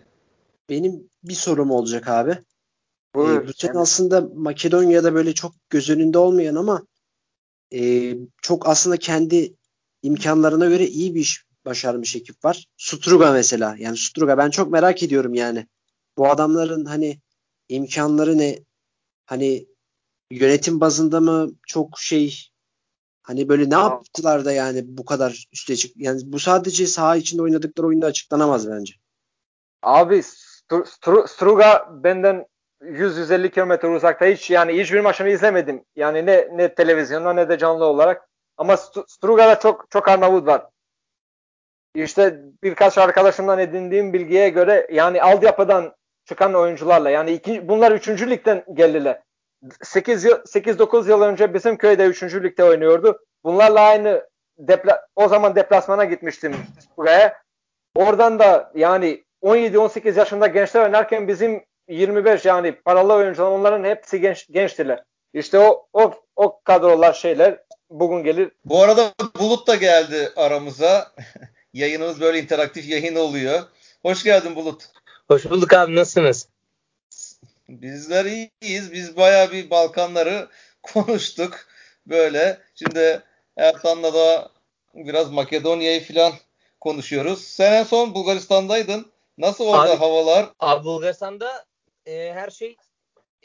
Benim 0.69 1.09
bir 1.23 1.33
sorum 1.33 1.71
olacak 1.71 2.07
abi. 2.07 2.37
Ee, 3.15 3.47
bu 3.47 3.53
sene 3.53 3.79
aslında 3.79 4.29
Makedonya'da 4.35 5.13
böyle 5.13 5.33
çok 5.33 5.53
göz 5.69 5.89
önünde 5.89 6.17
olmayan 6.17 6.55
ama 6.55 6.83
e, 7.73 8.13
çok 8.41 8.67
aslında 8.67 8.97
kendi 8.97 9.55
imkanlarına 10.01 10.65
göre 10.65 10.87
iyi 10.87 11.15
bir 11.15 11.19
iş 11.19 11.45
başarmış 11.65 12.15
ekip 12.15 12.45
var. 12.45 12.67
Struga 12.77 13.31
mesela. 13.31 13.75
Yani 13.79 13.97
Struga 13.97 14.37
ben 14.37 14.49
çok 14.49 14.71
merak 14.71 15.03
ediyorum 15.03 15.33
yani. 15.33 15.67
Bu 16.17 16.29
adamların 16.29 16.85
hani 16.85 17.19
imkanları 17.69 18.37
ne? 18.37 18.59
Hani 19.25 19.67
yönetim 20.31 20.81
bazında 20.81 21.19
mı 21.19 21.51
çok 21.67 21.99
şey 21.99 22.49
hani 23.23 23.49
böyle 23.49 23.69
ne 23.69 23.73
yaptılar 23.75 24.45
da 24.45 24.51
yani 24.51 24.83
bu 24.87 25.05
kadar 25.05 25.47
üste 25.51 25.75
çık 25.75 25.97
yani 25.97 26.21
bu 26.25 26.39
sadece 26.39 26.87
saha 26.87 27.15
içinde 27.15 27.41
oynadıkları 27.41 27.87
oyunda 27.87 28.05
açıklanamaz 28.05 28.69
bence. 28.69 28.93
Abi 29.81 30.15
Stru- 30.15 31.27
Struga 31.27 31.89
benden 32.03 32.45
100-150 32.81 33.49
kilometre 33.49 33.87
uzakta 33.87 34.25
hiç 34.25 34.49
yani 34.49 34.79
hiçbir 34.79 34.99
maçını 34.99 35.29
izlemedim. 35.29 35.83
Yani 35.95 36.25
ne 36.25 36.47
ne 36.51 36.75
televizyonda 36.75 37.33
ne 37.33 37.49
de 37.49 37.57
canlı 37.57 37.85
olarak. 37.85 38.29
Ama 38.57 38.73
St- 38.73 39.05
Struga'da 39.07 39.59
çok 39.59 39.91
çok 39.91 40.07
Arnavut 40.07 40.47
var. 40.47 40.65
İşte 41.95 42.39
birkaç 42.63 42.97
arkadaşımdan 42.97 43.59
edindiğim 43.59 44.13
bilgiye 44.13 44.49
göre 44.49 44.87
yani 44.91 45.21
altyapıdan 45.21 45.95
çıkan 46.25 46.53
oyuncularla 46.53 47.09
yani 47.09 47.31
iki, 47.31 47.67
bunlar 47.67 47.91
3. 47.91 48.07
ligden 48.09 48.63
geldiler. 48.73 49.21
8 49.81 50.23
yıl 50.25 50.37
8-9 50.37 51.09
yıl 51.09 51.21
önce 51.21 51.53
bizim 51.53 51.77
köyde 51.77 52.05
3. 52.05 52.23
ligde 52.23 52.63
oynuyordu. 52.63 53.19
Bunlarla 53.43 53.81
aynı 53.81 54.29
depla 54.57 55.07
o 55.15 55.27
zaman 55.27 55.55
deplasmana 55.55 56.05
gitmiştim 56.05 56.55
buraya. 56.97 57.37
Oradan 57.95 58.39
da 58.39 58.71
yani 58.75 59.23
17-18 59.43 60.19
yaşında 60.19 60.47
gençler 60.47 60.83
oynarken 60.83 61.27
bizim 61.27 61.63
25 61.89 62.45
yani 62.45 62.71
paralı 62.71 63.13
oyuncular 63.13 63.47
onların 63.51 63.83
hepsi 63.83 64.21
genç 64.21 64.47
gençtiler. 64.51 65.03
İşte 65.33 65.59
o 65.59 65.87
o 65.93 66.13
o 66.35 66.61
kadrolar 66.63 67.13
şeyler 67.13 67.59
bugün 67.89 68.23
gelir. 68.23 68.51
Bu 68.65 68.83
arada 68.83 69.13
Bulut 69.39 69.67
da 69.67 69.75
geldi 69.75 70.31
aramıza. 70.35 71.11
Yayınımız 71.73 72.21
böyle 72.21 72.39
interaktif 72.39 72.89
yayın 72.89 73.15
oluyor. 73.15 73.61
Hoş 74.01 74.23
geldin 74.23 74.55
Bulut. 74.55 74.83
Hoş 75.27 75.45
bulduk 75.49 75.73
abi 75.73 75.95
nasılsınız? 75.95 76.47
Bizler 77.69 78.25
iyiyiz. 78.25 78.91
Biz 78.93 79.17
bayağı 79.17 79.51
bir 79.51 79.69
Balkanları 79.69 80.47
konuştuk. 80.83 81.59
Böyle. 82.07 82.57
Şimdi 82.75 83.21
Ertan'la 83.57 84.13
da 84.13 84.49
biraz 84.93 85.31
Makedonya'yı 85.31 86.03
falan 86.07 86.33
konuşuyoruz. 86.81 87.41
Sen 87.43 87.73
en 87.73 87.83
son 87.83 88.13
Bulgaristan'daydın. 88.13 89.11
Nasıl 89.37 89.65
orada 89.65 89.91
Abi- 89.91 89.99
havalar? 89.99 90.45
Abi 90.59 90.83
Bulgaristan'da 90.85 91.65
e, 92.09 92.33
her 92.33 92.49
şey 92.49 92.77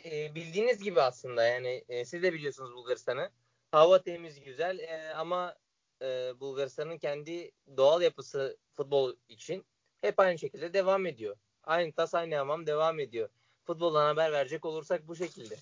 e, 0.05 0.35
bildiğiniz 0.35 0.83
gibi 0.83 1.01
aslında 1.01 1.45
yani 1.45 1.85
e, 1.89 2.05
siz 2.05 2.23
de 2.23 2.33
biliyorsunuz 2.33 2.75
Bulgaristan'ı. 2.75 3.31
Hava 3.71 4.03
temiz 4.03 4.41
güzel 4.41 4.79
e, 4.79 5.15
ama 5.15 5.57
e, 6.03 6.41
Bulgaristan'ın 6.41 6.99
kendi 6.99 7.51
doğal 7.77 8.03
yapısı 8.03 8.57
futbol 8.77 9.15
için 9.29 9.65
hep 10.01 10.21
aynı 10.21 10.39
şekilde 10.39 10.75
devam 10.75 11.07
ediyor. 11.07 11.37
Aynı 11.65 11.93
tas 11.93 12.15
aynı 12.15 12.35
hamam 12.35 12.67
devam 12.67 13.01
ediyor. 13.01 13.29
Futboldan 13.65 14.07
haber 14.07 14.33
verecek 14.33 14.65
olursak 14.65 15.09
bu 15.09 15.17
şekilde. 15.17 15.57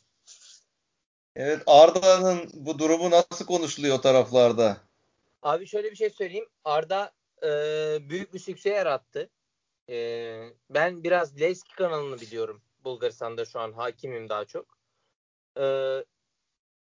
Evet 1.37 1.63
Arda'nın 1.67 2.51
bu 2.55 2.79
durumu 2.79 3.11
nasıl 3.11 3.47
konuşuluyor 3.47 3.99
taraflarda? 3.99 4.77
Abi 5.43 5.67
şöyle 5.67 5.91
bir 5.91 5.97
şey 5.97 6.11
söyleyeyim. 6.11 6.49
Arda 6.65 7.13
e, 7.43 7.49
büyük 8.09 8.35
bir 8.35 8.39
sükse 8.39 8.71
yarattı. 8.71 9.31
E, 9.89 9.97
ben 10.71 11.05
biraz 11.05 11.41
Levski 11.41 11.75
kanalını 11.75 12.21
biliyorum. 12.21 12.63
Bulgaristan'da 12.85 13.45
şu 13.45 13.61
an 13.61 13.73
hakimim 13.73 14.29
daha 14.29 14.45
çok. 14.45 14.79
E, 15.59 15.65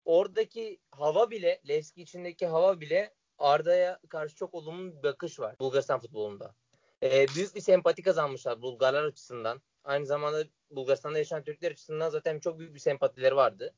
oradaki 0.06 0.80
hava 0.91 1.32
bile, 1.32 1.62
Levski 1.70 2.02
içindeki 2.02 2.47
hava 2.47 2.80
bile 2.80 3.14
Arda'ya 3.38 3.99
karşı 4.10 4.36
çok 4.36 4.54
olumlu 4.54 4.97
bir 4.97 5.04
bakış 5.04 5.39
var 5.39 5.56
Bulgaristan 5.60 5.99
futbolunda. 5.99 6.56
E, 7.04 7.28
büyük 7.36 7.56
bir 7.56 7.62
sempati 7.62 8.02
kazanmışlar 8.02 8.62
Bulgarlar 8.62 9.04
açısından. 9.04 9.62
Aynı 9.84 10.06
zamanda 10.06 10.43
Bulgaristan'da 10.72 11.18
yaşayan 11.18 11.43
Türkler 11.43 11.72
açısından 11.72 12.10
zaten 12.10 12.39
çok 12.39 12.60
büyük 12.60 12.74
bir 12.74 12.80
sempatileri 12.80 13.36
vardı. 13.36 13.74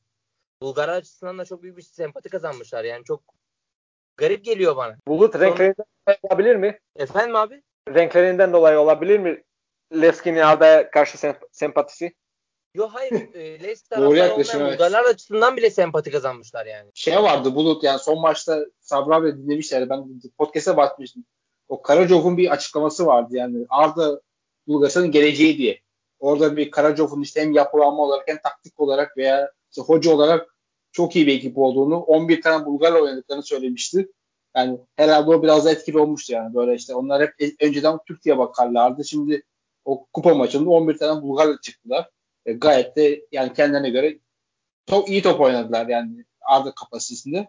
Bulgarlar 0.61 0.95
açısından 0.95 1.39
da 1.39 1.45
çok 1.45 1.63
büyük 1.63 1.77
bir 1.77 1.81
sempati 1.81 2.29
kazanmışlar. 2.29 2.83
Yani 2.83 3.03
çok 3.03 3.23
garip 4.17 4.45
geliyor 4.45 4.75
bana. 4.75 4.97
Bulut 5.07 5.35
renklerinden 5.35 5.85
dolayı 6.05 6.19
olabilir 6.23 6.55
mi? 6.55 6.79
Efendim 6.95 7.35
abi? 7.35 7.63
Renklerinden 7.89 8.53
dolayı 8.53 8.79
olabilir 8.79 9.19
mi? 9.19 9.43
Levski'nin 10.01 10.37
Arda'ya 10.37 10.91
karşı 10.91 11.17
sem- 11.17 11.39
sempatisi. 11.51 12.13
Yo 12.75 12.87
hayır. 12.91 13.13
E, 13.33 13.63
Leicester 13.63 13.97
Doğru 13.97 14.09
taraftarı 14.09 14.29
yaklaşım, 14.29 14.55
olmayan 14.55 14.69
evet. 14.69 14.79
Bulgarlar 14.79 15.09
açısından 15.09 15.57
bile 15.57 15.69
sempati 15.69 16.11
kazanmışlar 16.11 16.65
yani. 16.65 16.91
Şey 16.93 17.15
vardı 17.15 17.55
Bulut 17.55 17.83
yani 17.83 17.99
son 17.99 18.21
maçta 18.21 18.65
Sabri 18.79 19.15
abi 19.15 19.37
dinlemişlerdi. 19.37 19.89
Ben 19.89 20.21
podcast'e 20.37 20.77
bakmıştım. 20.77 21.25
O 21.69 21.81
Karacov'un 21.81 22.37
bir 22.37 22.51
açıklaması 22.51 23.05
vardı 23.05 23.35
yani 23.35 23.65
Arda 23.69 24.21
Bulgaristan'ın 24.67 25.11
geleceği 25.11 25.57
diye. 25.57 25.79
Orada 26.19 26.57
bir 26.57 26.71
Karacov'un 26.71 27.21
işte 27.21 27.41
hem 27.41 27.51
yapılanma 27.51 28.03
olarak 28.03 28.27
hem 28.27 28.37
taktik 28.37 28.79
olarak 28.79 29.17
veya 29.17 29.51
işte 29.71 29.81
hoca 29.81 30.11
olarak 30.11 30.55
çok 30.91 31.15
iyi 31.15 31.27
bir 31.27 31.35
ekip 31.35 31.57
olduğunu 31.57 31.99
11 31.99 32.41
tane 32.41 32.65
Bulgarla 32.65 33.01
oynadıklarını 33.01 33.43
söylemişti. 33.43 34.11
Yani 34.55 34.79
herhalde 34.95 35.29
o 35.29 35.43
biraz 35.43 35.65
da 35.65 35.71
etkili 35.71 35.99
olmuştu 35.99 36.33
yani. 36.33 36.55
Böyle 36.55 36.75
işte 36.75 36.95
onlar 36.95 37.21
hep 37.21 37.33
e- 37.41 37.65
önceden 37.65 37.97
Türk 38.07 38.23
diye 38.23 38.37
bakarlardı. 38.37 39.05
Şimdi 39.05 39.43
o 39.85 40.05
kupa 40.13 40.33
maçında 40.33 40.69
11 40.69 40.97
tane 40.97 41.21
Bulgarla 41.21 41.61
çıktılar. 41.61 42.09
E, 42.45 42.53
gayet 42.53 42.95
de 42.95 43.25
yani 43.31 43.53
kendilerine 43.53 43.89
göre 43.89 44.19
çok 44.89 45.09
iyi 45.09 45.21
top 45.21 45.41
oynadılar 45.41 45.87
yani 45.87 46.25
Arda 46.41 46.71
kapasitesinde. 46.75 47.47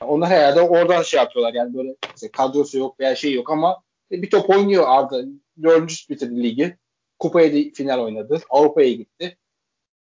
Onlar 0.00 0.28
herhalde 0.28 0.60
oradan 0.60 1.02
şey 1.02 1.18
yapıyorlar 1.20 1.54
yani 1.54 1.74
böyle 1.74 1.96
işte 2.14 2.30
kadrosu 2.30 2.78
yok 2.78 3.00
veya 3.00 3.14
şey 3.16 3.32
yok 3.32 3.50
ama 3.50 3.82
bir 4.10 4.30
top 4.30 4.50
oynuyor 4.50 4.84
Arda. 4.88 5.24
Dördüncü 5.62 5.94
bitirdi 6.10 6.42
ligi. 6.42 6.76
Kupaya 7.18 7.52
da 7.52 7.70
final 7.74 7.98
oynadı. 8.04 8.40
Avrupa'ya 8.50 8.92
gitti. 8.92 9.36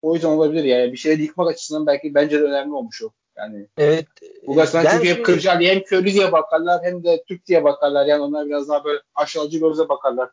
O 0.01 0.13
yüzden 0.13 0.27
olabilir 0.27 0.63
yani. 0.63 0.91
Bir 0.91 0.97
şeyleri 0.97 1.21
yıkmak 1.21 1.47
açısından 1.49 1.87
belki 1.87 2.13
bence 2.13 2.39
de 2.39 2.43
önemli 2.43 2.73
olmuş 2.73 3.03
o. 3.03 3.09
Yani 3.37 3.67
Evet. 3.77 4.07
Bulgaristan 4.47 4.83
ben 4.85 4.91
çünkü 4.91 5.07
hep 5.07 5.15
şimdi- 5.15 5.23
Kırcaali 5.23 5.67
hem 5.67 5.83
köylü 5.83 6.13
diye 6.13 6.31
bakarlar 6.31 6.83
hem 6.83 7.03
de 7.03 7.23
Türk 7.27 7.45
diye 7.45 7.63
bakarlar. 7.63 8.05
Yani 8.05 8.21
onlar 8.21 8.45
biraz 8.45 8.69
daha 8.69 8.83
böyle 8.83 8.99
aşağıcı 9.15 9.59
gözle 9.59 9.89
bakarlar 9.89 10.29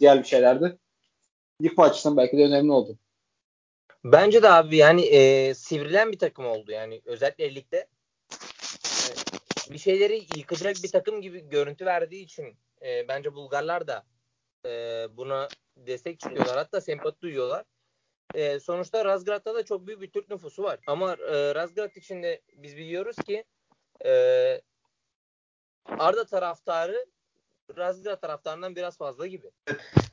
diğer 0.00 0.18
bir 0.18 0.24
şeylerde. 0.28 0.76
Yıkma 1.62 1.84
açısından 1.84 2.16
belki 2.16 2.38
de 2.38 2.44
önemli 2.44 2.72
oldu. 2.72 2.98
Bence 4.04 4.42
de 4.42 4.50
abi 4.50 4.76
yani 4.76 5.02
e, 5.02 5.54
sivrilen 5.54 6.12
bir 6.12 6.18
takım 6.18 6.46
oldu 6.46 6.72
yani 6.72 7.02
özellikle 7.04 7.54
ligde. 7.54 7.86
E, 8.28 9.10
bir 9.72 9.78
şeyleri 9.78 10.26
yıkacak 10.36 10.76
bir 10.82 10.88
takım 10.88 11.20
gibi 11.20 11.48
görüntü 11.48 11.86
verdiği 11.86 12.24
için 12.24 12.56
e, 12.82 13.08
bence 13.08 13.34
Bulgarlar 13.34 13.86
da 13.86 14.04
e, 14.66 14.70
buna 15.16 15.48
destek 15.76 16.20
çıkıyorlar. 16.20 16.56
Hatta 16.56 16.80
sempati 16.80 17.20
duyuyorlar. 17.20 17.64
E, 18.34 18.60
sonuçta 18.60 19.04
Razgrad'da 19.04 19.54
da 19.54 19.64
çok 19.64 19.86
büyük 19.86 20.00
bir 20.00 20.10
Türk 20.10 20.30
nüfusu 20.30 20.62
var. 20.62 20.80
Ama 20.86 21.12
e, 21.12 21.54
Razgrad 21.54 21.96
için 21.96 22.22
de 22.22 22.40
biz 22.56 22.76
biliyoruz 22.76 23.16
ki 23.16 23.44
e, 24.04 24.60
Arda 25.84 26.24
taraftarı 26.24 27.06
Razgrad 27.78 28.20
taraftarından 28.20 28.76
biraz 28.76 28.98
fazla 28.98 29.26
gibi. 29.26 29.50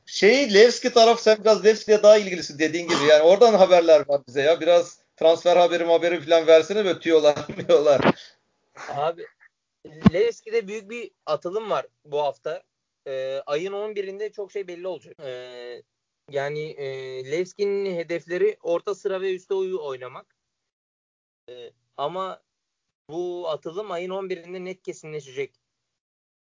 Şey 0.06 0.54
Levski 0.54 0.92
taraf 0.92 1.20
sen 1.20 1.38
biraz 1.40 1.64
Levski'ye 1.64 2.02
daha 2.02 2.18
ilgilisin 2.18 2.58
dediğin 2.58 2.88
gibi. 2.88 3.04
Yani 3.08 3.22
oradan 3.22 3.54
haberler 3.54 4.08
var 4.08 4.20
bize 4.28 4.42
ya. 4.42 4.60
Biraz 4.60 4.98
transfer 5.16 5.56
haberi 5.56 5.84
haberi 5.84 6.20
falan 6.20 6.46
versene 6.46 6.84
böyle 6.84 7.00
tüyolar 7.00 7.46
tüyolar. 7.66 8.00
Abi 8.88 9.26
Levski'de 10.12 10.68
büyük 10.68 10.90
bir 10.90 11.10
atılım 11.26 11.70
var 11.70 11.86
bu 12.04 12.18
hafta. 12.18 12.62
Ee, 13.06 13.42
ayın 13.46 13.72
11'inde 13.72 14.32
çok 14.32 14.52
şey 14.52 14.68
belli 14.68 14.86
olacak. 14.86 15.16
Ee, 15.20 15.82
Yani 16.30 16.70
e, 16.70 16.86
Levski'nin 17.30 17.96
hedefleri 17.96 18.56
orta 18.62 18.94
sıra 18.94 19.20
ve 19.20 19.34
üstte 19.34 19.54
uyu 19.54 19.82
oynamak. 19.82 20.36
E, 21.48 21.70
ama 21.96 22.42
bu 23.10 23.48
atılım 23.48 23.90
ayın 23.90 24.10
11'inde 24.10 24.64
net 24.64 24.82
kesinleşecek. 24.82 25.59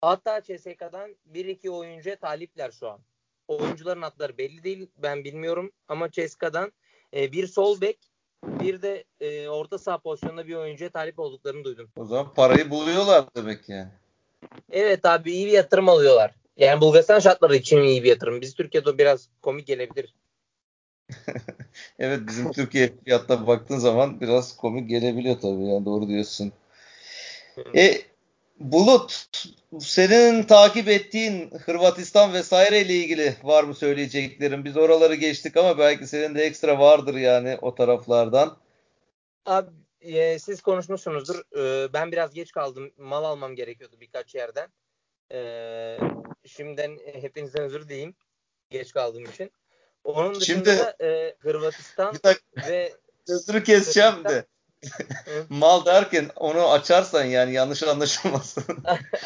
Hatta 0.06 0.42
CSK'dan 0.42 1.16
1-2 1.34 1.70
oyuncuya 1.70 2.16
talipler 2.16 2.72
şu 2.72 2.90
an. 2.90 3.00
Oyuncuların 3.48 4.02
adları 4.02 4.38
belli 4.38 4.64
değil. 4.64 4.88
Ben 4.98 5.24
bilmiyorum. 5.24 5.72
Ama 5.88 6.12
CSK'dan 6.12 6.72
e, 7.16 7.32
bir 7.32 7.48
sol 7.48 7.82
bek 7.82 7.98
bir 8.44 8.82
de 8.82 9.04
e, 9.20 9.50
orta 9.50 9.78
saha 9.78 9.98
pozisyonunda 9.98 10.48
bir 10.48 10.56
oyuncuya 10.56 10.90
talip 10.90 11.20
olduklarını 11.20 11.64
duydum. 11.64 11.90
O 11.98 12.06
zaman 12.06 12.34
parayı 12.34 12.70
buluyorlar 12.70 13.26
demek 13.36 13.70
yani. 13.70 13.90
Evet 14.72 15.06
abi 15.06 15.32
iyi 15.32 15.48
bir 15.48 15.52
yatırım 15.52 15.90
alıyorlar. 15.90 16.36
Yani 16.58 16.82
Bulgaristan 16.82 17.20
şartları 17.20 17.56
için 17.56 17.78
iyi 17.78 18.04
bir 18.04 18.10
yatırım. 18.10 18.42
Biz 18.42 18.54
Türkiye'de 18.54 18.98
biraz 18.98 19.30
komik 19.42 19.68
gelebilir. 19.68 20.16
evet 22.00 22.20
bizim 22.28 22.52
Türkiye 22.52 22.94
fiyatına 23.06 23.48
baktığın 23.48 23.78
zaman 23.78 24.22
biraz 24.22 24.58
komik 24.58 24.90
gelebiliyor 24.90 25.40
tabii 25.40 25.66
yani 25.66 25.86
doğru 25.86 26.08
diyorsun. 26.08 26.54
E, 27.76 28.02
Bulut 28.60 29.28
senin 29.80 30.44
takip 30.44 30.88
ettiğin 30.88 31.52
Hırvatistan 31.52 32.34
vesaire 32.34 32.82
ile 32.82 32.94
ilgili 32.94 33.36
var 33.44 33.64
mı 33.64 33.76
söyleyeceklerin? 33.76 34.66
Biz 34.66 34.78
oraları 34.78 35.16
geçtik 35.16 35.58
ama 35.58 35.78
belki 35.78 36.08
senin 36.08 36.36
de 36.36 36.44
ekstra 36.44 36.80
vardır 36.80 37.16
yani 37.16 37.58
o 37.62 37.76
taraflardan. 37.76 38.58
Abi 39.46 39.72
e, 40.02 40.40
siz 40.40 40.62
konuşmuşsunuzdur. 40.62 41.60
E, 41.60 41.94
ben 41.94 42.12
biraz 42.12 42.34
geç 42.34 42.52
kaldım. 42.52 42.92
Mal 42.98 43.24
almam 43.24 43.56
gerekiyordu 43.56 43.96
birkaç 44.02 44.36
yerden. 44.36 44.70
E, 45.32 45.40
şimdiden 46.46 47.00
hepinizden 47.22 47.64
özür 47.64 47.90
dileyim. 47.90 48.16
Geç 48.70 48.94
kaldığım 48.94 49.26
için. 49.26 49.52
Onun 50.04 50.36
dışında 50.36 50.76
Şimdi, 50.76 50.80
da 50.80 51.06
e, 51.06 51.36
Hırvatistan 51.40 52.16
ve 52.70 52.94
sözünü 53.28 53.64
keseceğim 53.64 54.24
de. 54.24 54.46
Mal 55.50 55.86
derken 55.86 56.30
onu 56.36 56.72
açarsan 56.72 57.24
yani 57.24 57.54
yanlış 57.54 57.84
anlaşılmasın. 57.84 58.84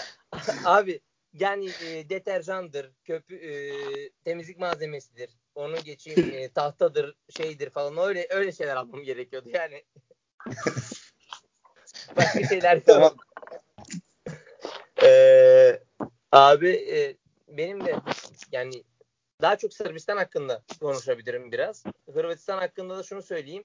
Abi 0.66 1.02
yani 1.34 1.70
e, 1.86 2.10
deterjandır, 2.10 2.92
köpü 3.04 3.36
e, 3.36 3.52
temizlik 4.24 4.60
malzemesidir. 4.60 5.30
Onu 5.56 5.78
geçeyim 5.84 6.34
e, 6.34 6.50
tahtadır, 6.50 7.16
şeydir 7.38 7.70
falan 7.70 8.08
öyle 8.08 8.28
öyle 8.30 8.52
şeyler 8.52 8.76
almam 8.76 9.04
gerekiyordu 9.04 9.50
yani. 9.50 9.86
Başka 12.18 12.48
şeyler 12.48 12.82
yok. 12.88 13.26
ee, 15.04 15.80
abi 16.32 16.70
e, 16.70 17.18
benim 17.48 17.86
de 17.86 17.96
yani 18.52 18.84
daha 19.42 19.58
çok 19.58 19.74
Sırbistan 19.74 20.18
hakkında 20.18 20.64
konuşabilirim 20.80 21.52
biraz. 21.52 21.84
Hırvatistan 22.14 22.58
hakkında 22.58 22.98
da 22.98 23.04
şunu 23.04 23.22
söyleyeyim. 23.22 23.64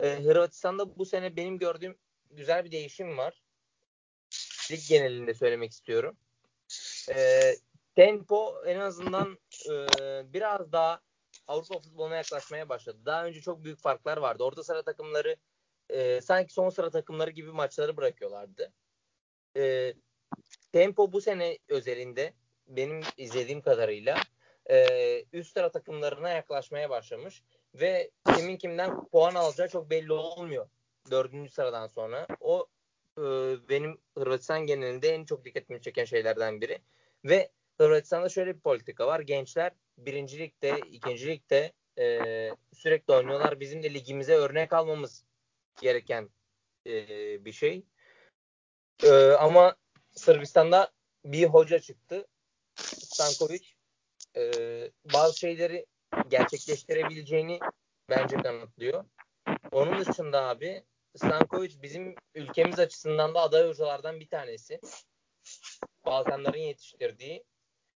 Ee, 0.00 0.22
Hırvatistan'da 0.24 0.98
bu 0.98 1.04
sene 1.06 1.36
benim 1.36 1.58
gördüğüm 1.58 1.98
güzel 2.30 2.64
bir 2.64 2.72
değişim 2.72 3.18
var. 3.18 3.42
Lig 4.70 4.88
genelinde 4.88 5.34
söylemek 5.34 5.72
istiyorum. 5.72 6.16
Ee, 7.10 7.54
tempo 7.94 8.54
en 8.66 8.80
azından 8.80 9.38
e, 9.70 9.72
biraz 10.32 10.72
daha 10.72 11.00
Avrupa 11.46 11.78
futboluna 11.78 12.16
yaklaşmaya 12.16 12.68
başladı. 12.68 12.98
Daha 13.04 13.26
önce 13.26 13.40
çok 13.40 13.64
büyük 13.64 13.80
farklar 13.80 14.16
vardı. 14.16 14.44
Orta 14.44 14.64
sıra 14.64 14.82
takımları 14.82 15.36
e, 15.90 16.20
sanki 16.20 16.52
son 16.52 16.70
sıra 16.70 16.90
takımları 16.90 17.30
gibi 17.30 17.52
maçları 17.52 17.96
bırakıyorlardı. 17.96 18.72
E, 19.56 19.94
tempo 20.72 21.12
bu 21.12 21.20
sene 21.20 21.58
özelinde 21.68 22.34
benim 22.66 23.00
izlediğim 23.16 23.60
kadarıyla 23.62 24.18
e, 24.70 25.24
üst 25.32 25.52
sıra 25.52 25.70
takımlarına 25.70 26.30
yaklaşmaya 26.30 26.90
başlamış 26.90 27.42
ve 27.80 28.10
kimin 28.34 28.56
kimden 28.56 29.08
puan 29.08 29.34
alacağı 29.34 29.68
çok 29.68 29.90
belli 29.90 30.12
olmuyor 30.12 30.68
dördüncü 31.10 31.50
sıradan 31.52 31.86
sonra. 31.86 32.26
O 32.40 32.66
e, 33.18 33.22
benim 33.68 33.98
Hırvatistan 34.18 34.66
genelinde 34.66 35.08
en 35.08 35.24
çok 35.24 35.44
dikkatimi 35.44 35.80
çeken 35.80 36.04
şeylerden 36.04 36.60
biri. 36.60 36.78
Ve 37.24 37.50
Hırvatistan'da 37.78 38.28
şöyle 38.28 38.56
bir 38.56 38.60
politika 38.60 39.06
var. 39.06 39.20
Gençler 39.20 39.72
birincilikte, 39.98 40.78
ikincilikte 40.92 41.72
e, 41.98 42.18
sürekli 42.72 43.12
oynuyorlar. 43.14 43.60
Bizim 43.60 43.82
de 43.82 43.94
ligimize 43.94 44.34
örnek 44.34 44.72
almamız 44.72 45.24
gereken 45.80 46.30
e, 46.86 46.94
bir 47.44 47.52
şey. 47.52 47.84
E, 49.04 49.10
ama 49.30 49.76
Sırbistan'da 50.12 50.92
bir 51.24 51.46
hoca 51.46 51.78
çıktı. 51.78 52.26
Stankovic 52.74 53.66
e, 54.36 54.42
bazı 55.14 55.38
şeyleri 55.38 55.86
gerçekleştirebileceğini 56.28 57.60
bence 58.10 58.36
kanıtlıyor. 58.36 59.04
Onun 59.72 60.04
dışında 60.04 60.48
abi 60.48 60.84
Stankovic 61.16 61.82
bizim 61.82 62.14
ülkemiz 62.34 62.78
açısından 62.78 63.34
da 63.34 63.40
aday 63.40 63.68
hocalardan 63.68 64.20
bir 64.20 64.28
tanesi. 64.28 64.80
Balkanların 66.06 66.58
yetiştirdiği 66.58 67.44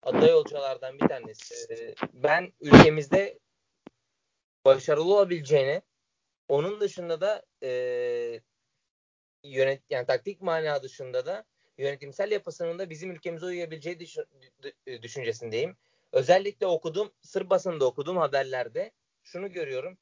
aday 0.02 0.32
hocalardan 0.32 0.98
bir 0.98 1.08
tanesi. 1.08 1.94
Ben 2.12 2.52
ülkemizde 2.60 3.38
başarılı 4.64 5.14
olabileceğini 5.14 5.82
onun 6.48 6.80
dışında 6.80 7.20
da 7.20 7.42
e, 7.62 8.40
yönet 9.44 9.82
yani 9.90 10.06
taktik 10.06 10.40
mana 10.40 10.82
dışında 10.82 11.26
da 11.26 11.44
yönetimsel 11.78 12.30
yapısının 12.30 12.78
da 12.78 12.90
bizim 12.90 13.10
ülkemize 13.10 13.46
uyabileceği 13.46 13.98
düşüncesindeyim. 15.02 15.76
Özellikle 16.12 16.66
okudum, 16.66 17.12
Sır 17.20 17.50
basında 17.50 17.84
okuduğum 17.84 18.16
haberlerde 18.16 18.92
şunu 19.22 19.52
görüyorum. 19.52 19.98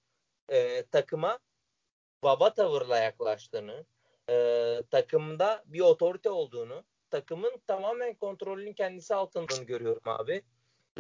E, 0.48 0.82
takıma 0.86 1.38
baba 2.22 2.54
tavırla 2.54 2.98
yaklaştığını, 2.98 3.84
e, 4.30 4.34
takımda 4.90 5.62
bir 5.66 5.80
otorite 5.80 6.30
olduğunu, 6.30 6.84
takımın 7.10 7.52
tamamen 7.66 8.14
kontrolünün 8.14 8.72
kendisi 8.72 9.14
altındığını 9.14 9.64
görüyorum 9.64 10.02
abi. 10.04 10.42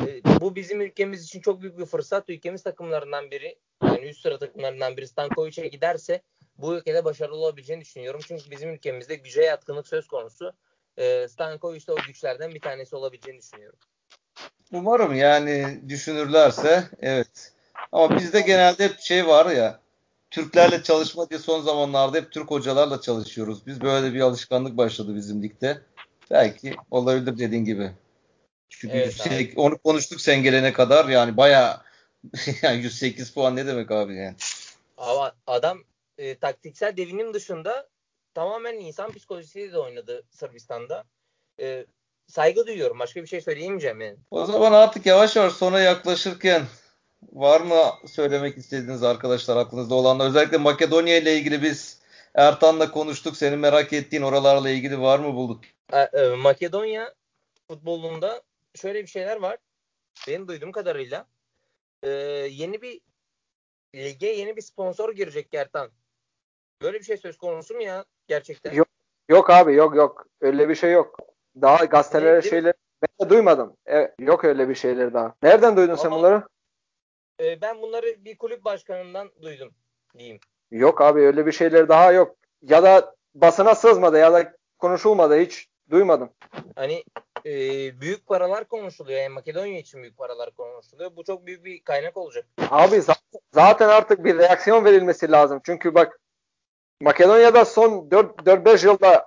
E, 0.00 0.22
bu 0.40 0.56
bizim 0.56 0.80
ülkemiz 0.80 1.24
için 1.24 1.40
çok 1.40 1.62
büyük 1.62 1.78
bir 1.78 1.86
fırsat. 1.86 2.30
Ülkemiz 2.30 2.62
takımlarından 2.62 3.30
biri, 3.30 3.58
yani 3.82 4.06
üst 4.06 4.20
sıra 4.20 4.38
takımlarından 4.38 4.96
biri 4.96 5.08
Stankovic'e 5.08 5.68
giderse 5.68 6.22
bu 6.58 6.74
ülkede 6.74 7.04
başarılı 7.04 7.36
olabileceğini 7.36 7.82
düşünüyorum. 7.82 8.20
Çünkü 8.24 8.50
bizim 8.50 8.70
ülkemizde 8.70 9.14
güce 9.14 9.42
yatkınlık 9.42 9.88
söz 9.88 10.08
konusu. 10.08 10.52
E, 10.96 11.28
Stankovic 11.28 11.86
de 11.86 11.92
o 11.92 11.96
güçlerden 12.06 12.54
bir 12.54 12.60
tanesi 12.60 12.96
olabileceğini 12.96 13.40
düşünüyorum. 13.40 13.78
Umarım 14.72 15.14
yani 15.14 15.80
düşünürlerse 15.88 16.84
evet. 17.00 17.52
Ama 17.92 18.16
bizde 18.18 18.40
genelde 18.40 18.84
hep 18.84 19.00
şey 19.00 19.26
var 19.26 19.50
ya 19.50 19.80
Türklerle 20.30 20.82
çalışma 20.82 21.30
diye 21.30 21.40
son 21.40 21.60
zamanlarda 21.60 22.16
hep 22.16 22.32
Türk 22.32 22.50
hocalarla 22.50 23.00
çalışıyoruz. 23.00 23.66
Biz 23.66 23.80
böyle 23.80 24.14
bir 24.14 24.20
alışkanlık 24.20 24.76
başladı 24.76 25.16
bizim 25.16 25.42
ligde. 25.42 25.82
Belki 26.30 26.74
olabilir 26.90 27.38
dediğin 27.38 27.64
gibi. 27.64 27.92
Çünkü 28.68 28.96
evet, 28.96 29.26
108, 29.26 29.58
onu 29.58 29.78
konuştuk 29.78 30.20
sen 30.20 30.42
gelene 30.42 30.72
kadar 30.72 31.08
yani 31.08 31.36
baya 31.36 31.82
yani 32.62 32.82
108 32.82 33.34
puan 33.34 33.56
ne 33.56 33.66
demek 33.66 33.90
abi 33.90 34.16
yani. 34.16 34.36
Ama 34.96 35.32
adam 35.46 35.78
e, 36.18 36.38
taktiksel 36.38 36.96
devinim 36.96 37.34
dışında 37.34 37.88
tamamen 38.34 38.74
insan 38.74 39.12
psikolojisiyle 39.12 39.72
de 39.72 39.78
oynadı 39.78 40.22
Sırbistan'da. 40.30 41.04
E, 41.60 41.86
saygı 42.30 42.66
duyuyorum. 42.66 42.98
Başka 42.98 43.22
bir 43.22 43.26
şey 43.26 43.40
söyleyemeyeceğim 43.40 44.00
yani. 44.00 44.16
O 44.30 44.46
zaman 44.46 44.72
artık 44.72 45.06
yavaş 45.06 45.36
yavaş 45.36 45.52
sona 45.52 45.80
yaklaşırken 45.80 46.62
var 47.32 47.60
mı 47.60 48.08
söylemek 48.08 48.58
istediğiniz 48.58 49.02
arkadaşlar 49.02 49.56
aklınızda 49.56 49.94
olanlar? 49.94 50.28
Özellikle 50.28 50.56
Makedonya 50.56 51.16
ile 51.16 51.36
ilgili 51.36 51.62
biz 51.62 52.00
Ertan'la 52.34 52.90
konuştuk. 52.90 53.36
Senin 53.36 53.58
merak 53.58 53.92
ettiğin 53.92 54.22
oralarla 54.22 54.70
ilgili 54.70 55.00
var 55.00 55.18
mı 55.18 55.34
bulduk? 55.34 55.64
E, 55.92 56.00
e, 56.00 56.28
Makedonya 56.28 57.14
futbolunda 57.68 58.42
şöyle 58.74 59.02
bir 59.02 59.08
şeyler 59.08 59.36
var. 59.36 59.58
Benim 60.28 60.48
duyduğum 60.48 60.72
kadarıyla 60.72 61.26
e, 62.02 62.10
yeni 62.50 62.82
bir 62.82 63.00
lige 63.94 64.26
yeni 64.26 64.56
bir 64.56 64.62
sponsor 64.62 65.12
girecek 65.12 65.54
Ertan. 65.54 65.90
Böyle 66.82 66.98
bir 66.98 67.04
şey 67.04 67.16
söz 67.16 67.38
konusu 67.38 67.74
mu 67.74 67.82
ya 67.82 68.04
gerçekten? 68.28 68.72
Yok, 68.74 68.88
yok 69.28 69.50
abi 69.50 69.74
yok 69.74 69.96
yok. 69.96 70.26
Öyle 70.40 70.68
bir 70.68 70.74
şey 70.74 70.92
yok. 70.92 71.29
Daha 71.56 71.84
gazetelere 71.84 72.42
şeyler 72.42 72.74
ben 73.02 73.26
de 73.26 73.30
duymadım. 73.30 73.76
E, 73.90 74.14
yok 74.18 74.44
öyle 74.44 74.68
bir 74.68 74.74
şeyler 74.74 75.14
daha. 75.14 75.34
Nereden 75.42 75.76
duydun 75.76 75.92
Ama, 75.92 76.02
sen 76.02 76.10
bunları? 76.10 76.42
E, 77.40 77.60
ben 77.60 77.82
bunları 77.82 78.24
bir 78.24 78.38
kulüp 78.38 78.64
başkanından 78.64 79.30
duydum 79.42 79.74
diyeyim. 80.18 80.40
Yok 80.70 81.00
abi 81.00 81.20
öyle 81.20 81.46
bir 81.46 81.52
şeyler 81.52 81.88
daha 81.88 82.12
yok. 82.12 82.36
Ya 82.62 82.82
da 82.82 83.14
basına 83.34 83.74
sızmadı 83.74 84.18
ya 84.18 84.32
da 84.32 84.52
konuşulmadı 84.78 85.38
hiç 85.38 85.68
duymadım. 85.90 86.30
Hani 86.76 87.04
e, 87.46 87.52
büyük 88.00 88.26
paralar 88.26 88.64
konuşuluyor. 88.64 89.20
Yani 89.20 89.28
Makedonya 89.28 89.78
için 89.78 90.02
büyük 90.02 90.16
paralar 90.16 90.50
konuşuluyor. 90.50 91.16
Bu 91.16 91.24
çok 91.24 91.46
büyük 91.46 91.64
bir 91.64 91.84
kaynak 91.84 92.16
olacak. 92.16 92.46
Abi 92.70 93.02
zaten 93.52 93.88
artık 93.88 94.24
bir 94.24 94.38
reaksiyon 94.38 94.84
verilmesi 94.84 95.30
lazım. 95.30 95.60
Çünkü 95.64 95.94
bak 95.94 96.20
Makedonya'da 97.00 97.64
son 97.64 97.90
4-5 97.90 98.86
yılda 98.86 99.26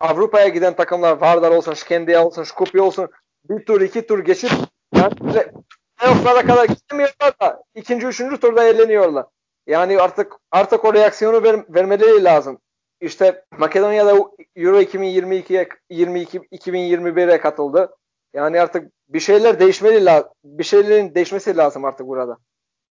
Avrupa'ya 0.00 0.48
giden 0.48 0.76
takımlar 0.76 1.16
Vardar 1.16 1.50
olsun, 1.50 1.74
Şkendiya 1.74 2.26
olsun, 2.26 2.42
Skopje 2.42 2.80
olsun 2.80 3.08
bir 3.48 3.64
tur 3.64 3.80
iki 3.80 4.06
tur 4.06 4.18
geçip 4.18 4.50
yani 4.94 5.14
playoff'lara 5.14 6.46
kadar 6.46 6.64
gidemiyorlar 6.64 7.40
da 7.40 7.62
ikinci, 7.74 8.06
üçüncü 8.06 8.40
turda 8.40 8.64
eğleniyorlar. 8.64 9.26
Yani 9.66 10.00
artık 10.00 10.32
artık 10.50 10.84
o 10.84 10.94
reaksiyonu 10.94 11.42
ver, 11.42 11.64
vermeleri 11.68 12.24
lazım. 12.24 12.58
İşte 13.00 13.44
Makedonya'da 13.58 14.10
Euro 14.56 14.80
2022'ye 14.80 15.68
22 15.90 16.38
2021'e 16.38 17.40
katıldı. 17.40 17.96
Yani 18.34 18.60
artık 18.60 18.92
bir 19.08 19.20
şeyler 19.20 19.60
değişmeli 19.60 20.04
lazım. 20.04 20.30
Bir 20.44 20.64
şeylerin 20.64 21.14
değişmesi 21.14 21.56
lazım 21.56 21.84
artık 21.84 22.06
burada. 22.06 22.36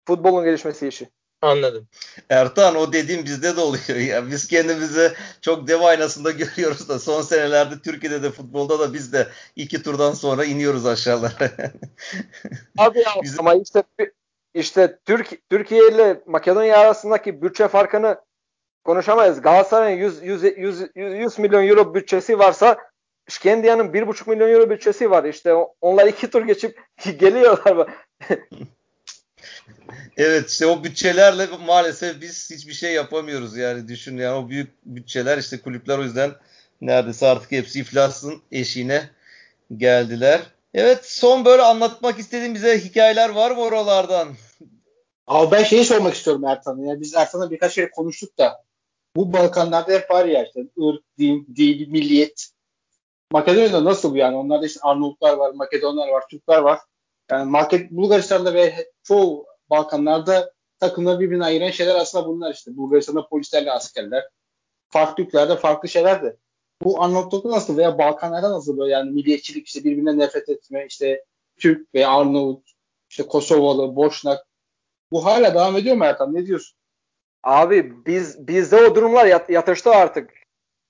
Futbolun 0.07 0.43
gelişmesi 0.43 0.87
için. 0.87 1.07
Anladım. 1.43 1.87
Ertan 2.29 2.75
o 2.75 2.93
dediğim 2.93 3.25
bizde 3.25 3.55
de 3.55 3.61
oluyor 3.61 3.99
ya. 3.99 4.31
Biz 4.31 4.47
kendimizi 4.47 5.13
çok 5.41 5.67
dev 5.67 5.81
aynasında 5.81 6.31
görüyoruz 6.31 6.89
da 6.89 6.99
son 6.99 7.21
senelerde 7.21 7.75
Türkiye'de 7.83 8.23
de 8.23 8.31
futbolda 8.31 8.79
da 8.79 8.93
biz 8.93 9.13
de 9.13 9.27
iki 9.55 9.83
turdan 9.83 10.11
sonra 10.11 10.45
iniyoruz 10.45 10.85
aşağılara. 10.85 11.33
Abi 12.77 12.99
ya, 12.99 13.11
Bizim... 13.23 13.39
ama 13.39 13.53
işte 13.53 13.83
işte 14.53 14.99
Türk 15.05 15.49
Türkiye 15.49 15.87
ile 15.91 16.21
Makedonya 16.25 16.77
arasındaki 16.77 17.41
bütçe 17.41 17.67
farkını 17.67 18.21
konuşamayız. 18.83 19.41
Galatasaray'ın 19.41 19.97
100, 19.97 20.23
100, 20.23 20.43
100, 20.43 20.81
100 20.95 21.39
milyon 21.39 21.67
euro 21.67 21.95
bütçesi 21.95 22.39
varsa 22.39 22.77
Şkendia'nın 23.29 23.93
1,5 23.93 24.29
milyon 24.29 24.49
euro 24.49 24.69
bütçesi 24.69 25.11
var. 25.11 25.23
İşte 25.23 25.53
onlar 25.81 26.07
iki 26.07 26.29
tur 26.29 26.45
geçip 26.45 26.79
geliyorlar. 27.19 27.87
Evet 30.17 30.49
işte 30.49 30.65
o 30.65 30.83
bütçelerle 30.83 31.47
maalesef 31.65 32.21
biz 32.21 32.51
hiçbir 32.51 32.73
şey 32.73 32.93
yapamıyoruz 32.93 33.57
yani 33.57 33.87
düşün 33.87 34.17
yani 34.17 34.45
o 34.45 34.49
büyük 34.49 34.85
bütçeler 34.85 35.37
işte 35.37 35.61
kulüpler 35.61 35.97
o 35.97 36.03
yüzden 36.03 36.31
neredeyse 36.81 37.27
artık 37.27 37.51
hepsi 37.51 37.79
iflasın 37.79 38.41
eşiğine 38.51 39.09
geldiler. 39.77 40.41
Evet 40.73 41.05
son 41.05 41.45
böyle 41.45 41.61
anlatmak 41.61 42.19
istediğim 42.19 42.55
bize 42.55 42.79
hikayeler 42.79 43.29
var 43.29 43.51
mı 43.51 43.61
oralardan? 43.61 44.27
Abi 45.27 45.51
ben 45.51 45.63
şeyi 45.63 45.85
sormak 45.85 46.13
istiyorum 46.13 46.45
Ertan'a. 46.45 46.85
Yani 46.85 47.01
biz 47.01 47.15
Ertan'la 47.15 47.51
birkaç 47.51 47.73
şey 47.73 47.89
konuştuk 47.89 48.37
da 48.37 48.63
bu 49.15 49.33
Balkanlarda 49.33 49.91
hep 49.91 50.11
var 50.11 50.25
ya 50.25 50.45
işte 50.45 50.59
ırk, 50.59 51.03
din, 51.17 51.47
dil, 51.55 51.87
milliyet. 51.87 52.49
Makedonya'da 53.31 53.85
nasıl 53.85 54.13
bu 54.13 54.17
yani? 54.17 54.35
Onlarda 54.35 54.65
işte 54.65 54.79
Arnavutlar 54.83 55.33
var, 55.33 55.51
Makedonlar 55.51 56.07
var, 56.07 56.23
Türkler 56.29 56.57
var. 56.57 56.79
Yani 57.31 57.51
Maked 57.51 57.91
Bulgaristan'da 57.91 58.53
ve 58.53 58.91
çoğu 59.03 59.45
Balkanlarda 59.69 60.53
takımları 60.79 61.19
birbirine 61.19 61.45
ayıran 61.45 61.69
şeyler 61.69 61.95
aslında 61.95 62.27
bunlar 62.27 62.53
işte. 62.53 62.77
Bulgaristan'da 62.77 63.27
polislerle 63.27 63.71
askerler. 63.71 64.23
Farklı 64.89 65.23
ülkelerde 65.23 65.55
farklı 65.55 65.89
şeyler 65.89 66.23
de. 66.23 66.37
Bu 66.83 67.03
Arnavutluk'ta 67.03 67.49
nasıl 67.49 67.77
veya 67.77 67.97
Balkanlarda 67.97 68.51
nasıl 68.51 68.77
böyle 68.77 68.93
yani 68.93 69.11
milliyetçilik 69.11 69.67
işte 69.67 69.83
birbirine 69.83 70.17
nefret 70.17 70.49
etme 70.49 70.85
işte 70.89 71.23
Türk 71.59 71.93
veya 71.93 72.09
Arnavut 72.09 72.71
işte 73.09 73.23
Kosovalı, 73.27 73.95
Boşnak 73.95 74.45
bu 75.11 75.25
hala 75.25 75.53
devam 75.53 75.77
ediyor 75.77 75.95
mu 75.95 76.05
Erkan? 76.05 76.33
Ne 76.33 76.45
diyorsun? 76.45 76.77
Abi 77.43 78.05
biz 78.05 78.47
bizde 78.47 78.75
o 78.75 78.95
durumlar 78.95 79.25
yat, 79.25 79.49
yatıştı 79.49 79.91
artık. 79.91 80.31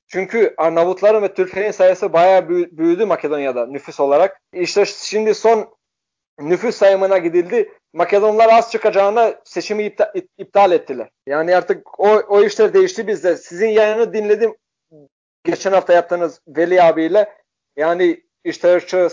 Çünkü 0.07 0.53
Arnavutların 0.57 1.21
ve 1.21 1.33
Türklerin 1.33 1.71
sayısı 1.71 2.13
bayağı 2.13 2.49
büyüdü 2.49 3.05
Makedonya'da 3.05 3.65
nüfus 3.65 3.99
olarak. 3.99 4.41
İşte 4.53 4.85
şimdi 4.85 5.35
son 5.35 5.75
nüfus 6.39 6.75
sayımına 6.75 7.17
gidildi. 7.17 7.71
Makedonlar 7.93 8.49
az 8.53 8.71
çıkacağına 8.71 9.33
seçimi 9.43 9.83
iptal, 9.83 10.11
iptal 10.37 10.71
ettiler. 10.71 11.09
Yani 11.27 11.55
artık 11.55 11.99
o, 11.99 12.09
o 12.09 12.43
işler 12.43 12.73
değişti 12.73 13.07
bizde. 13.07 13.37
Sizin 13.37 13.69
yayını 13.69 14.13
dinledim 14.13 14.55
geçen 15.43 15.71
hafta 15.71 15.93
yaptığınız 15.93 16.41
Veli 16.47 16.83
abiyle. 16.83 17.33
Yani 17.75 18.23
işte 18.43 18.75
ırkçı 18.75 19.09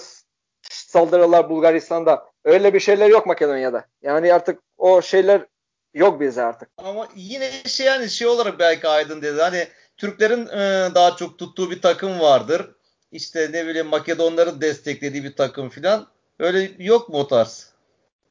saldırılar 0.70 1.50
Bulgaristan'da. 1.50 2.30
Öyle 2.44 2.74
bir 2.74 2.80
şeyler 2.80 3.08
yok 3.08 3.26
Makedonya'da. 3.26 3.84
Yani 4.02 4.34
artık 4.34 4.60
o 4.78 5.02
şeyler 5.02 5.46
yok 5.94 6.20
bizde 6.20 6.42
artık. 6.42 6.68
Ama 6.76 7.08
yine 7.14 7.50
şey 7.50 7.86
yani 7.86 8.10
şey 8.10 8.26
olarak 8.26 8.58
belki 8.58 8.88
Aydın 8.88 9.22
dedi. 9.22 9.40
Hani 9.40 9.68
Türklerin 9.96 10.46
e, 10.46 10.94
daha 10.94 11.16
çok 11.16 11.38
tuttuğu 11.38 11.70
bir 11.70 11.82
takım 11.82 12.20
vardır. 12.20 12.70
İşte 13.12 13.48
ne 13.52 13.66
bileyim 13.66 13.86
Makedonların 13.86 14.60
desteklediği 14.60 15.24
bir 15.24 15.36
takım 15.36 15.68
filan. 15.68 16.06
Öyle 16.40 16.70
yok 16.78 17.08
mu 17.08 17.18
o 17.18 17.26
tarz? 17.26 17.72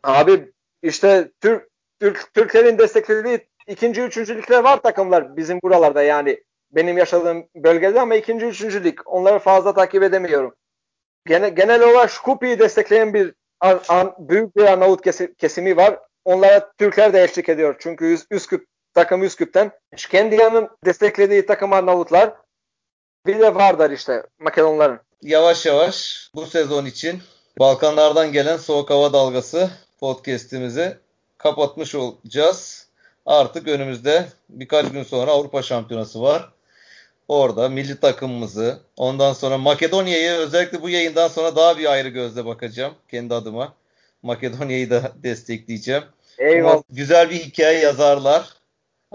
Abi 0.04 0.52
işte 0.84 1.32
Türk, 1.42 1.70
Türk 2.00 2.34
Türklerin 2.34 2.78
desteklediği 2.78 3.48
ikinci, 3.68 4.02
üçüncü 4.02 4.38
ligler 4.38 4.64
var 4.64 4.82
takımlar 4.82 5.38
bizim 5.38 5.60
buralarda 5.64 6.04
yani. 6.04 6.44
Benim 6.72 6.98
yaşadığım 6.98 7.48
bölgede 7.56 8.02
ama 8.02 8.16
ikinci, 8.16 8.46
üçüncü 8.46 8.84
lig. 8.84 9.00
Onları 9.06 9.40
fazla 9.40 9.74
takip 9.74 10.04
edemiyorum. 10.04 10.56
Gene, 11.26 11.50
genel 11.50 11.84
olarak 11.84 12.12
Şkupi'yi 12.12 12.60
destekleyen 12.60 13.14
bir 13.14 13.34
an, 13.60 13.82
an, 13.90 14.16
büyük 14.20 14.56
bir 14.56 14.64
Arnavut 14.64 15.02
kesimi 15.38 15.78
var. 15.78 16.00
Onlara 16.26 16.72
Türkler 16.78 17.14
de 17.14 17.24
eşlik 17.24 17.50
ediyor. 17.50 17.76
Çünkü 17.80 18.18
Üsküp 18.32 18.68
takım 18.94 19.24
Üsküp'ten. 19.24 19.72
Şkendia'nın 19.96 20.70
desteklediği 20.86 21.46
takım 21.46 21.74
Arnavutlar. 21.74 22.34
Bir 23.26 23.40
de 23.40 23.56
Vardar 23.56 23.92
işte 23.92 24.24
Makedonların. 24.40 25.00
Yavaş 25.22 25.66
yavaş 25.66 26.30
bu 26.36 26.46
sezon 26.46 26.86
için 26.86 27.22
Balkanlardan 27.60 28.32
gelen 28.32 28.58
soğuk 28.58 28.90
hava 28.90 29.14
dalgası 29.14 29.72
podcast'imizi 30.00 30.98
kapatmış 31.38 31.96
olacağız. 31.96 32.88
Artık 33.26 33.68
önümüzde 33.68 34.26
birkaç 34.50 34.92
gün 34.92 35.04
sonra 35.04 35.32
Avrupa 35.32 35.62
Şampiyonası 35.62 36.22
var. 36.22 36.50
Orada 37.28 37.70
milli 37.70 38.00
takımımızı, 38.00 38.80
ondan 38.98 39.34
sonra 39.34 39.58
Makedonya'yı 39.58 40.32
özellikle 40.32 40.82
bu 40.82 40.90
yayından 40.90 41.28
sonra 41.28 41.56
daha 41.56 41.78
bir 41.78 41.92
ayrı 41.92 42.10
gözle 42.10 42.46
bakacağım 42.46 42.94
kendi 43.12 43.34
adıma. 43.34 43.74
Makedonya'yı 44.24 44.90
da 44.90 45.12
destekleyeceğim. 45.24 46.04
Eyvallah. 46.38 46.74
Ama 46.74 46.84
güzel 46.90 47.30
bir 47.30 47.36
hikaye 47.36 47.80
yazarlar. 47.80 48.54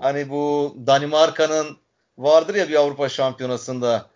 Hani 0.00 0.30
bu 0.30 0.76
Danimarka'nın 0.86 1.76
vardır 2.18 2.54
ya 2.54 2.68
bir 2.68 2.74
Avrupa 2.74 3.08
Şampiyonası'nda 3.08 4.06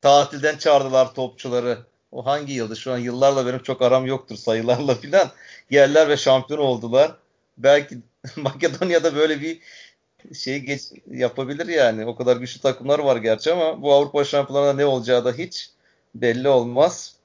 tatilden 0.00 0.58
çağırdılar 0.58 1.14
topçuları. 1.14 1.78
O 2.12 2.26
hangi 2.26 2.52
yıldı? 2.52 2.76
Şu 2.76 2.92
an 2.92 2.98
yıllarla 2.98 3.46
benim 3.46 3.62
çok 3.62 3.82
aram 3.82 4.06
yoktur 4.06 4.36
sayılarla 4.36 4.94
filan. 4.94 5.28
Geldiler 5.70 6.08
ve 6.08 6.16
şampiyon 6.16 6.60
oldular. 6.60 7.16
Belki 7.58 7.98
Makedonya'da 8.36 9.14
böyle 9.14 9.40
bir 9.40 9.60
şey 10.34 10.58
geç, 10.58 10.82
yapabilir 11.10 11.66
yani. 11.66 12.06
O 12.06 12.16
kadar 12.16 12.36
güçlü 12.36 12.60
takımlar 12.60 12.98
var 12.98 13.16
gerçi 13.16 13.52
ama 13.52 13.82
bu 13.82 13.92
Avrupa 13.92 14.24
Şampiyonlarında 14.24 14.72
ne 14.72 14.84
olacağı 14.84 15.24
da 15.24 15.32
hiç 15.32 15.70
belli 16.14 16.48
olmaz. 16.48 17.16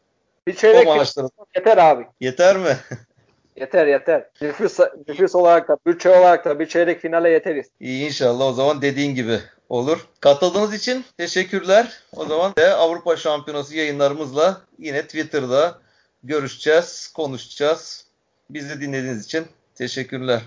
Bir 0.47 0.55
çeyrek 0.55 0.87
maçları... 0.87 1.27
yeter 1.55 1.77
abi. 1.77 2.05
Yeter 2.21 2.57
mi? 2.57 2.77
Yeter 3.55 3.87
yeter. 3.87 4.29
Nüfus, 4.41 4.79
nüfus 5.07 5.35
olarak 5.35 5.67
da 5.67 5.77
bütçe 5.85 6.09
olarak 6.09 6.45
da 6.45 6.59
bir 6.59 6.67
çeyrek 6.67 7.01
finale 7.01 7.29
yeteriz. 7.29 7.67
İyi 7.79 8.05
inşallah 8.05 8.45
o 8.45 8.53
zaman 8.53 8.81
dediğin 8.81 9.15
gibi 9.15 9.39
olur. 9.69 10.07
Katıldığınız 10.19 10.73
için 10.73 11.05
teşekkürler. 11.17 11.99
O 12.15 12.25
zaman 12.25 12.55
de 12.55 12.73
Avrupa 12.73 13.17
Şampiyonası 13.17 13.75
yayınlarımızla 13.75 14.61
yine 14.79 15.01
Twitter'da 15.03 15.79
görüşeceğiz, 16.23 17.07
konuşacağız. 17.15 18.05
Bizi 18.49 18.81
dinlediğiniz 18.81 19.25
için 19.25 19.47
teşekkürler. 19.75 20.41